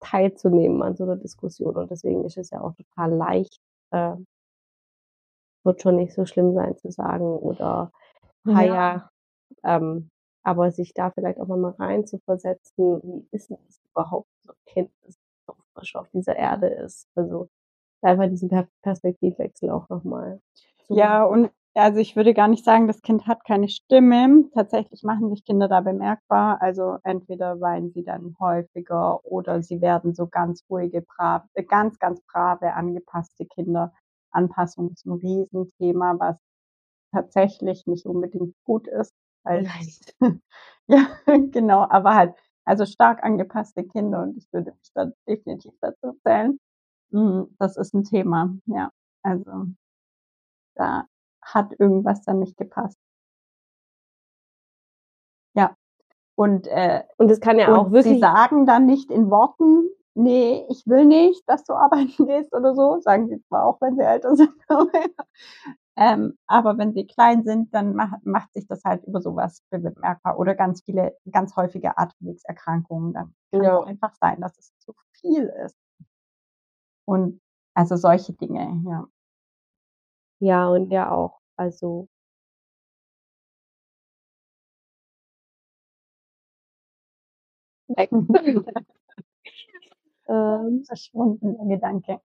teilzunehmen 0.00 0.82
an 0.82 0.96
so 0.96 1.04
einer 1.04 1.16
Diskussion. 1.16 1.76
Und 1.76 1.90
deswegen 1.90 2.24
ist 2.24 2.38
es 2.38 2.50
ja 2.50 2.60
auch 2.60 2.74
total 2.74 3.12
leicht, 3.14 3.60
äh, 3.92 4.14
wird 5.64 5.82
schon 5.82 5.96
nicht 5.96 6.14
so 6.14 6.26
schlimm 6.26 6.54
sein 6.54 6.76
zu 6.78 6.90
sagen 6.90 7.24
oder 7.24 7.92
ha 8.46 8.62
Ja. 8.62 8.74
ja, 8.74 9.10
ähm, 9.64 10.10
aber 10.46 10.70
sich 10.72 10.94
da 10.94 11.10
vielleicht 11.10 11.40
auch 11.40 11.48
mal 11.48 11.70
rein 11.78 12.06
zu 12.06 12.18
versetzen, 12.20 13.00
wie 13.02 13.28
ist 13.32 13.50
denn 13.50 13.58
das 13.66 13.80
überhaupt 13.90 14.28
so 14.44 14.52
ein 14.52 14.56
Kind, 14.66 14.90
das 15.04 15.16
so 15.46 15.54
frisch 15.74 15.96
auf 15.96 16.08
dieser 16.10 16.36
Erde 16.36 16.68
ist. 16.68 17.08
Also 17.16 17.48
einfach 18.02 18.28
diesen 18.28 18.48
Per 18.50 18.68
Perspektivwechsel 18.82 19.70
auch 19.70 19.88
nochmal 19.88 20.40
Ja, 20.88 21.24
und 21.24 21.50
also 21.74 21.98
ich 22.00 22.16
würde 22.16 22.34
gar 22.34 22.48
nicht 22.48 22.64
sagen, 22.64 22.86
das 22.86 23.02
Kind 23.02 23.26
hat 23.26 23.44
keine 23.44 23.68
Stimme. 23.68 24.44
Tatsächlich 24.54 25.02
machen 25.02 25.30
sich 25.30 25.44
Kinder 25.44 25.68
da 25.68 25.80
bemerkbar. 25.82 26.62
Also 26.62 26.98
entweder 27.04 27.60
weinen 27.60 27.90
sie 27.92 28.04
dann 28.04 28.36
häufiger 28.40 29.24
oder 29.26 29.62
sie 29.62 29.80
werden 29.82 30.14
so 30.14 30.26
ganz 30.28 30.64
ruhige, 30.70 31.02
brav, 31.02 31.44
äh, 31.54 31.64
ganz, 31.64 31.98
ganz 31.98 32.22
brave, 32.32 32.74
angepasste 32.74 33.46
Kinder. 33.46 33.92
Anpassung 34.30 34.90
ist 34.92 35.06
ein 35.06 35.12
Riesenthema, 35.12 36.16
was 36.18 36.36
tatsächlich 37.12 37.86
nicht 37.86 38.06
unbedingt 38.06 38.54
gut 38.64 38.88
ist. 38.88 39.14
Weil, 39.46 39.62
Nein. 39.62 40.42
ja, 40.88 41.06
genau, 41.52 41.86
aber 41.88 42.14
halt, 42.14 42.34
also 42.64 42.84
stark 42.84 43.22
angepasste 43.24 43.84
Kinder 43.84 44.22
und 44.24 44.36
ich 44.36 44.52
würde 44.52 44.72
mich 44.72 44.90
da 44.94 45.06
definitiv 45.28 45.72
dazu 45.80 46.12
zählen. 46.24 46.58
Mm, 47.10 47.44
Das 47.58 47.76
ist 47.76 47.94
ein 47.94 48.04
Thema, 48.04 48.56
ja. 48.66 48.90
Also 49.22 49.66
da 50.76 51.06
hat 51.42 51.72
irgendwas 51.78 52.22
dann 52.22 52.38
nicht 52.40 52.56
gepasst. 52.56 52.98
Ja. 55.54 55.74
Und, 56.36 56.66
äh, 56.68 57.04
Und 57.18 57.30
es 57.30 57.40
kann 57.40 57.58
ja 57.58 57.74
auch 57.74 57.86
und 57.86 57.88
sie 57.90 57.94
wirklich 57.94 58.20
sagen 58.20 58.66
dann 58.66 58.86
nicht 58.86 59.10
in 59.10 59.30
Worten, 59.30 59.88
nee, 60.14 60.66
ich 60.70 60.86
will 60.86 61.06
nicht, 61.06 61.42
dass 61.48 61.64
du 61.64 61.74
arbeiten 61.76 62.26
gehst 62.26 62.54
oder 62.54 62.74
so. 62.74 63.00
Sagen 63.00 63.28
sie 63.28 63.42
zwar 63.48 63.64
auch, 63.66 63.80
wenn 63.80 63.96
sie 63.96 64.02
älter 64.04 64.36
sind. 64.36 64.52
ähm, 65.96 66.38
aber 66.46 66.78
wenn 66.78 66.92
sie 66.94 67.06
klein 67.06 67.44
sind, 67.44 67.74
dann 67.74 67.94
macht, 67.94 68.24
macht 68.26 68.52
sich 68.54 68.66
das 68.66 68.84
halt 68.84 69.04
über 69.04 69.20
sowas 69.22 69.62
bemerkbar. 69.70 70.38
Oder 70.38 70.54
ganz 70.54 70.82
viele, 70.84 71.16
ganz 71.30 71.56
häufige 71.56 71.96
Atemwegserkrankungen. 71.98 73.12
Dann 73.14 73.34
kann 73.52 73.62
Ja. 73.64 73.80
es 73.82 73.86
einfach 73.88 74.14
sein, 74.20 74.40
dass 74.40 74.58
es 74.58 74.72
zu 74.78 74.94
viel 75.20 75.44
ist. 75.64 75.74
Und 77.08 77.40
also 77.74 77.96
solche 77.96 78.32
Dinge, 78.34 78.82
ja. 78.86 79.06
ja, 80.40 80.66
und 80.68 80.90
ja 80.90 81.10
auch, 81.10 81.40
also 81.56 82.08
weg. 87.96 88.10
ähm, 90.28 90.84
verschwunden, 90.86 91.56
der 91.58 91.76
Gedanke. 91.76 92.20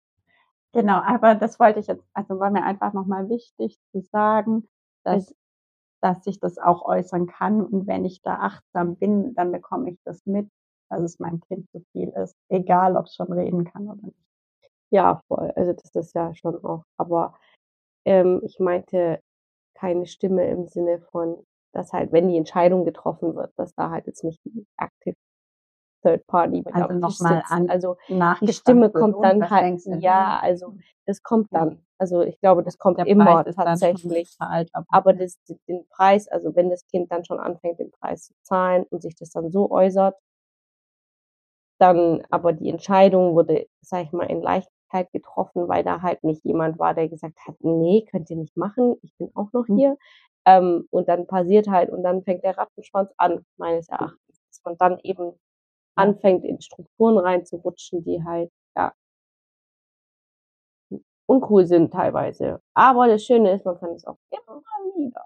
Genau, 0.73 1.01
aber 1.01 1.35
das 1.35 1.59
wollte 1.59 1.79
ich 1.79 1.87
jetzt, 1.87 2.03
also 2.13 2.39
war 2.39 2.49
mir 2.49 2.63
einfach 2.63 2.93
nochmal 2.93 3.27
wichtig 3.29 3.77
zu 3.91 4.01
sagen, 4.01 4.67
dass, 5.03 5.35
dass 6.01 6.25
ich 6.27 6.39
das 6.39 6.57
auch 6.59 6.85
äußern 6.85 7.27
kann 7.27 7.61
und 7.65 7.87
wenn 7.87 8.05
ich 8.05 8.21
da 8.21 8.35
achtsam 8.35 8.95
bin, 8.97 9.35
dann 9.35 9.51
bekomme 9.51 9.91
ich 9.91 9.99
das 10.05 10.25
mit, 10.25 10.49
dass 10.89 11.01
es 11.01 11.19
meinem 11.19 11.41
Kind 11.41 11.69
zu 11.71 11.81
viel 11.93 12.09
ist, 12.09 12.35
egal 12.49 12.97
ob 12.97 13.05
es 13.07 13.15
schon 13.15 13.31
reden 13.33 13.65
kann 13.65 13.89
oder 13.89 14.01
nicht. 14.03 14.17
ja, 14.91 15.21
voll. 15.27 15.51
Also 15.55 15.73
das 15.73 15.95
ist 15.95 16.15
ja 16.15 16.33
schon 16.35 16.63
auch. 16.65 16.83
Aber 16.97 17.35
ähm, 18.05 18.41
ich 18.45 18.59
meinte 18.59 19.21
keine 19.75 20.05
Stimme 20.07 20.47
im 20.49 20.67
Sinne 20.67 20.99
von, 21.11 21.45
dass 21.73 21.93
halt, 21.93 22.11
wenn 22.13 22.29
die 22.29 22.37
Entscheidung 22.37 22.85
getroffen 22.85 23.35
wird, 23.35 23.53
dass 23.57 23.75
da 23.75 23.91
halt 23.91 24.07
jetzt 24.07 24.23
nicht 24.25 24.41
die 24.45 24.65
Active 24.77 25.15
Third 26.01 26.25
Party 26.27 26.63
mit 26.65 26.73
Also 26.73 26.93
nochmal 26.93 27.43
an- 27.47 27.69
Also 27.69 27.97
die 28.41 28.53
Stimme 28.53 28.89
kommt 28.89 29.15
und 29.15 29.21
dann 29.23 29.49
halt, 29.49 29.81
ja, 29.99 30.39
also 30.41 30.75
das 31.05 31.21
kommt 31.23 31.47
dann. 31.53 31.83
Also 31.97 32.21
ich 32.21 32.39
glaube, 32.39 32.63
das 32.63 32.77
kommt 32.77 32.97
Der 32.97 33.05
immer 33.05 33.43
tatsächlich. 33.43 34.35
aber, 34.39 34.85
Aber 34.89 35.13
das, 35.13 35.37
den 35.67 35.87
Preis, 35.89 36.27
also 36.27 36.55
wenn 36.55 36.69
das 36.69 36.85
Kind 36.87 37.11
dann 37.11 37.23
schon 37.25 37.39
anfängt, 37.39 37.79
den 37.79 37.91
Preis 37.91 38.25
zu 38.27 38.33
zahlen 38.41 38.85
und 38.89 39.01
sich 39.01 39.15
das 39.15 39.29
dann 39.29 39.51
so 39.51 39.69
äußert, 39.69 40.15
dann 41.79 42.23
aber 42.29 42.53
die 42.53 42.69
Entscheidung 42.69 43.33
wurde, 43.35 43.67
sag 43.81 44.03
ich 44.05 44.11
mal, 44.11 44.25
in 44.25 44.41
Leichtigkeit 44.41 45.11
getroffen, 45.11 45.67
weil 45.67 45.83
da 45.83 46.01
halt 46.01 46.23
nicht 46.23 46.43
jemand 46.45 46.77
war, 46.79 46.93
der 46.93 47.07
gesagt 47.09 47.37
hat, 47.47 47.55
nee, 47.59 48.05
könnt 48.09 48.29
ihr 48.29 48.35
nicht 48.37 48.55
machen, 48.57 48.95
ich 49.01 49.15
bin 49.17 49.31
auch 49.35 49.51
noch 49.53 49.67
Hm. 49.67 49.77
hier. 49.77 49.97
Ähm, 50.45 50.87
und 50.89 51.07
dann 51.07 51.27
passiert 51.27 51.67
halt, 51.67 51.91
und 51.91 52.01
dann 52.03 52.23
fängt 52.23 52.43
der 52.43 52.57
Rattenschwanz 52.57 53.11
an, 53.17 53.45
meines 53.57 53.89
Erachtens, 53.89 54.41
dass 54.49 54.61
man 54.65 54.77
dann 54.77 54.99
eben. 55.03 55.33
Anfängt, 56.01 56.43
in 56.45 56.61
Strukturen 56.61 57.17
reinzurutschen, 57.17 58.03
die 58.03 58.23
halt, 58.23 58.51
ja, 58.77 58.93
uncool 61.27 61.65
sind 61.65 61.91
teilweise. 61.93 62.61
Aber 62.73 63.07
das 63.07 63.23
Schöne 63.23 63.53
ist, 63.53 63.65
man 63.65 63.79
kann 63.79 63.91
es 63.91 64.05
auch 64.05 64.17
immer 64.31 64.61
wieder 64.97 65.25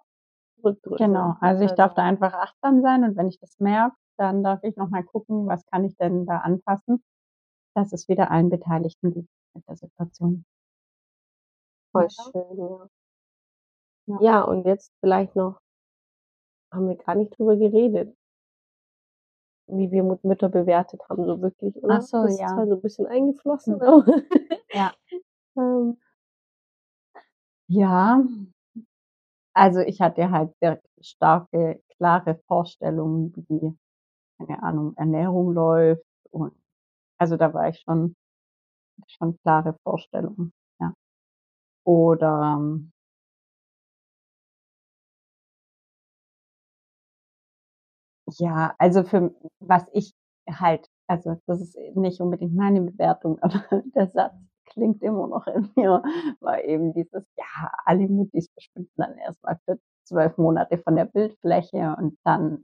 zurückdrücken. 0.61 1.07
Genau, 1.07 1.35
also 1.41 1.63
ich 1.63 1.71
darf 1.73 1.93
da 1.95 2.03
einfach 2.03 2.33
achtsam 2.33 2.81
sein 2.81 3.03
und 3.03 3.17
wenn 3.17 3.27
ich 3.29 3.39
das 3.39 3.59
merke, 3.59 3.95
dann 4.17 4.43
darf 4.43 4.63
ich 4.63 4.75
nochmal 4.77 5.03
gucken, 5.03 5.47
was 5.47 5.65
kann 5.65 5.83
ich 5.83 5.95
denn 5.97 6.25
da 6.25 6.37
anpassen, 6.37 7.03
dass 7.75 7.93
es 7.93 8.07
wieder 8.07 8.31
allen 8.31 8.49
Beteiligten 8.49 9.13
gut 9.13 9.27
mit 9.53 9.67
der 9.67 9.75
Situation. 9.75 10.45
Voll 11.91 12.09
schön, 12.09 12.57
ja. 12.57 12.89
Ja. 14.07 14.17
Ja, 14.21 14.41
und 14.43 14.65
jetzt 14.65 14.91
vielleicht 14.99 15.35
noch, 15.35 15.59
haben 16.71 16.87
wir 16.87 16.95
gar 16.95 17.15
nicht 17.15 17.37
drüber 17.37 17.55
geredet, 17.55 18.15
wie 19.67 19.91
wir 19.91 20.03
Mütter 20.23 20.49
bewertet 20.49 21.01
haben, 21.09 21.25
so 21.25 21.41
wirklich, 21.41 21.75
oder? 21.83 21.95
Ach 21.95 22.01
so, 22.01 22.23
das 22.23 22.39
ja. 22.39 22.45
ist 22.47 22.53
zwar 22.53 22.67
so 22.67 22.73
ein 22.75 22.81
bisschen 22.81 23.07
eingeflossen, 23.07 23.75
Hm. 23.75 23.81
aber 23.81 24.05
Ja. 24.73 24.95
ähm, 25.57 25.97
Ja, 27.69 28.21
also 29.53 29.79
ich 29.79 30.01
hatte 30.01 30.31
halt 30.31 30.53
sehr 30.61 30.81
starke, 31.01 31.81
klare 31.97 32.39
Vorstellungen, 32.47 33.33
wie, 33.49 33.77
keine 34.39 34.63
Ahnung, 34.63 34.95
Ernährung 34.97 35.53
läuft 35.53 36.03
und 36.31 36.53
also 37.19 37.37
da 37.37 37.53
war 37.53 37.69
ich 37.69 37.79
schon, 37.81 38.15
schon 39.07 39.37
klare 39.43 39.75
Vorstellungen, 39.83 40.53
ja. 40.81 40.93
Oder 41.85 42.59
ja, 48.39 48.75
also 48.77 49.03
für 49.03 49.33
was 49.59 49.85
ich 49.93 50.13
halt, 50.49 50.87
also 51.07 51.37
das 51.47 51.61
ist 51.61 51.77
nicht 51.95 52.21
unbedingt 52.21 52.55
meine 52.55 52.81
Bewertung, 52.81 53.39
aber 53.41 53.63
der 53.95 54.07
Satz 54.09 54.35
klingt 54.65 55.01
immer 55.01 55.27
noch 55.27 55.47
in 55.47 55.71
mir, 55.75 56.03
war 56.39 56.63
eben 56.63 56.93
dieses, 56.93 57.25
ja, 57.37 57.71
alle 57.85 58.07
Muttis 58.07 58.49
verschwinden 58.53 58.91
dann 58.97 59.17
erstmal 59.17 59.57
für 59.65 59.79
zwölf 60.05 60.37
Monate 60.37 60.77
von 60.79 60.95
der 60.95 61.05
Bildfläche 61.05 61.95
und 61.97 62.17
dann 62.23 62.63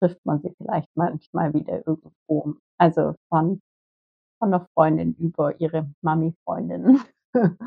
trifft 0.00 0.24
man 0.24 0.40
sie 0.42 0.54
vielleicht 0.56 0.88
manchmal 0.94 1.52
wieder 1.54 1.86
irgendwo. 1.86 2.54
Also 2.78 3.14
von, 3.28 3.60
von 4.38 4.54
einer 4.54 4.66
Freundin 4.74 5.14
über 5.14 5.58
ihre 5.60 5.90
Mami-Freundin. 6.02 7.00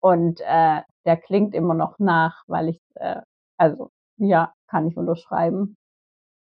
und 0.00 0.40
äh, 0.40 0.82
der 1.04 1.16
klingt 1.16 1.54
immer 1.54 1.74
noch 1.74 1.98
nach, 1.98 2.44
weil 2.46 2.70
ich, 2.70 2.80
äh, 2.96 3.20
also 3.58 3.90
ja, 4.18 4.52
kann 4.68 4.86
ich 4.88 4.96
unterschreiben. 4.96 5.76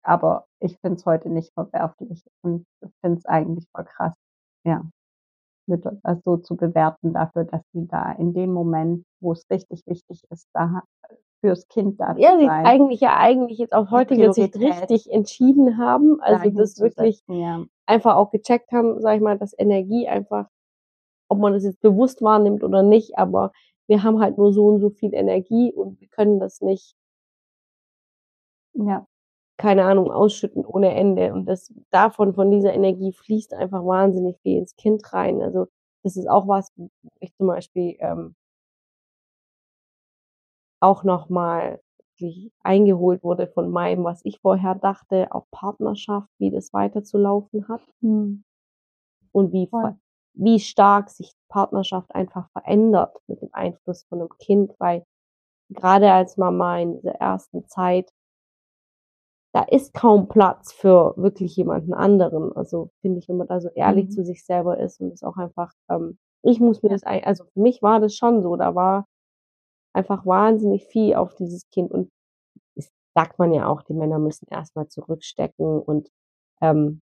Aber 0.05 0.47
ich 0.61 0.79
finde 0.79 0.97
es 0.97 1.07
heute 1.07 1.31
nicht 1.31 1.53
verwerflich 1.55 2.25
und 2.43 2.67
finde 3.01 3.19
es 3.19 3.27
eigentlich 3.27 3.67
voll 3.75 3.85
krass, 3.85 4.15
ja, 4.65 4.85
Mütter 5.67 5.97
das 6.03 6.23
so 6.25 6.37
zu 6.37 6.57
bewerten 6.57 7.15
dafür, 7.15 7.45
dass 7.45 7.63
sie 7.73 7.87
da 7.87 8.13
in 8.13 8.35
dem 8.35 8.53
Moment, 8.53 9.05
wo 9.21 9.33
es 9.33 9.49
richtig 9.51 9.83
wichtig 9.87 10.23
ist, 10.31 10.49
da 10.53 10.83
fürs 11.41 11.69
Kind 11.69 12.01
da 12.01 12.15
ja, 12.17 12.39
sie 12.39 12.47
sein. 12.47 12.67
eigentlich 12.67 13.01
ja 13.01 13.17
eigentlich 13.19 13.59
jetzt 13.59 13.75
auf 13.75 13.91
heutige 13.91 14.33
Sicht 14.33 14.57
richtig 14.57 15.11
entschieden 15.11 15.79
haben, 15.79 16.21
also 16.21 16.51
das 16.51 16.81
wirklich 16.81 17.19
setzen, 17.19 17.35
ja. 17.35 17.65
einfach 17.87 18.17
auch 18.17 18.31
gecheckt 18.31 18.73
haben, 18.73 19.01
sag 19.01 19.17
ich 19.17 19.23
mal, 19.23 19.39
dass 19.39 19.59
Energie 19.59 20.09
einfach, 20.09 20.49
ob 21.29 21.39
man 21.39 21.53
das 21.53 21.65
jetzt 21.65 21.81
bewusst 21.81 22.23
wahrnimmt 22.23 22.63
oder 22.63 22.83
nicht, 22.83 23.19
aber 23.19 23.53
wir 23.87 24.03
haben 24.03 24.21
halt 24.21 24.39
nur 24.39 24.53
so 24.53 24.67
und 24.67 24.81
so 24.81 24.91
viel 24.91 25.15
Energie 25.15 25.73
und 25.73 26.01
wir 26.01 26.09
können 26.09 26.41
das 26.41 26.61
nicht, 26.61 26.95
Ja, 28.75 29.07
keine 29.57 29.85
Ahnung, 29.85 30.11
ausschütten 30.11 30.65
ohne 30.65 30.95
Ende. 30.95 31.33
Und 31.33 31.47
das 31.47 31.73
davon, 31.91 32.35
von 32.35 32.51
dieser 32.51 32.73
Energie 32.75 33.13
fließt 33.13 33.55
einfach 33.55 33.85
wahnsinnig 33.85 34.39
viel 34.43 34.59
ins 34.59 34.77
Kind 34.77 35.13
rein. 35.13 35.43
Also 35.43 35.69
das 36.03 36.17
ist 36.17 36.29
auch 36.29 36.49
was, 36.49 36.73
wo 36.77 36.91
ich 37.21 37.35
zum 37.37 37.47
Beispiel 37.47 37.97
ähm, 38.01 38.35
auch 40.81 41.05
nochmal 41.05 41.81
eingeholt 42.63 43.23
wurde 43.23 43.49
von 43.49 43.71
meinem, 43.71 44.05
was 44.05 44.25
ich 44.25 44.39
vorher 44.41 44.75
dachte, 44.75 45.29
auch 45.33 45.47
Partnerschaft, 45.51 46.29
wie 46.39 46.51
das 46.51 46.73
weiterzulaufen 46.73 47.69
hat 47.69 47.83
mhm. 48.01 48.45
und 49.33 49.53
wie, 49.53 49.67
Voll. 49.67 49.97
wie 50.35 50.61
stark 50.61 51.11
sich 51.11 51.33
Partnerschaft 51.49 52.15
einfach 52.15 52.49
verändert 52.53 53.17
mit 53.27 53.43
dem 53.43 53.51
Einfluss 53.53 54.05
von 54.05 54.21
einem 54.21 54.31
Kind, 54.39 54.75
weil 54.79 55.05
gerade 55.71 56.13
als 56.13 56.37
Mama 56.37 56.79
in 56.79 56.95
dieser 56.95 57.15
ersten 57.17 57.67
Zeit, 57.67 58.11
da 59.55 59.63
ist 59.65 59.95
kaum 59.95 60.29
Platz 60.29 60.73
für 60.73 61.15
wirklich 61.17 61.57
jemanden 61.57 61.95
anderen. 61.95 62.53
Also 62.57 62.91
finde 63.03 63.21
ich, 63.21 63.29
wenn 63.29 63.37
man 63.39 63.47
da 63.49 63.61
so 63.61 63.69
ehrlich 63.75 64.07
Mhm. 64.07 64.11
zu 64.11 64.25
sich 64.25 64.45
selber 64.45 64.79
ist 64.79 65.01
und 65.01 65.13
es 65.13 65.23
auch 65.23 65.37
einfach, 65.37 65.73
ähm, 65.91 66.19
ich 66.43 66.61
muss 66.61 66.83
mir 66.83 66.91
das, 66.91 67.05
ein, 67.05 67.25
also 67.25 67.45
für 67.55 67.61
mich 67.61 67.83
war 67.83 68.01
das 68.01 68.15
schon 68.17 68.43
so, 68.43 68.57
da 68.57 68.75
war 68.75 69.07
einfach 69.95 70.27
wahnsinnig 70.27 70.87
viel 70.87 71.15
auf 71.15 71.35
dieses 71.37 71.69
Kind 71.71 71.91
und 71.93 72.11
es 72.77 72.91
sagt 73.17 73.39
man 73.39 73.53
ja 73.53 73.67
auch, 73.69 73.83
die 73.83 73.95
Männer 73.95 74.19
müssen 74.19 74.47
erstmal 74.51 74.89
zurückstecken 74.89 75.81
und 75.81 76.09
ähm, 76.63 77.01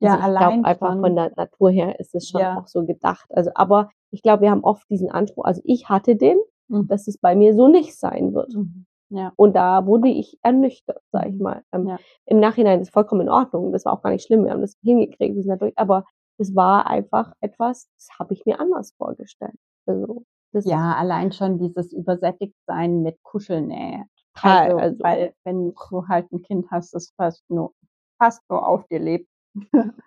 Ja, 0.00 0.16
also 0.18 0.28
ich 0.32 0.38
glaube 0.38 0.64
einfach 0.64 0.92
schon. 0.92 1.00
von 1.00 1.16
der 1.16 1.32
Natur 1.36 1.70
her 1.70 1.98
ist 2.00 2.14
es 2.14 2.28
schon 2.28 2.40
Ja. 2.40 2.58
auch 2.58 2.66
so 2.68 2.84
gedacht. 2.84 3.26
Also, 3.30 3.50
aber 3.54 3.90
ich 4.12 4.22
glaube, 4.22 4.42
wir 4.42 4.50
haben 4.50 4.64
oft 4.64 4.88
diesen 4.90 5.10
Anspruch, 5.10 5.44
also 5.44 5.60
ich 5.64 5.88
hatte 5.88 6.16
den, 6.16 6.38
Mhm. 6.68 6.88
dass 6.88 7.06
es 7.08 7.18
bei 7.18 7.34
mir 7.36 7.54
so 7.54 7.68
nicht 7.68 7.96
sein 7.98 8.34
wird. 8.34 8.52
Mhm. 8.54 8.86
Ja. 9.10 9.32
Und 9.36 9.54
da 9.54 9.86
wurde 9.86 10.08
ich 10.08 10.38
ernüchtert, 10.42 11.00
sag 11.12 11.26
ich 11.28 11.34
Mhm. 11.34 11.42
mal. 11.42 11.62
Ähm, 11.72 11.88
Ja. 11.88 11.98
Im 12.26 12.40
Nachhinein 12.40 12.80
ist 12.80 12.92
vollkommen 12.92 13.22
in 13.22 13.28
Ordnung. 13.28 13.72
Das 13.72 13.84
war 13.84 13.92
auch 13.92 14.02
gar 14.02 14.10
nicht 14.10 14.26
schlimm. 14.26 14.44
Wir 14.44 14.52
haben 14.52 14.60
das 14.62 14.76
hingekriegt, 14.82 15.34
wir 15.36 15.42
sind 15.42 15.50
da 15.50 15.56
durch. 15.56 15.74
Aber 15.76 16.04
es 16.38 16.54
war 16.56 16.86
einfach 16.86 17.32
etwas, 17.40 17.88
das 17.96 18.08
habe 18.18 18.34
ich 18.34 18.44
mir 18.46 18.60
anders 18.60 18.92
vorgestellt. 18.98 19.54
Also, 19.86 20.24
das 20.52 20.64
Ja, 20.66 20.94
allein 20.94 21.32
schon 21.32 21.58
dieses 21.58 21.92
Übersättigtsein 21.92 23.02
mit 23.02 23.22
Kuschelnähe. 23.22 24.04
Also, 24.40 24.76
also- 24.78 24.98
weil 25.02 25.34
wenn 25.44 25.74
du 25.74 26.08
halt 26.08 26.30
ein 26.32 26.42
Kind 26.42 26.70
hast, 26.70 26.94
das 26.94 27.12
fast 27.16 27.44
nur, 27.50 27.72
fast 28.18 28.40
nur 28.50 28.66
auf 28.66 28.86
dir 28.88 28.98
lebt, 29.00 29.28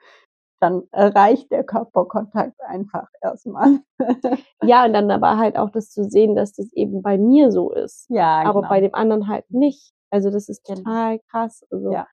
dann 0.59 0.83
reicht 0.93 1.51
der 1.51 1.63
Körperkontakt 1.63 2.59
einfach 2.63 3.07
erstmal. 3.21 3.79
ja, 4.63 4.85
und 4.85 4.93
dann 4.93 5.11
aber 5.11 5.37
halt 5.37 5.57
auch 5.57 5.69
das 5.69 5.89
zu 5.91 6.03
sehen, 6.05 6.35
dass 6.35 6.53
das 6.53 6.71
eben 6.73 7.01
bei 7.01 7.17
mir 7.17 7.51
so 7.51 7.71
ist. 7.71 8.07
ja, 8.09 8.41
aber 8.43 8.61
genau. 8.61 8.69
bei 8.69 8.81
dem 8.81 8.95
anderen 8.95 9.27
halt 9.27 9.49
nicht. 9.51 9.93
Also 10.09 10.29
das 10.31 10.49
ist 10.49 10.65
total 10.65 11.19
krass, 11.31 11.63
also 11.71 11.91
Ja. 11.91 12.07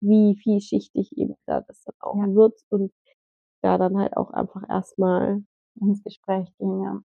wie 0.00 0.36
vielschichtig 0.36 1.16
eben 1.16 1.36
da 1.46 1.60
das 1.62 1.84
dann 1.84 1.94
auch 2.00 2.16
Ja. 2.16 2.34
wird 2.34 2.60
und 2.70 2.92
da 3.62 3.78
dann 3.78 3.98
halt 3.98 4.16
auch 4.16 4.30
einfach 4.32 4.62
erstmal 4.68 5.42
ins 5.80 6.02
Gespräch 6.02 6.52
gehen, 6.58 6.82
ja. 6.82 7.00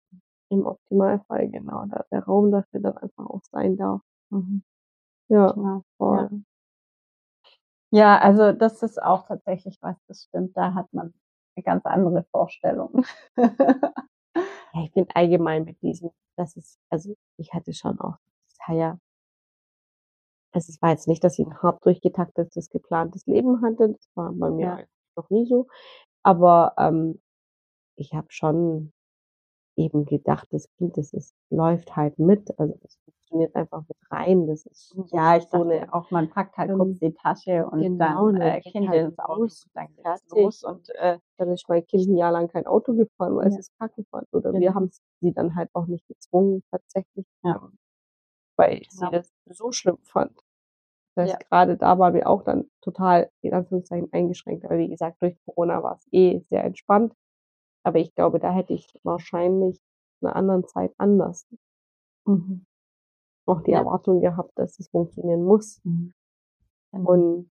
im 0.50 0.66
Optimalfall 0.68 1.50
genau 1.50 1.86
da 1.90 2.06
der 2.12 2.24
Raum 2.26 2.52
dafür 2.52 2.80
dann 2.82 2.98
einfach 2.98 3.26
auch 3.26 3.42
sein 3.52 3.76
darf. 3.78 4.02
Mhm. 4.30 4.64
Ja, 5.30 5.52
Genau. 5.52 5.84
voll. 5.98 6.30
Ja, 6.32 6.40
also 8.20 8.52
das 8.54 8.82
ist 8.84 9.02
auch 9.02 9.28
tatsächlich 9.28 9.78
was, 9.82 9.96
das 10.08 10.24
stimmt. 10.24 10.58
Da 10.58 10.74
hat 10.74 10.92
man 10.94 11.14
eine 11.56 11.64
ganz 11.64 11.86
andere 11.86 12.24
Vorstellung. 12.32 13.06
Ja, 14.74 14.84
ich 14.84 14.92
finde 14.94 15.16
allgemein 15.16 15.66
mit 15.66 15.82
diesem, 15.82 16.12
das 16.38 16.56
ist, 16.58 16.80
also 16.90 17.16
ich 17.38 17.54
hatte 17.54 17.74
schon 17.74 18.00
auch, 18.00 18.18
ja, 18.70 18.98
also 20.52 20.72
es 20.72 20.82
war 20.82 20.92
jetzt 20.92 21.08
nicht, 21.08 21.24
dass 21.24 21.40
ich 21.40 21.46
ein 21.48 21.62
hart 21.62 21.84
durchgetaktetes, 21.86 22.70
geplantes 22.70 23.26
Leben 23.26 23.62
hatte, 23.64 23.90
das 23.90 24.08
war 24.16 24.32
bei 24.34 24.50
mir 24.52 24.66
Ja. 24.80 24.80
noch 25.16 25.30
nie 25.30 25.46
so, 25.48 25.68
aber 26.24 26.74
ähm, 26.78 27.22
ich 27.98 28.14
habe 28.14 28.28
schon 28.32 28.94
eben 29.78 30.06
gedacht, 30.06 30.48
das 30.52 30.70
Kind, 30.78 30.98
das 30.98 31.14
ist, 31.14 31.36
läuft 31.50 31.96
halt 31.96 32.20
mit, 32.20 32.58
also 32.60 32.78
das 32.82 32.98
funktioniert 33.06 33.56
einfach 33.56 33.84
mit 33.88 33.98
rein, 34.12 34.48
das 34.48 34.66
ist 34.66 34.96
Ja, 35.12 35.38
ich 35.38 35.46
so 35.46 35.64
dachte 35.64 35.64
eine, 35.64 35.94
auch, 35.94 36.10
man 36.12 36.30
packt 36.30 36.58
halt 36.58 36.70
ähm, 36.72 36.78
kurz 36.78 37.00
die 37.00 37.14
Tasche 37.14 37.66
und 37.68 37.82
genau, 37.82 38.30
dann 38.30 38.40
äh, 38.42 38.62
Kind 38.62 38.88
halt 38.90 39.06
ins 39.08 39.20
Auto 39.20 39.44
los, 39.44 39.68
dann 39.74 39.88
geht's 39.96 40.24
los 40.30 40.64
und 40.64 40.90
äh, 40.96 41.20
dann 41.38 41.52
ist 41.52 41.68
mein 41.68 41.86
Kind 41.88 42.08
ein 42.08 42.18
Jahr 42.18 42.32
lang 42.32 42.48
kein 42.48 42.68
Auto 42.68 42.94
gefahren, 42.94 43.36
weil 43.38 43.48
es 43.48 43.56
Ja. 43.56 43.60
ist 43.60 43.72
kacke 43.80 44.04
fand. 44.12 44.28
Oder 44.34 44.58
wir 44.58 44.70
Genau. 44.70 44.76
haben 44.76 44.90
sie 45.22 45.34
dann 45.34 45.56
halt 45.56 45.70
auch 45.74 45.88
nicht 45.88 46.08
gezwungen, 46.08 46.64
tatsächlich, 46.72 47.26
Ja. 47.44 47.56
ähm, 47.56 47.78
weil 48.58 48.84
sie 48.90 48.90
Genau. 49.00 49.12
das 49.12 49.32
so 49.50 49.72
schlimm 49.72 50.00
fand. 50.04 50.40
Das 51.16 51.24
heißt, 51.26 51.40
Ja. 51.40 51.40
gerade 51.50 51.78
da 51.78 52.00
waren 52.00 52.14
wir 52.16 52.28
auch 52.30 52.44
dann 52.44 52.70
total, 52.82 53.30
in 53.42 53.54
Anführungszeichen, 53.54 54.12
eingeschränkt. 54.14 54.66
Aber 54.66 54.78
wie 54.80 54.90
gesagt, 54.90 55.22
durch 55.22 55.38
Corona 55.46 55.84
war 55.84 55.96
es 55.98 56.08
eh 56.12 56.40
sehr 56.42 56.64
entspannt. 56.66 57.14
Aber 57.84 58.00
ich 58.00 58.14
glaube, 58.16 58.40
da 58.40 58.52
hätte 58.54 58.74
ich 58.74 58.88
wahrscheinlich 59.04 59.80
in 60.22 60.28
einer 60.28 60.36
anderen 60.36 60.68
Zeit 60.68 60.94
anders 60.98 61.48
mhm. 62.26 62.66
auch 63.48 63.62
die 63.62 63.72
Ja. 63.72 63.80
Erwartung 63.80 64.22
gehabt, 64.22 64.52
dass 64.58 64.80
es 64.80 64.90
funktionieren 64.90 65.44
muss. 65.44 65.82
Mhm. 65.84 66.14
Und 66.92 67.50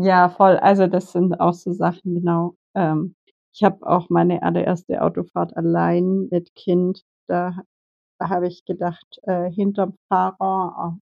Ja, 0.00 0.28
voll. 0.28 0.56
Also 0.58 0.86
das 0.86 1.10
sind 1.10 1.40
auch 1.40 1.54
so 1.54 1.72
Sachen, 1.72 2.14
genau. 2.14 2.54
Ähm, 2.76 3.16
ich 3.52 3.64
habe 3.64 3.84
auch 3.84 4.08
meine 4.10 4.42
allererste 4.44 5.02
Autofahrt 5.02 5.56
allein 5.56 6.28
mit 6.30 6.54
Kind. 6.54 7.02
Da, 7.26 7.56
habe 8.22 8.46
ich 8.46 8.64
gedacht, 8.64 9.18
äh, 9.24 9.50
hinterm 9.50 9.96
Fahrer, 10.08 10.98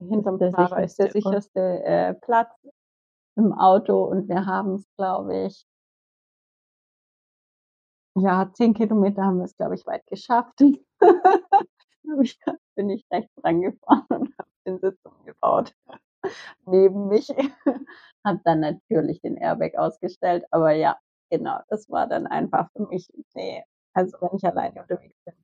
äh, 0.00 0.04
hinterm 0.06 0.38
Fahrer 0.38 0.84
ist 0.84 0.98
der 0.98 1.10
sicherste 1.10 1.82
äh, 1.84 2.14
Platz 2.14 2.50
im 3.38 3.52
Auto 3.52 4.04
und 4.04 4.28
wir 4.28 4.44
haben 4.46 4.74
es, 4.74 4.86
glaube 4.96 5.46
ich, 5.46 5.64
ja, 8.16 8.50
zehn 8.52 8.74
Kilometer 8.74 9.22
haben 9.22 9.38
wir 9.38 9.44
es, 9.44 9.56
glaube 9.56 9.76
ich, 9.76 9.86
weit 9.86 10.04
geschafft. 10.06 10.58
Bin 12.74 12.90
ich 12.90 13.06
rechts 13.12 13.32
rangefahren 13.44 14.06
und 14.08 14.38
habe 14.38 14.50
den 14.66 14.78
Sitz 14.80 14.98
umgebaut 15.04 15.72
neben 16.66 17.08
mich. 17.08 17.28
Hab 18.24 18.42
dann 18.44 18.60
natürlich 18.60 19.20
den 19.20 19.36
Airbag 19.36 19.76
ausgestellt, 19.76 20.44
aber 20.50 20.72
ja, 20.72 20.98
genau, 21.30 21.60
das 21.68 21.88
war 21.88 22.08
dann 22.08 22.26
einfach 22.26 22.70
für 22.72 22.86
mich, 22.88 23.08
nee, 23.34 23.62
also 23.94 24.16
wenn 24.20 24.36
ich 24.36 24.44
alleine 24.44 24.82
unterwegs 24.82 25.16
bin, 25.24 25.34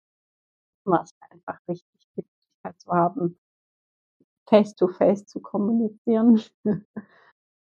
war 0.85 1.03
es 1.03 1.15
einfach 1.31 1.61
wichtig, 1.67 2.09
die 2.17 2.23
Möglichkeit 2.23 2.81
zu 2.81 2.91
haben, 2.93 3.39
face 4.49 4.75
to 4.75 4.89
face 4.89 5.25
zu 5.27 5.41
kommunizieren. 5.41 6.43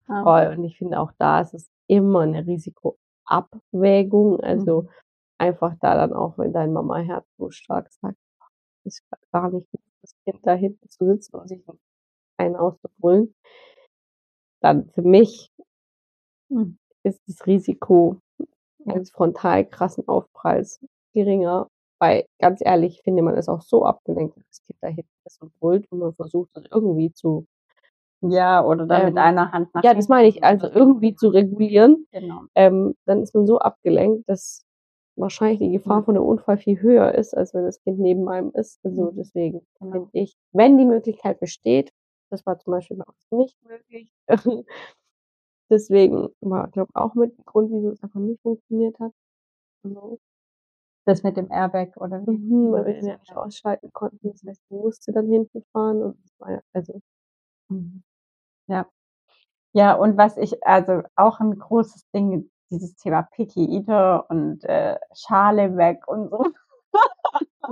Voll. 0.07 0.47
Und 0.57 0.63
ich 0.63 0.77
finde 0.77 0.99
auch 0.99 1.11
da 1.17 1.41
ist 1.41 1.53
es 1.53 1.69
immer 1.87 2.21
eine 2.21 2.45
Risikoabwägung. 2.47 4.39
Also 4.41 4.83
Mhm. 4.83 4.89
einfach 5.39 5.75
da 5.81 5.95
dann 5.95 6.13
auch, 6.13 6.37
wenn 6.37 6.53
dein 6.53 6.73
Mama-Herz 6.73 7.25
so 7.37 7.49
stark 7.51 7.91
sagt, 7.91 8.17
ist 8.85 9.03
gar 9.31 9.49
nicht 9.51 9.69
gut, 9.71 9.81
das 10.01 10.13
Kind 10.25 10.39
da 10.47 10.53
hinten 10.55 10.89
zu 10.89 11.05
sitzen 11.07 11.37
und 11.37 11.47
sich 11.49 11.63
einen 12.37 12.55
auszubrüllen, 12.57 13.35
dann 14.61 14.89
für 14.91 15.01
mich 15.01 15.51
Mhm. 16.49 16.77
ist 17.03 17.21
das 17.27 17.45
Risiko 17.45 18.17
eines 18.85 19.11
frontal 19.11 19.65
krassen 19.67 20.07
Aufpralls 20.07 20.79
geringer. 21.13 21.67
Weil 21.99 22.25
ganz 22.39 22.61
ehrlich, 22.63 22.97
ich 22.97 23.03
finde 23.03 23.23
man 23.23 23.37
ist 23.37 23.49
auch 23.49 23.61
so 23.61 23.85
abgelenkt, 23.85 24.35
wenn 24.37 24.43
das 24.49 24.63
Kind 24.65 24.77
da 24.81 24.87
hinten 24.89 25.09
ist 25.25 25.41
und 25.41 25.57
brüllt 25.59 25.91
und 25.91 25.99
man 25.99 26.13
versucht 26.15 26.51
es 26.55 26.65
irgendwie 26.71 27.11
zu, 27.13 27.47
Ja, 28.21 28.65
oder 28.65 28.85
dann 28.87 29.05
mit 29.05 29.13
Ähm, 29.13 29.17
einer 29.17 29.51
Hand 29.51 29.73
nach 29.75 29.83
ja, 29.83 29.93
das 29.93 30.07
meine 30.07 30.27
ich, 30.27 30.43
also 30.43 30.67
irgendwie 30.67 31.15
zu 31.15 31.29
regulieren. 31.29 32.07
Genau. 32.11 32.41
ähm, 32.55 32.95
dann 33.05 33.21
ist 33.21 33.35
man 33.35 33.45
so 33.45 33.59
abgelenkt, 33.59 34.27
dass 34.27 34.63
wahrscheinlich 35.15 35.59
die 35.59 35.71
Gefahr 35.71 36.03
von 36.03 36.15
einem 36.15 36.25
Unfall 36.25 36.57
viel 36.57 36.81
höher 36.81 37.13
ist, 37.13 37.35
als 37.35 37.53
wenn 37.53 37.65
das 37.65 37.79
Kind 37.81 37.99
neben 37.99 38.27
einem 38.29 38.51
ist. 38.53 38.79
Also 38.83 39.11
Mhm. 39.11 39.15
deswegen 39.17 39.61
Genau. 39.79 39.91
finde 39.91 40.09
ich, 40.13 40.35
wenn 40.51 40.77
die 40.77 40.85
Möglichkeit 40.85 41.39
besteht, 41.39 41.91
das 42.31 42.45
war 42.45 42.57
zum 42.59 42.71
Beispiel 42.71 42.97
bei 42.97 43.05
uns 43.05 43.27
nicht 43.31 43.57
möglich. 43.63 44.11
deswegen 45.71 46.27
war, 46.41 46.67
glaube 46.69 46.91
auch 46.93 47.13
mit 47.15 47.37
ein 47.37 47.43
Grund, 47.45 47.71
wieso 47.71 47.89
es 47.91 48.03
einfach 48.03 48.19
nicht 48.19 48.41
funktioniert 48.41 48.99
hat. 48.99 49.11
Also, 49.83 50.19
Das 51.05 51.23
mit 51.23 51.37
dem 51.37 51.51
Airbag 51.51 51.97
oder 51.97 52.21
wie? 52.27 52.31
mhm, 52.31 52.71
weil 52.71 52.85
wir 52.85 52.93
den 52.95 53.07
ja 53.07 53.17
nicht 53.17 53.35
ausschalten 53.35 53.91
konnten. 53.93 54.31
Das 54.31 54.43
heißt, 54.45 54.61
ich 54.69 54.71
musste 54.77 55.11
dann 55.13 55.27
hinten 55.29 55.63
fahren 55.73 56.01
und 56.03 56.17
das 56.23 56.33
war 56.39 56.51
ja, 56.51 56.61
also 56.73 57.01
Mhm. 57.69 58.03
Ja. 58.67 58.87
Ja, 59.73 59.93
und 59.95 60.17
was 60.17 60.37
ich, 60.37 60.65
also 60.65 61.03
auch 61.15 61.39
ein 61.39 61.57
großes 61.59 62.09
Ding, 62.11 62.49
dieses 62.71 62.95
Thema 62.97 63.23
Picky 63.23 63.65
Eater 63.77 64.29
und 64.29 64.63
äh, 64.65 64.97
Schale 65.13 65.77
weg 65.77 66.07
und 66.07 66.29
so. 66.29 66.45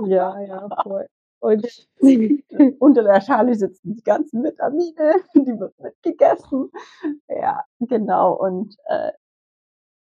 Ja, 0.06 0.38
ja, 0.40 0.68
voll. 0.82 1.06
Und 1.40 1.66
Unter 2.80 3.02
der 3.02 3.20
Schale 3.20 3.54
sitzen 3.54 3.94
die 3.94 4.02
ganzen 4.02 4.42
Vitamine, 4.44 5.14
die 5.34 5.58
wird 5.58 5.78
mitgegessen. 5.78 6.70
Ja, 7.28 7.64
genau. 7.80 8.34
Und 8.34 8.76
äh, 8.86 9.12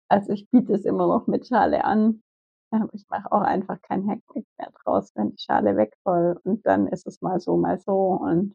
also 0.09 0.33
ich 0.33 0.49
biete 0.51 0.75
es 0.75 0.85
immer 0.85 1.07
noch 1.07 1.27
mit 1.27 1.47
Schale 1.47 1.85
an. 1.85 2.23
Aber 2.71 2.89
ich 2.93 3.07
mache 3.09 3.31
auch 3.33 3.43
einfach 3.43 3.81
kein 3.83 4.09
Hackmack 4.09 4.45
mehr 4.59 4.71
draus, 4.85 5.13
wenn 5.15 5.31
die 5.31 5.39
Schale 5.43 5.77
weg 5.77 5.95
soll. 6.05 6.41
Und 6.45 6.67
dann 6.67 6.89
ist 6.89 7.07
es 7.07 7.21
mal 7.23 7.41
so, 7.41 7.57
mal 7.57 7.79
so. 7.79 7.93
Und 7.95 8.55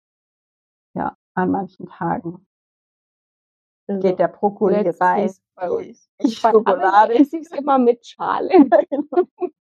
ja, 0.96 1.16
an 1.40 1.52
manchen 1.52 1.88
Tagen 1.88 2.46
also 3.90 4.08
geht 4.08 4.20
der 4.20 4.28
Brokkoli 4.28 4.88
rein. 5.00 5.32
bei 5.56 5.72
uns. 5.72 6.10
Die 6.22 6.30
Schokolade. 6.32 7.14
Ich 7.14 7.34
es 7.34 7.52
immer 7.52 7.80
mit 7.80 8.06
Schale. 8.06 8.50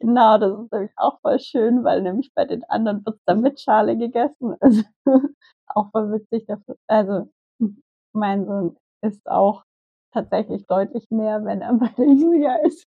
genau, 0.00 0.38
das 0.38 0.58
ist 0.58 0.72
nämlich 0.72 0.92
auch 0.96 1.20
voll 1.20 1.38
schön, 1.38 1.84
weil 1.84 2.02
nämlich 2.02 2.32
bei 2.34 2.44
den 2.44 2.64
anderen 2.64 3.06
wird 3.06 3.20
dann 3.24 3.40
mit 3.40 3.60
Schale 3.60 3.96
gegessen. 3.96 4.56
Also, 4.60 4.82
auch 5.66 5.90
voll 5.92 6.12
witzig. 6.12 6.46
Dafür. 6.46 6.76
Also 6.86 7.30
mein 8.12 8.44
Sohn 8.44 8.76
isst 9.02 9.26
auch 9.30 9.64
tatsächlich 10.12 10.66
deutlich 10.66 11.08
mehr, 11.10 11.44
wenn 11.44 11.62
er 11.62 11.72
bei 11.74 11.88
der 11.96 12.08
Julia 12.08 12.56
ist. 12.56 12.86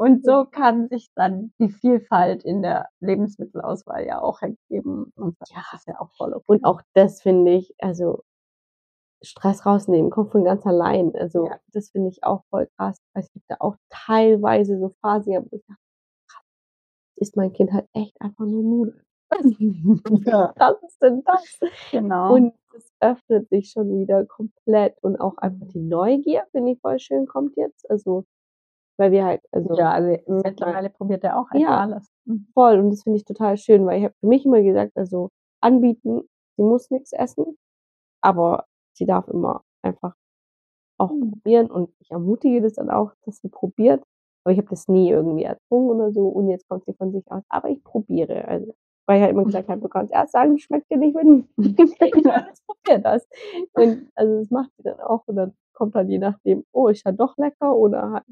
Und 0.00 0.24
so 0.24 0.44
kann 0.44 0.88
sich 0.88 1.10
dann 1.16 1.52
die 1.58 1.70
Vielfalt 1.70 2.44
in 2.44 2.62
der 2.62 2.88
Lebensmittelauswahl 3.00 4.06
ja 4.06 4.20
auch 4.22 4.40
ergeben. 4.42 5.12
Und 5.16 5.36
das 5.40 5.50
Ja. 5.50 5.62
ist 5.74 5.88
ja 5.88 6.00
auch 6.00 6.10
voll 6.16 6.32
okay. 6.34 6.44
Und 6.46 6.64
auch 6.64 6.80
das 6.94 7.20
finde 7.20 7.52
ich, 7.54 7.74
also 7.80 8.22
Stress 9.22 9.66
rausnehmen, 9.66 10.10
kommt 10.10 10.30
von 10.30 10.44
ganz 10.44 10.64
allein. 10.66 11.14
Also 11.16 11.46
Ja. 11.46 11.58
das 11.72 11.90
finde 11.90 12.10
ich 12.10 12.22
auch 12.24 12.44
voll 12.50 12.68
krass. 12.76 12.98
Also 13.14 13.26
es 13.26 13.32
gibt 13.32 13.46
da 13.50 13.56
auch 13.60 13.76
teilweise 13.90 14.78
so 14.78 14.90
Phasen, 15.02 15.46
wo 15.50 15.56
ich 15.56 15.64
dachte, 15.66 15.80
krass, 16.28 16.44
ist 17.16 17.36
mein 17.36 17.52
Kind 17.52 17.72
halt 17.72 17.88
echt 17.94 18.20
einfach 18.20 18.46
nur 18.46 18.62
Nudeln. 18.62 19.02
ja, 20.26 20.54
Was 20.56 20.82
ist 20.84 21.02
denn 21.02 21.22
das? 21.24 21.58
genau. 21.90 22.34
Und 22.34 22.54
es 22.76 22.92
öffnet 23.00 23.48
sich 23.50 23.70
schon 23.70 23.98
wieder 24.00 24.24
komplett 24.26 24.96
und 25.02 25.20
auch 25.20 25.36
einfach 25.38 25.66
die 25.68 25.80
Neugier, 25.80 26.44
finde 26.52 26.72
ich 26.72 26.80
voll 26.80 26.98
schön, 27.00 27.26
kommt 27.26 27.56
jetzt. 27.56 27.90
Also, 27.90 28.24
weil 28.98 29.12
wir 29.12 29.24
halt, 29.26 29.42
also 29.52 29.74
ja, 29.76 29.90
also 29.92 30.10
mittlerweile 30.28 30.90
probiert 30.90 31.24
er 31.24 31.38
auch 31.38 31.46
einfach 31.50 31.60
Ja. 31.60 31.80
alles. 31.80 32.08
Mhm. 32.26 32.48
voll 32.54 32.78
und 32.80 32.90
das 32.90 33.02
finde 33.04 33.18
ich 33.18 33.24
total 33.24 33.56
schön, 33.56 33.86
weil 33.86 33.98
ich 33.98 34.04
habe 34.04 34.14
für 34.20 34.26
mich 34.28 34.44
immer 34.46 34.62
gesagt, 34.62 34.92
also 34.96 35.30
anbieten, 35.62 36.22
sie 36.56 36.62
muss 36.64 36.90
nichts 36.90 37.12
essen, 37.12 37.56
aber 38.22 38.66
sie 38.94 39.06
darf 39.06 39.28
immer 39.28 39.62
einfach 39.82 40.14
auch 40.98 41.10
Mhm. 41.12 41.32
probieren 41.32 41.70
und 41.70 41.90
ich 42.00 42.10
ermutige 42.10 42.62
das 42.62 42.74
dann 42.74 42.90
auch, 42.90 43.12
dass 43.24 43.38
sie 43.38 43.48
probiert. 43.50 44.02
Aber 44.44 44.52
ich 44.52 44.58
habe 44.58 44.68
das 44.70 44.88
nie 44.88 45.10
irgendwie 45.10 45.44
erzwungen 45.44 45.90
oder 46.00 46.12
so 46.12 46.28
und 46.28 46.48
jetzt 46.50 46.68
kommt 46.68 46.84
sie 46.86 46.94
von 46.94 47.12
sich 47.12 47.24
aus. 47.30 47.42
Aber 47.50 47.68
ich 47.70 47.82
probiere. 47.84 48.46
Also, 48.48 48.74
weil 49.06 49.18
ich 49.18 49.22
halt 49.22 49.32
immer 49.32 49.44
gesagt 49.44 49.68
habe, 49.68 49.80
du 49.82 49.88
kannst 49.88 50.12
erst 50.12 50.32
sagen, 50.32 50.58
schmeckt 50.58 50.90
dir 50.90 50.98
nicht, 50.98 51.14
wenn 51.16 51.48
ich 51.58 51.58
alles 52.48 52.62
probiert 52.66 53.04
hast. 53.06 53.28
Und 53.74 54.10
also 54.16 54.38
das 54.40 54.50
macht 54.50 54.70
sie 54.78 54.84
dann 54.84 55.00
auch 55.00 55.22
und 55.26 55.36
dann 55.36 55.54
kommt 55.74 55.94
halt 55.96 56.08
je 56.10 56.18
nachdem, 56.18 56.64
oh, 56.72 56.88
ist 56.88 57.04
ja 57.06 57.12
doch 57.12 57.36
lecker 57.38 57.76
oder 57.76 58.10
halt, 58.12 58.24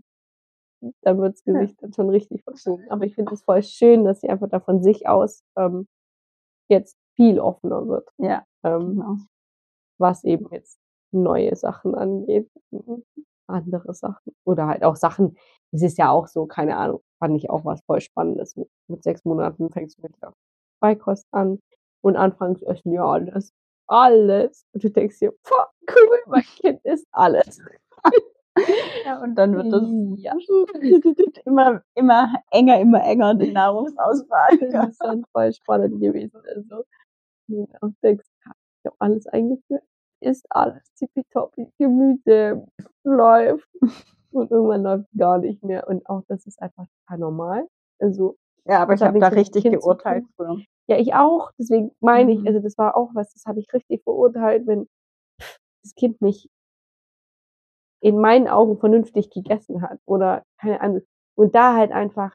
dann 1.02 1.18
wird 1.18 1.34
das. 1.34 1.44
Gesicht 1.44 1.82
dann 1.82 1.92
schon 1.92 2.10
richtig 2.10 2.42
verschoben. 2.44 2.84
Aber 2.90 3.04
ich 3.04 3.14
finde 3.14 3.34
es 3.34 3.42
voll 3.42 3.62
schön, 3.62 4.04
dass 4.04 4.20
sie 4.20 4.28
einfach 4.28 4.48
da 4.48 4.60
von 4.60 4.82
sich 4.82 5.08
aus 5.08 5.42
ähm, 5.56 5.86
jetzt 6.68 6.96
viel 7.14 7.40
offener 7.40 7.86
wird, 7.88 8.08
Ja, 8.18 8.44
ähm, 8.64 8.96
genau. 8.96 9.16
was 9.98 10.24
eben 10.24 10.48
jetzt 10.50 10.78
neue 11.12 11.54
Sachen 11.56 11.94
angeht, 11.94 12.50
andere 13.46 13.94
Sachen 13.94 14.34
oder 14.44 14.66
halt 14.66 14.84
auch 14.84 14.96
Sachen. 14.96 15.36
Es 15.72 15.82
ist 15.82 15.98
ja 15.98 16.10
auch 16.10 16.26
so, 16.26 16.46
keine 16.46 16.76
Ahnung, 16.76 17.00
fand 17.18 17.36
ich 17.36 17.48
auch 17.48 17.64
was 17.64 17.80
voll 17.86 18.00
Spannendes. 18.00 18.56
Mit, 18.56 19.02
sechs 19.02 19.24
Monaten 19.24 19.70
fängst 19.70 19.98
du 19.98 20.02
mit 20.02 20.12
der 20.20 20.32
Beikost 20.80 21.26
an 21.30 21.60
und 22.02 22.16
anfangs 22.16 22.62
essen 22.62 22.92
ja 22.92 23.04
alles, 23.06 23.52
alles. 23.86 24.66
Und 24.72 24.84
du 24.84 24.90
denkst 24.90 25.18
dir, 25.20 25.32
boah, 25.48 25.70
cool, 25.88 26.18
mein 26.26 26.42
Kind 26.42 26.84
isst 26.84 27.06
alles. 27.12 27.60
Ja, 29.04 29.20
und 29.22 29.34
dann 29.36 29.54
wird 29.56 29.72
das 29.72 29.82
Ja. 30.16 30.32
immer, 31.44 31.82
immer 31.94 32.34
enger, 32.50 32.80
immer 32.80 33.02
enger, 33.04 33.34
die 33.34 33.52
Nahrungsauswahl. 33.52 34.58
Das 34.72 34.90
ist 34.90 35.02
dann 35.02 35.24
voll 35.32 35.52
spannend 35.52 36.00
gewesen. 36.00 36.40
Also, 36.54 36.84
denkst, 38.02 38.26
ja, 38.44 38.52
ich 38.82 38.86
habe 38.86 38.96
alles 39.00 39.26
eingeführt, 39.28 39.82
ist 40.20 40.46
alles 40.50 40.82
tippitoppi, 40.94 41.68
Gemüse 41.78 42.66
läuft 43.04 43.68
und 44.32 44.50
irgendwann 44.50 44.82
läuft 44.82 45.06
gar 45.16 45.38
nicht 45.38 45.62
mehr. 45.62 45.86
Und 45.88 46.06
auch 46.08 46.22
das 46.28 46.46
ist 46.46 46.60
einfach 46.62 46.86
total 47.02 47.18
normal. 47.18 47.68
Also, 48.00 48.36
Ja, 48.66 48.80
aber 48.82 48.94
ich 48.94 49.02
habe 49.02 49.18
da 49.18 49.28
richtig 49.28 49.64
geurteilt 49.64 50.24
früher. 50.36 50.58
ja, 50.88 50.98
ich 50.98 51.14
auch. 51.14 51.50
Deswegen 51.58 51.92
meine 52.00 52.32
ich, 52.32 52.40
Mhm. 52.40 52.46
also 52.48 52.60
das 52.60 52.78
war 52.78 52.96
auch 52.96 53.10
was, 53.14 53.32
das 53.34 53.44
habe 53.46 53.60
ich 53.60 53.72
richtig 53.72 54.02
verurteilt, 54.04 54.66
wenn 54.66 54.88
das 55.82 55.94
Kind 55.94 56.20
nicht 56.20 56.48
in 58.00 58.18
meinen 58.20 58.48
Augen 58.48 58.78
vernünftig 58.78 59.30
gegessen 59.30 59.82
hat 59.82 59.98
oder 60.06 60.44
keine 60.60 60.80
Ahnung. 60.80 61.02
Und 61.34 61.54
da 61.54 61.74
halt 61.74 61.92
einfach, 61.92 62.34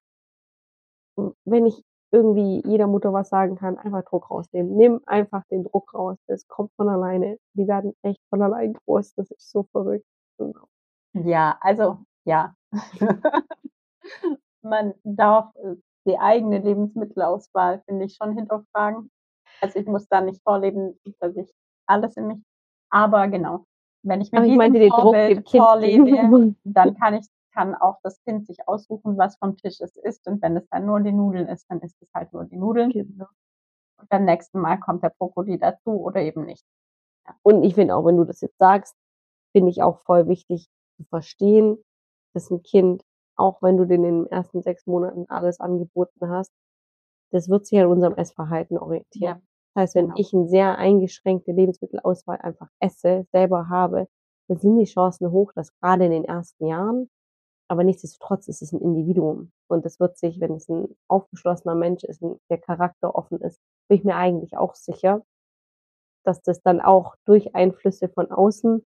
wenn 1.46 1.66
ich 1.66 1.84
irgendwie 2.12 2.62
jeder 2.66 2.88
Mutter 2.88 3.14
was 3.14 3.30
sagen 3.30 3.56
kann, 3.56 3.78
einfach 3.78 4.04
Druck 4.04 4.30
rausnehmen. 4.30 4.76
Nimm 4.76 5.02
einfach 5.06 5.44
den 5.50 5.64
Druck 5.64 5.94
raus. 5.94 6.18
Das 6.28 6.48
kommt 6.48 6.72
von 6.76 6.90
alleine. 6.90 7.38
Die 7.54 7.68
werden 7.68 7.94
echt 8.02 8.20
von 8.30 8.42
allein 8.42 8.74
groß. 8.74 9.16
Das 9.16 9.32
ist 9.32 9.50
so 9.50 9.64
verrückt. 9.72 10.06
Genau. 10.38 10.68
Ja, 11.14 11.58
also 11.62 12.00
ja. 12.26 12.56
Man 14.62 14.94
darf 15.04 15.56
äh, 15.56 15.76
die 16.06 16.18
eigene 16.20 16.60
Lebensmittelauswahl, 16.60 17.82
finde 17.88 18.06
ich, 18.06 18.16
schon 18.16 18.36
hinterfragen. 18.36 19.10
Also 19.62 19.80
ich 19.80 19.86
muss 19.86 20.08
da 20.08 20.22
nicht 20.22 20.42
vorleben, 20.44 21.00
dass 21.20 21.36
ich 21.36 21.52
alles 21.88 22.18
in 22.18 22.28
mich. 22.28 22.44
Aber 22.90 23.28
genau, 23.28 23.66
wenn 24.04 24.22
ich 24.22 24.34
Aber 24.34 24.46
ich 24.46 24.56
meinte 24.56 24.88
Vorbild 24.90 25.50
vorlebe, 25.50 26.56
dann 26.64 26.96
kann 26.96 27.16
ich 27.16 27.28
kann 27.54 27.76
auch 27.76 27.98
das 28.04 28.22
Kind 28.24 28.48
sich 28.48 28.68
aussuchen, 28.68 29.18
was 29.18 29.38
vom 29.38 29.58
Tisch 29.58 29.80
es 29.82 29.96
isst. 29.98 30.28
Und 30.28 30.42
wenn 30.42 30.58
es 30.58 30.68
dann 30.70 30.86
nur 30.86 31.00
die 31.02 31.12
Nudeln 31.12 31.48
ist, 31.48 31.70
dann 31.70 31.82
ist 31.82 32.02
es 32.02 32.10
halt 32.14 32.34
nur 32.34 32.46
die 32.46 32.58
Nudeln. 32.58 32.90
Genau. 32.90 33.28
Und 33.98 34.10
beim 34.10 34.26
nächsten 34.26 34.60
Mal 34.60 34.78
kommt 34.78 35.04
der 35.04 35.14
Brokkoli 35.18 35.58
dazu 35.58 35.92
oder 35.92 36.22
eben 36.22 36.46
nicht. 36.46 36.66
Und 37.44 37.64
ich 37.64 37.76
finde 37.76 37.96
auch, 37.96 38.06
wenn 38.06 38.18
du 38.18 38.24
das 38.24 38.42
jetzt 38.42 38.58
sagst, 38.58 38.96
finde 39.52 39.70
ich 39.70 39.84
auch 39.84 40.00
voll 40.00 40.28
wichtig 40.28 40.70
zu 40.98 41.04
verstehen, 41.04 41.78
dass 42.34 42.50
ein 42.50 42.64
Kind, 42.64 43.04
auch 43.36 43.62
wenn 43.62 43.78
du 43.78 43.86
den 43.86 44.04
in 44.04 44.24
den 44.24 44.32
ersten 44.32 44.62
sechs 44.62 44.88
Monaten 44.88 45.26
alles 45.30 45.60
angeboten 45.60 46.30
hast, 46.30 46.52
das 47.32 47.50
wird 47.50 47.66
sich 47.66 47.80
an 47.80 47.88
unserem 47.88 48.16
Essverhalten 48.16 48.78
orientieren. 48.78 49.42
Das 49.74 49.84
heißt, 49.84 49.96
wenn 49.96 50.06
genau. 50.06 50.18
ich 50.18 50.34
eine 50.34 50.48
sehr 50.48 50.78
eingeschränkte 50.78 51.52
Lebensmittelauswahl 51.52 52.38
einfach 52.42 52.70
esse, 52.80 53.26
selber 53.32 53.70
habe, 53.70 54.08
dann 54.48 54.58
sind 54.58 54.78
die 54.78 54.86
Chancen 54.86 55.32
hoch, 55.32 55.54
dass 55.54 55.74
gerade 55.80 56.06
in 56.06 56.12
den 56.12 56.26
ersten 56.26 56.68
Jahren, 56.68 57.10
aber 57.70 57.86
nichtsdestotrotz 57.86 58.50
ist 58.50 58.62
es 58.62 58.74
ein 58.74 58.82
Individuum. 58.82 59.52
Und 59.70 59.86
es 59.86 60.00
wird 60.00 60.18
sich, 60.18 60.42
wenn 60.42 60.56
es 60.56 60.68
ein 60.68 60.94
aufgeschlossener 61.08 61.76
Mensch 61.76 62.04
ist, 62.04 62.22
der 62.50 62.58
Charakter 62.58 63.16
offen 63.16 63.40
ist, 63.40 63.62
bin 63.88 64.00
ich 64.00 64.04
mir 64.04 64.16
eigentlich 64.16 64.58
auch 64.58 64.76
sicher, 64.76 65.24
dass 66.26 66.42
das 66.42 66.62
dann 66.62 66.82
auch 66.82 67.16
durch 67.26 67.56
Einflüsse 67.56 68.10
von 68.10 68.30
außen, 68.30 68.86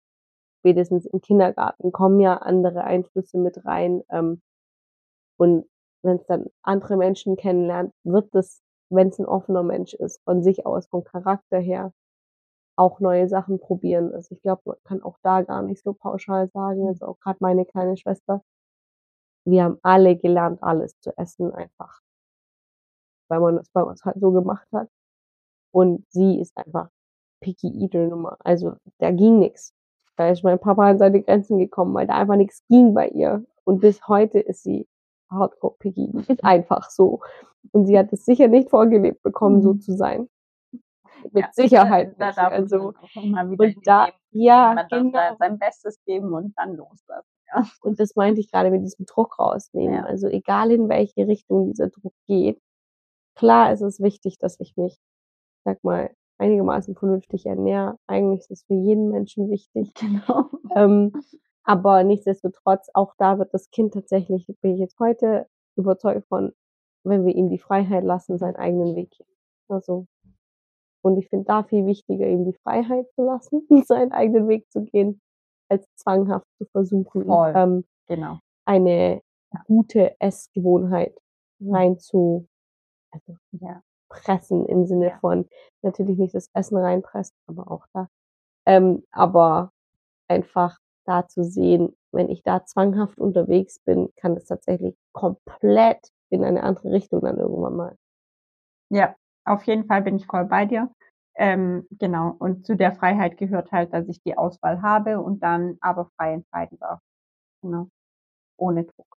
spätestens 0.62 1.06
im 1.06 1.22
Kindergarten, 1.22 1.92
kommen 1.92 2.20
ja 2.20 2.38
andere 2.38 2.84
Einflüsse 2.84 3.38
mit 3.38 3.66
rein. 3.66 4.02
Ähm, 4.10 4.42
und 5.38 5.70
wenn 6.04 6.18
es 6.18 6.26
dann 6.26 6.48
andere 6.64 6.98
Menschen 6.98 7.36
kennenlernt, 7.36 7.94
wird 8.04 8.34
es, 8.34 8.62
wenn 8.92 9.10
es 9.10 9.20
ein 9.20 9.26
offener 9.26 9.64
Mensch 9.64 9.94
ist, 9.94 10.22
von 10.24 10.44
sich 10.44 10.66
aus, 10.66 10.88
vom 10.88 11.04
Charakter 11.04 11.60
her, 11.60 11.94
auch 12.78 13.00
neue 13.00 13.28
Sachen 13.28 13.60
probieren. 13.60 14.14
Also 14.14 14.36
ich 14.36 14.42
glaube, 14.42 14.62
man 14.66 14.78
kann 14.84 15.04
auch 15.04 15.18
da 15.24 15.42
gar 15.42 15.62
nicht 15.62 15.84
so 15.84 15.94
pauschal 15.94 16.50
sagen. 16.50 16.88
Also 16.88 17.06
auch 17.08 17.20
gerade 17.20 17.38
meine 17.42 17.66
kleine 17.66 17.98
Schwester, 17.98 18.44
wir 19.46 19.64
haben 19.64 19.80
alle 19.82 20.16
gelernt, 20.18 20.62
alles 20.64 21.00
zu 21.00 21.16
essen, 21.18 21.54
einfach, 21.54 22.02
weil 23.30 23.39
man 23.39 23.58
das 23.58 23.70
bei 23.70 23.84
uns 23.84 24.04
halt 24.06 24.20
so 24.20 24.32
gemacht 24.32 24.68
hat. 24.72 24.89
Und 25.74 26.06
sie 26.10 26.39
ist 26.39 26.58
einfach 26.58 26.89
picky 27.42 27.68
eater 27.84 28.08
Nummer. 28.08 28.38
Also 28.39 28.76
da 29.00 29.12
ging 29.12 29.39
nix. 29.39 29.74
Da 30.18 30.30
ist 30.30 30.44
mein 30.44 30.60
Papa 30.60 30.89
an 30.89 31.00
seine 31.00 31.22
Grenzen 31.24 31.58
gekommen, 31.58 31.94
weil 31.94 32.08
da 32.08 32.16
einfach 32.16 32.36
nichts 32.36 32.64
ging 32.68 32.94
bei 32.94 33.08
ihr. 33.10 33.46
Und 33.64 33.80
bis 33.80 34.08
heute 34.08 34.39
ist 34.39 34.64
sie 34.64 34.88
hardcore 35.30 35.76
picky. 35.80 36.12
Ist 36.28 36.44
einfach 36.44 36.89
so. 36.89 37.22
Und 37.72 37.86
sie 37.88 37.97
hat 37.97 38.12
es 38.14 38.26
sicher 38.26 38.47
nicht 38.47 38.70
vorgelebt 38.70 39.22
bekommen, 39.24 39.62
so 39.62 39.74
Mhm. 39.74 39.82
zu 39.82 39.93
sein. 39.93 40.28
Mit 41.32 41.43
Ja, 41.45 41.49
Sicherheit 41.51 42.16
Da 42.20 42.28
nicht. 42.28 42.38
darf 42.38 42.51
Also, 42.51 42.93
und 43.16 43.76
da, 43.86 44.09
ja, 44.32 44.84
genau. 44.89 45.12
da 45.12 45.36
sein 45.38 45.59
Bestes 45.59 45.99
geben 46.05 46.34
und 46.34 46.53
dann 46.57 46.76
loslassen. 46.76 47.28
Ja. 47.53 47.66
Und 47.82 47.99
das 47.99 48.16
meinte 48.16 48.39
ich 48.41 48.51
gerade 48.51 48.72
mit 48.72 48.82
diesem 48.84 49.05
Druck 49.05 49.38
rausnehmen. 49.38 49.95
Ja. 49.97 50.03
Also 50.05 50.28
egal 50.28 50.72
in 50.72 50.89
welche 50.89 51.28
Richtung 51.28 51.68
dieser 51.68 51.89
Druck 51.89 52.14
geht, 52.28 52.59
klar 53.36 53.72
ist 53.74 53.82
es 53.82 53.99
wichtig, 54.01 54.39
dass 54.39 54.59
ich 54.59 54.76
mich, 54.78 54.97
sag 55.66 55.84
mal, 55.84 56.12
einigermaßen 56.39 56.95
vernünftig 56.95 57.45
ernähre. 57.45 57.97
Eigentlich 58.07 58.39
ist 58.41 58.51
es 58.51 58.64
für 58.64 58.74
jeden 58.74 59.09
Menschen 59.12 59.49
wichtig. 59.51 59.93
Genau. 60.26 60.49
Ähm, 60.76 61.12
aber 61.64 62.03
nichtsdestotrotz, 62.03 62.89
auch 62.95 63.14
da 63.20 63.38
wird 63.38 63.53
das 63.53 63.70
Kind 63.70 63.93
tatsächlich, 63.93 64.47
bin 64.62 64.74
ich 64.74 64.80
jetzt 64.80 64.97
heute 64.99 65.45
überzeugt 65.76 66.26
von, 66.30 66.53
wenn 67.04 67.26
wir 67.26 67.36
ihm 67.36 67.49
die 67.49 67.60
Freiheit 67.60 68.04
lassen, 68.04 68.38
seinen 68.38 68.56
eigenen 68.58 68.95
Weg 68.95 69.12
gehen. 69.12 69.28
Also, 69.70 70.06
und 71.04 71.18
ich 71.18 71.30
finde 71.30 71.45
da 71.45 71.64
viel 71.64 71.86
wichtiger, 71.86 72.28
ihm 72.28 72.45
die 72.45 72.58
Freiheit 72.64 73.08
zu 73.16 73.24
lassen, 73.24 73.68
seinen 73.88 74.12
eigenen 74.12 74.47
Weg 74.47 74.70
zu 74.72 74.84
gehen, 74.84 75.20
als 75.70 75.86
zwanghaft 75.95 76.45
zu 76.58 76.66
versuchen, 76.72 77.26
Voll. 77.26 77.54
ähm, 77.56 77.86
Genau. 78.08 78.39
eine 78.66 79.22
gute 79.68 80.20
Essgewohnheit 80.20 81.18
rein 81.62 81.97
zu 81.99 82.47
also 83.12 83.38
Ja. 83.52 83.82
pressen 84.10 84.66
im 84.68 84.86
Sinne 84.86 85.10
Ja. 85.10 85.20
von 85.20 85.47
natürlich 85.84 86.18
nicht 86.18 86.36
das 86.36 86.47
Essen 86.54 86.78
reinpressen, 86.78 87.36
aber 87.47 87.72
auch 87.72 87.86
da. 87.93 88.08
Ähm, 88.68 89.04
aber 89.12 89.72
einfach 90.30 90.78
da 91.06 91.28
zu 91.28 91.43
sehen, 91.43 91.95
wenn 92.14 92.30
ich 92.30 92.43
da 92.43 92.66
zwanghaft 92.66 93.20
unterwegs 93.20 93.80
bin, 93.80 94.10
kann 94.18 94.38
es 94.38 94.45
tatsächlich 94.45 94.95
komplett 95.14 96.10
in 96.32 96.44
eine 96.44 96.64
andere 96.64 96.92
Richtung 96.92 97.22
dann 97.22 97.38
irgendwann 97.38 97.76
mal. 97.76 97.98
Ja, 98.90 99.16
auf 99.46 99.64
jeden 99.64 99.86
Fall 99.86 100.02
bin 100.02 100.16
ich 100.16 100.26
voll 100.26 100.46
bei 100.46 100.66
dir. 100.66 100.90
Ähm, 101.36 101.88
genau. 101.92 102.36
Und 102.40 102.66
zu 102.66 102.76
der 102.76 102.94
Freiheit 102.94 103.38
gehört 103.38 103.72
halt, 103.72 103.94
dass 103.94 104.08
ich 104.08 104.22
die 104.24 104.38
Auswahl 104.38 104.82
habe 104.82 105.22
und 105.22 105.42
dann 105.44 105.78
aber 105.82 106.10
frei 106.18 106.34
entscheiden 106.34 106.78
darf. 106.80 107.00
Genau. 107.62 107.88
Ohne 108.58 108.86
Druck. 108.86 109.18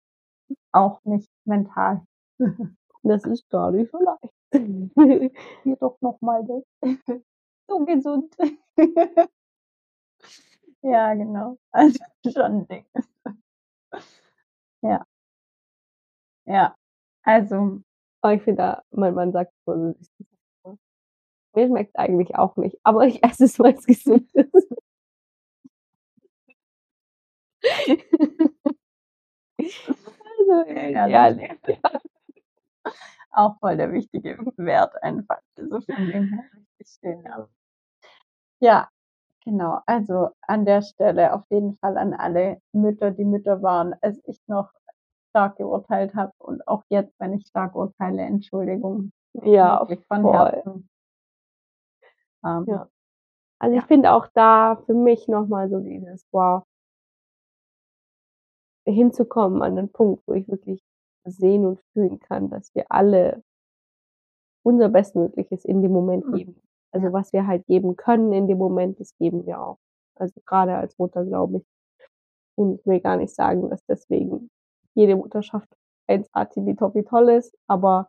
Auch 0.72 1.00
nicht 1.04 1.30
mental. 1.44 2.02
Das 3.06 3.24
ist 3.26 3.46
gar 3.50 3.70
nicht 3.70 3.90
so 3.92 3.98
leicht. 3.98 4.32
Hier 5.62 5.76
doch 5.76 6.00
nochmal 6.00 6.42
das. 6.46 6.64
so 7.68 7.84
gesund. 7.84 8.34
ja, 10.82 11.12
genau. 11.12 11.58
Also 11.70 11.98
schon 12.26 12.42
ein 12.42 12.66
Ding. 12.68 12.86
ja. 14.82 15.04
Ja. 16.46 16.76
Also, 17.24 17.80
Aber 18.22 18.34
ich 18.34 18.42
finde 18.42 18.62
da, 18.62 18.82
mein 18.90 19.14
Mann 19.14 19.32
sagt 19.32 19.52
so, 19.66 19.74
süß, 19.92 20.08
mir 21.54 21.66
schmeckt 21.68 21.98
eigentlich 21.98 22.36
auch 22.36 22.56
nicht, 22.56 22.78
aber 22.84 23.06
ich 23.06 23.22
esse 23.24 23.44
es, 23.44 23.58
weil 23.58 23.74
es 23.74 23.86
gesund 23.86 24.30
ist. 24.34 24.68
also, 30.38 30.70
Ja, 30.70 31.06
ja, 31.06 31.30
nee. 31.30 31.48
auch 33.32 33.58
voll 33.58 33.76
der 33.76 33.92
wichtige 33.92 34.38
Wert 34.56 34.94
einfach. 35.02 35.38
Also 35.56 35.80
von 35.80 36.06
dem 36.06 36.28
her 36.28 36.44
richtig 36.78 36.98
schön. 37.00 37.22
Ja. 37.24 37.48
ja, 38.60 38.88
genau. 39.44 39.80
Also 39.86 40.30
an 40.42 40.64
der 40.66 40.82
Stelle 40.82 41.34
auf 41.34 41.44
jeden 41.50 41.74
Fall 41.78 41.98
an 41.98 42.14
alle 42.14 42.60
Mütter, 42.72 43.10
die 43.12 43.24
Mütter 43.24 43.62
waren, 43.62 43.94
als 44.02 44.20
ich 44.26 44.40
noch 44.48 44.70
stark 45.34 45.56
geurteilt 45.56 46.14
habe 46.14 46.32
und 46.38 46.66
auch 46.68 46.84
jetzt, 46.90 47.12
wenn 47.18 47.32
ich 47.34 47.44
stark 47.48 47.74
urteile, 47.74 48.22
Entschuldigung. 48.22 49.10
ja, 49.42 49.80
Wirklich 49.80 50.06
von 50.06 50.22
voll. 50.22 50.32
Herzen. 50.32 50.88
Ähm, 52.44 52.64
Ja. 52.68 52.88
Also 53.60 53.74
ich 53.76 53.82
Ja. 53.82 53.86
finde 53.88 54.12
auch 54.12 54.28
da 54.34 54.76
für 54.86 54.94
mich 54.94 55.26
nochmal 55.26 55.68
so 55.70 55.80
dieses, 55.80 56.24
wow, 56.32 56.62
hinzukommen 58.86 59.62
an 59.62 59.76
den 59.76 59.90
Punkt, 59.90 60.22
wo 60.26 60.34
ich 60.34 60.46
wirklich 60.48 60.80
sehen 61.24 61.64
und 61.66 61.80
fühlen 61.94 62.20
kann, 62.20 62.50
dass 62.50 62.72
wir 62.74 62.84
alle 62.90 63.42
unser 64.62 64.88
Bestmögliches 64.88 65.64
in 65.64 65.82
dem 65.82 65.92
Moment 65.92 66.26
Mhm. 66.26 66.34
geben. 66.34 66.62
Also 66.92 67.12
was 67.12 67.32
wir 67.32 67.46
halt 67.46 67.66
geben 67.66 67.96
können 67.96 68.32
in 68.32 68.46
dem 68.46 68.58
Moment, 68.58 69.00
das 69.00 69.16
geben 69.16 69.46
wir 69.46 69.60
auch. 69.60 69.78
Also 70.16 70.40
gerade 70.46 70.76
als 70.76 70.96
Mutter, 70.98 71.24
glaube 71.24 71.58
ich. 71.58 71.64
Und 72.56 72.78
ich 72.78 72.86
will 72.86 73.00
gar 73.00 73.16
nicht 73.16 73.34
sagen, 73.34 73.68
dass 73.68 73.84
deswegen 73.86 74.48
jede 74.94 75.16
Mutterschaft 75.16 75.68
1A 76.08 76.44
tippitoppi 76.46 77.04
toll 77.04 77.30
ist, 77.30 77.56
aber 77.68 78.08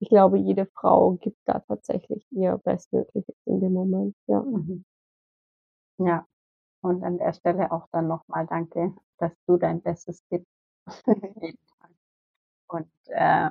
ich 0.00 0.08
glaube, 0.08 0.38
jede 0.38 0.66
Frau 0.66 1.12
gibt 1.20 1.38
da 1.46 1.60
tatsächlich 1.60 2.26
ihr 2.32 2.58
Bestmögliches 2.58 3.36
in 3.46 3.60
dem 3.60 3.72
Moment, 3.74 4.16
ja. 4.28 4.40
Mhm. 4.42 4.84
Ja, 5.98 6.26
und 6.82 7.04
an 7.04 7.18
der 7.18 7.32
Stelle 7.34 7.72
auch 7.72 7.88
dann 7.92 8.08
nochmal 8.08 8.46
danke, 8.46 8.94
dass 9.18 9.32
du 9.46 9.56
dein 9.58 9.82
Bestes 9.82 10.22
gibst. 10.30 10.48
Und 12.70 12.90
äh, 13.08 13.50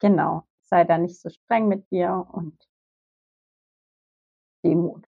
genau, 0.00 0.44
sei 0.62 0.84
da 0.84 0.98
nicht 0.98 1.20
so 1.20 1.30
streng 1.30 1.68
mit 1.68 1.90
dir 1.90 2.26
und 2.32 2.58
Demut. 4.64 5.04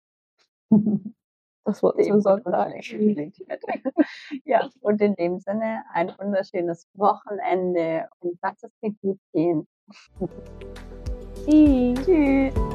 Das 1.66 1.82
Wort 1.82 2.04
zum 2.04 2.22
Sonntag. 2.22 2.74
Ja, 4.46 4.70
und 4.82 5.02
in 5.02 5.16
dem 5.16 5.40
Sinne 5.40 5.84
ein 5.92 6.14
wunderschönes 6.20 6.88
Wochenende 6.94 8.08
und 8.20 8.38
lass 8.42 8.62
es 8.62 8.72
dir 8.82 8.94
gut 9.02 9.20
gehen. 9.34 9.68
Tschüss. 11.46 12.06
Tschüss. 12.06 12.75